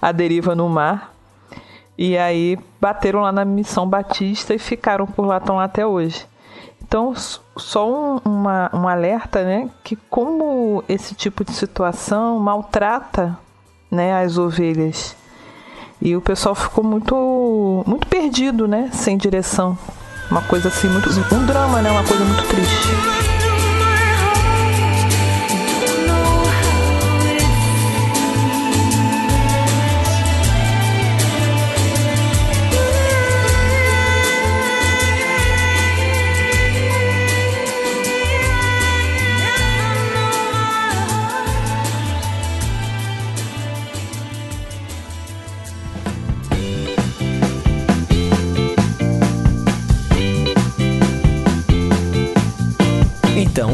[0.01, 1.13] à deriva no mar.
[1.97, 6.27] E aí bateram lá na missão batista e ficaram por lá, estão lá até hoje.
[6.93, 7.15] Então,
[7.57, 9.71] só um, uma, um alerta, né?
[9.83, 13.35] Que como esse tipo de situação maltrata
[13.91, 15.17] né, as ovelhas.
[16.03, 19.79] E o pessoal ficou muito muito perdido, né, sem direção.
[20.31, 23.42] Uma coisa assim muito um drama, né, uma coisa muito triste.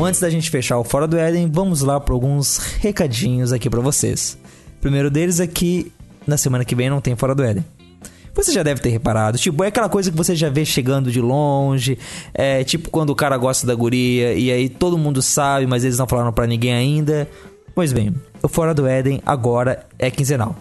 [0.09, 3.81] Antes da gente fechar o Fora do Éden, vamos lá para alguns recadinhos aqui para
[3.81, 4.39] vocês.
[4.79, 5.93] O primeiro deles é que
[6.27, 7.63] na semana que vem não tem Fora do Éden.
[8.35, 11.21] Você já deve ter reparado, tipo, é aquela coisa que você já vê chegando de
[11.21, 11.99] longe,
[12.33, 15.99] é tipo quando o cara gosta da guria e aí todo mundo sabe, mas eles
[15.99, 17.29] não falaram para ninguém ainda.
[17.75, 20.57] Pois bem, o Fora do Éden agora é quinzenal.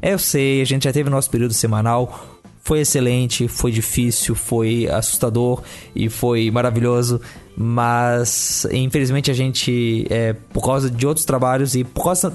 [0.00, 5.62] Eu sei, a gente já teve nosso período semanal, foi excelente, foi difícil, foi assustador
[5.94, 7.20] e foi maravilhoso,
[7.56, 12.32] mas infelizmente a gente, é, por causa de outros trabalhos e por causa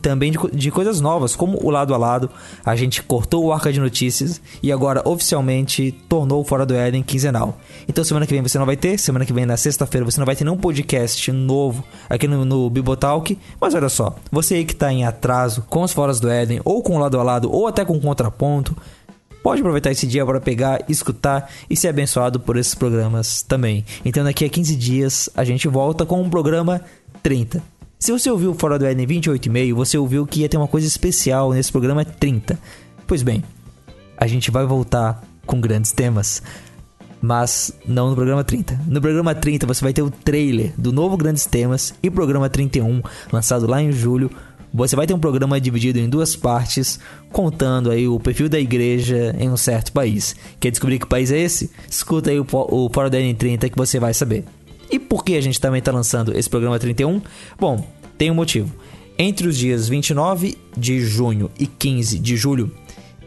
[0.00, 2.30] também de, de, coisas novas, como o lado a lado,
[2.64, 7.02] a gente cortou o arca de notícias e agora oficialmente tornou o Fora do Éden
[7.02, 7.58] quinzenal.
[7.88, 10.26] Então semana que vem você não vai ter, semana que vem na sexta-feira você não
[10.26, 14.72] vai ter nenhum podcast novo aqui no, no Bibotalk, mas olha só, você aí que
[14.72, 17.66] está em atraso com os Foras do Éden, ou com o lado a lado, ou
[17.66, 18.76] até com o contraponto,
[19.42, 23.84] pode aproveitar esse dia para pegar, escutar e ser abençoado por esses programas também.
[24.04, 26.80] Então daqui a 15 dias a gente volta com um programa
[27.22, 27.62] 30.
[27.98, 30.86] Se você ouviu o Fora do Éden 28,5, você ouviu que ia ter uma coisa
[30.86, 32.58] especial nesse programa 30.
[33.06, 33.44] Pois bem,
[34.16, 36.42] a gente vai voltar com grandes temas.
[37.20, 38.80] Mas não no programa 30.
[38.88, 43.00] No programa 30 você vai ter o trailer do novo Grandes Temas e programa 31,
[43.32, 44.28] lançado lá em julho,
[44.72, 46.98] você vai ter um programa dividido em duas partes,
[47.30, 50.34] contando aí o perfil da igreja em um certo país.
[50.58, 51.70] Quer descobrir que país é esse?
[51.88, 54.44] Escuta aí o, da N30 que você vai saber.
[54.90, 57.20] E por que a gente também está lançando esse programa 31?
[57.58, 57.86] Bom,
[58.16, 58.72] tem um motivo.
[59.18, 62.72] Entre os dias 29 de junho e 15 de julho,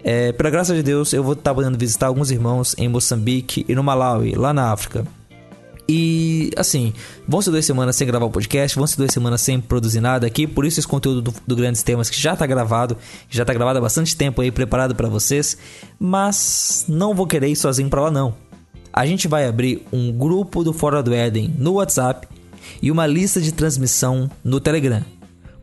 [0.04, 3.66] é, pela graça de Deus, eu vou estar tá podendo visitar alguns irmãos em Moçambique
[3.68, 5.06] e no Malawi, lá na África.
[5.88, 6.94] E assim,
[7.28, 10.26] vão ser duas semanas sem gravar o podcast, vão ser duas semanas sem produzir nada
[10.26, 12.98] aqui, por isso esse conteúdo do, do Grandes Temas que já está gravado,
[13.30, 15.58] já está gravado há bastante tempo aí, preparado para vocês,
[16.00, 18.36] mas não vou querer ir sozinho para lá não.
[18.92, 22.28] A gente vai abrir um grupo do Fora do Éden no WhatsApp
[22.82, 25.04] e uma lista de transmissão no Telegram.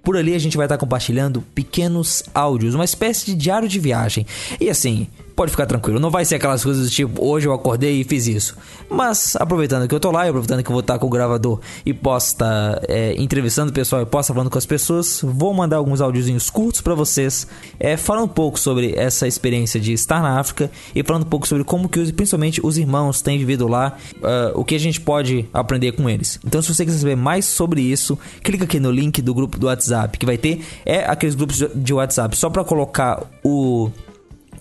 [0.02, 4.26] Por ali a gente vai estar compartilhando pequenos áudios, uma espécie de diário de viagem.
[4.60, 8.04] E assim, pode ficar tranquilo, não vai ser aquelas coisas tipo, hoje eu acordei e
[8.04, 8.56] fiz isso.
[8.88, 11.92] Mas aproveitando que eu tô lá, aproveitando que eu vou estar com o gravador e
[11.92, 15.76] posso estar é, entrevistando o pessoal e posso estar falando com as pessoas, vou mandar
[15.76, 17.46] alguns áudiozinhos curtos para vocês,
[17.78, 21.48] é, falando um pouco sobre essa experiência de estar na África e falando um pouco
[21.48, 25.48] sobre como que principalmente os irmãos têm vivido lá, uh, o que a gente pode
[25.52, 26.38] aprender com eles.
[26.44, 29.66] Então se você quiser saber mais sobre isso, clica aqui no link do grupo do
[29.66, 33.90] WhatsApp que vai ter, é aqueles grupos de WhatsApp só para colocar o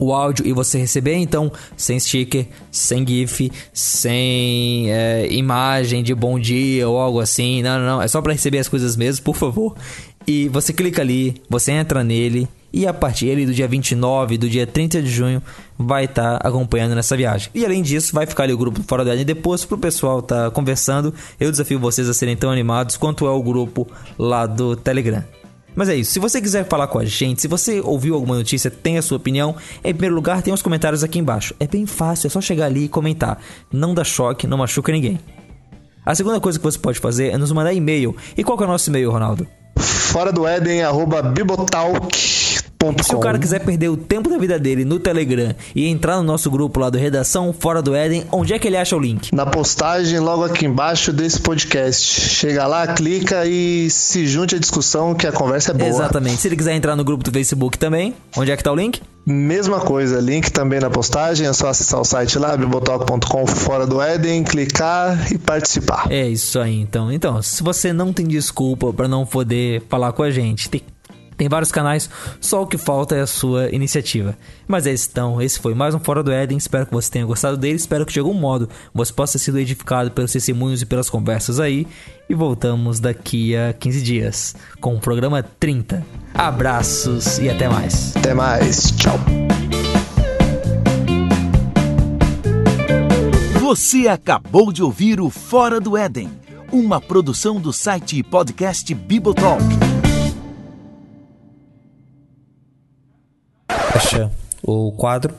[0.01, 6.39] o áudio e você receber, então, sem sticker, sem GIF, sem é, imagem de bom
[6.39, 7.61] dia ou algo assim.
[7.61, 8.01] Não, não, não.
[8.01, 9.75] É só para receber as coisas mesmo, por favor.
[10.25, 14.49] E você clica ali, você entra nele e a partir ali do dia 29, do
[14.49, 15.41] dia 30 de junho,
[15.77, 17.49] vai estar tá acompanhando nessa viagem.
[17.53, 20.45] E além disso, vai ficar ali o grupo Fora da Linha depois pro pessoal estar
[20.45, 21.13] tá conversando.
[21.39, 23.87] Eu desafio vocês a serem tão animados quanto é o grupo
[24.17, 25.23] lá do Telegram.
[25.75, 26.11] Mas é isso.
[26.11, 29.17] Se você quiser falar com a gente, se você ouviu alguma notícia, tem a sua
[29.17, 31.55] opinião, em primeiro lugar, tem os comentários aqui embaixo.
[31.59, 33.39] É bem fácil, é só chegar ali e comentar.
[33.71, 35.19] Não dá choque, não machuca ninguém.
[36.05, 38.15] A segunda coisa que você pode fazer é nos mandar e-mail.
[38.35, 39.47] E qual é o nosso e-mail, Ronaldo?
[39.77, 42.50] Fora do Éden, arroba bibotalk
[43.03, 46.23] se o cara quiser perder o tempo da vida dele no Telegram e entrar no
[46.23, 49.33] nosso grupo lá do Redação Fora do Éden, onde é que ele acha o link?
[49.33, 52.21] Na postagem logo aqui embaixo desse podcast.
[52.21, 55.89] Chega lá, clica e se junte à discussão que a conversa é boa.
[55.89, 56.41] Exatamente.
[56.41, 59.01] Se ele quiser entrar no grupo do Facebook também, onde é que tá o link?
[59.23, 64.01] Mesma coisa, link também na postagem, é só acessar o site lá, bibotalk.com fora do
[64.01, 66.07] Éden, clicar e participar.
[66.09, 67.11] É isso aí, então.
[67.11, 70.81] Então, se você não tem desculpa para não poder falar com a gente, tem
[71.37, 72.09] tem vários canais,
[72.39, 74.37] só o que falta é a sua iniciativa.
[74.67, 76.57] Mas é isso então, esse foi mais um Fora do Éden.
[76.57, 77.75] Espero que você tenha gostado dele.
[77.75, 81.59] Espero que de algum modo você possa ter sido edificado pelos testemunhos e pelas conversas
[81.59, 81.87] aí.
[82.29, 86.05] E voltamos daqui a 15 dias com o programa 30.
[86.33, 88.15] Abraços e até mais.
[88.15, 88.91] Até mais.
[88.91, 89.19] Tchau.
[93.59, 96.29] Você acabou de ouvir o Fora do Éden,
[96.71, 99.90] uma produção do site e podcast Bibotalk.
[103.91, 104.31] Fecha
[104.63, 105.33] o quadro.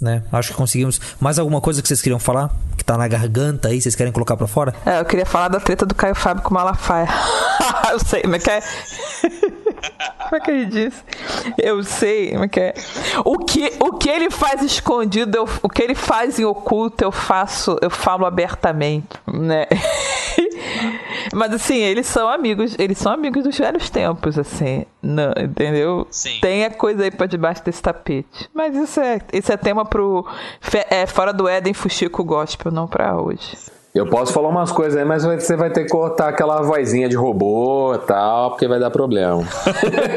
[0.00, 0.22] Né?
[0.30, 1.00] Acho que conseguimos.
[1.18, 2.50] Mais alguma coisa que vocês queriam falar?
[2.76, 4.74] Que tá na garganta aí, vocês querem colocar pra fora?
[4.84, 7.08] É, eu queria falar da treta do Caio Fábio com o Malafaia.
[7.90, 8.60] eu sei, mas que é.
[10.28, 11.02] Como é que ele disse?
[11.56, 12.74] Eu sei, como é que é?
[13.24, 17.12] O que, o que ele faz escondido, eu, o que ele faz em oculto, eu
[17.12, 19.66] faço, eu falo abertamente, né?
[21.32, 26.06] Mas assim, eles são amigos, eles são amigos dos velhos tempos, assim, não, entendeu?
[26.10, 26.38] Sim.
[26.40, 28.48] Tem a coisa aí pra debaixo desse tapete.
[28.52, 30.26] Mas isso é, isso é tema pro
[30.90, 33.56] é, Fora do Éden Fuxico Gospel, não pra hoje.
[33.96, 37.16] Eu posso falar umas coisas aí, mas você vai ter que cortar aquela vozinha de
[37.16, 39.42] robô e tal, porque vai dar problema.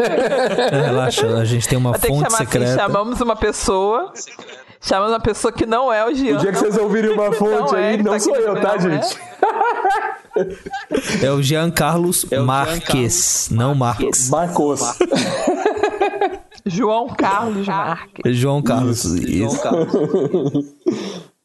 [0.70, 2.66] Relaxa, a gente tem uma fonte chamar secreta.
[2.66, 4.12] assim, chamamos uma pessoa.
[4.82, 6.38] Chamamos uma pessoa que não é o Jean.
[6.38, 8.62] O dia que vocês ouvirem uma fonte Não é, aí, ele não tá sou eu,
[8.62, 9.02] tá, né?
[9.02, 9.20] gente?
[11.22, 14.30] É o Jean Carlos Marques, não Marques.
[14.30, 14.98] Marcos.
[16.66, 18.38] João Carlos Marques.
[18.38, 19.04] João Carlos.
[19.06, 19.60] Isso.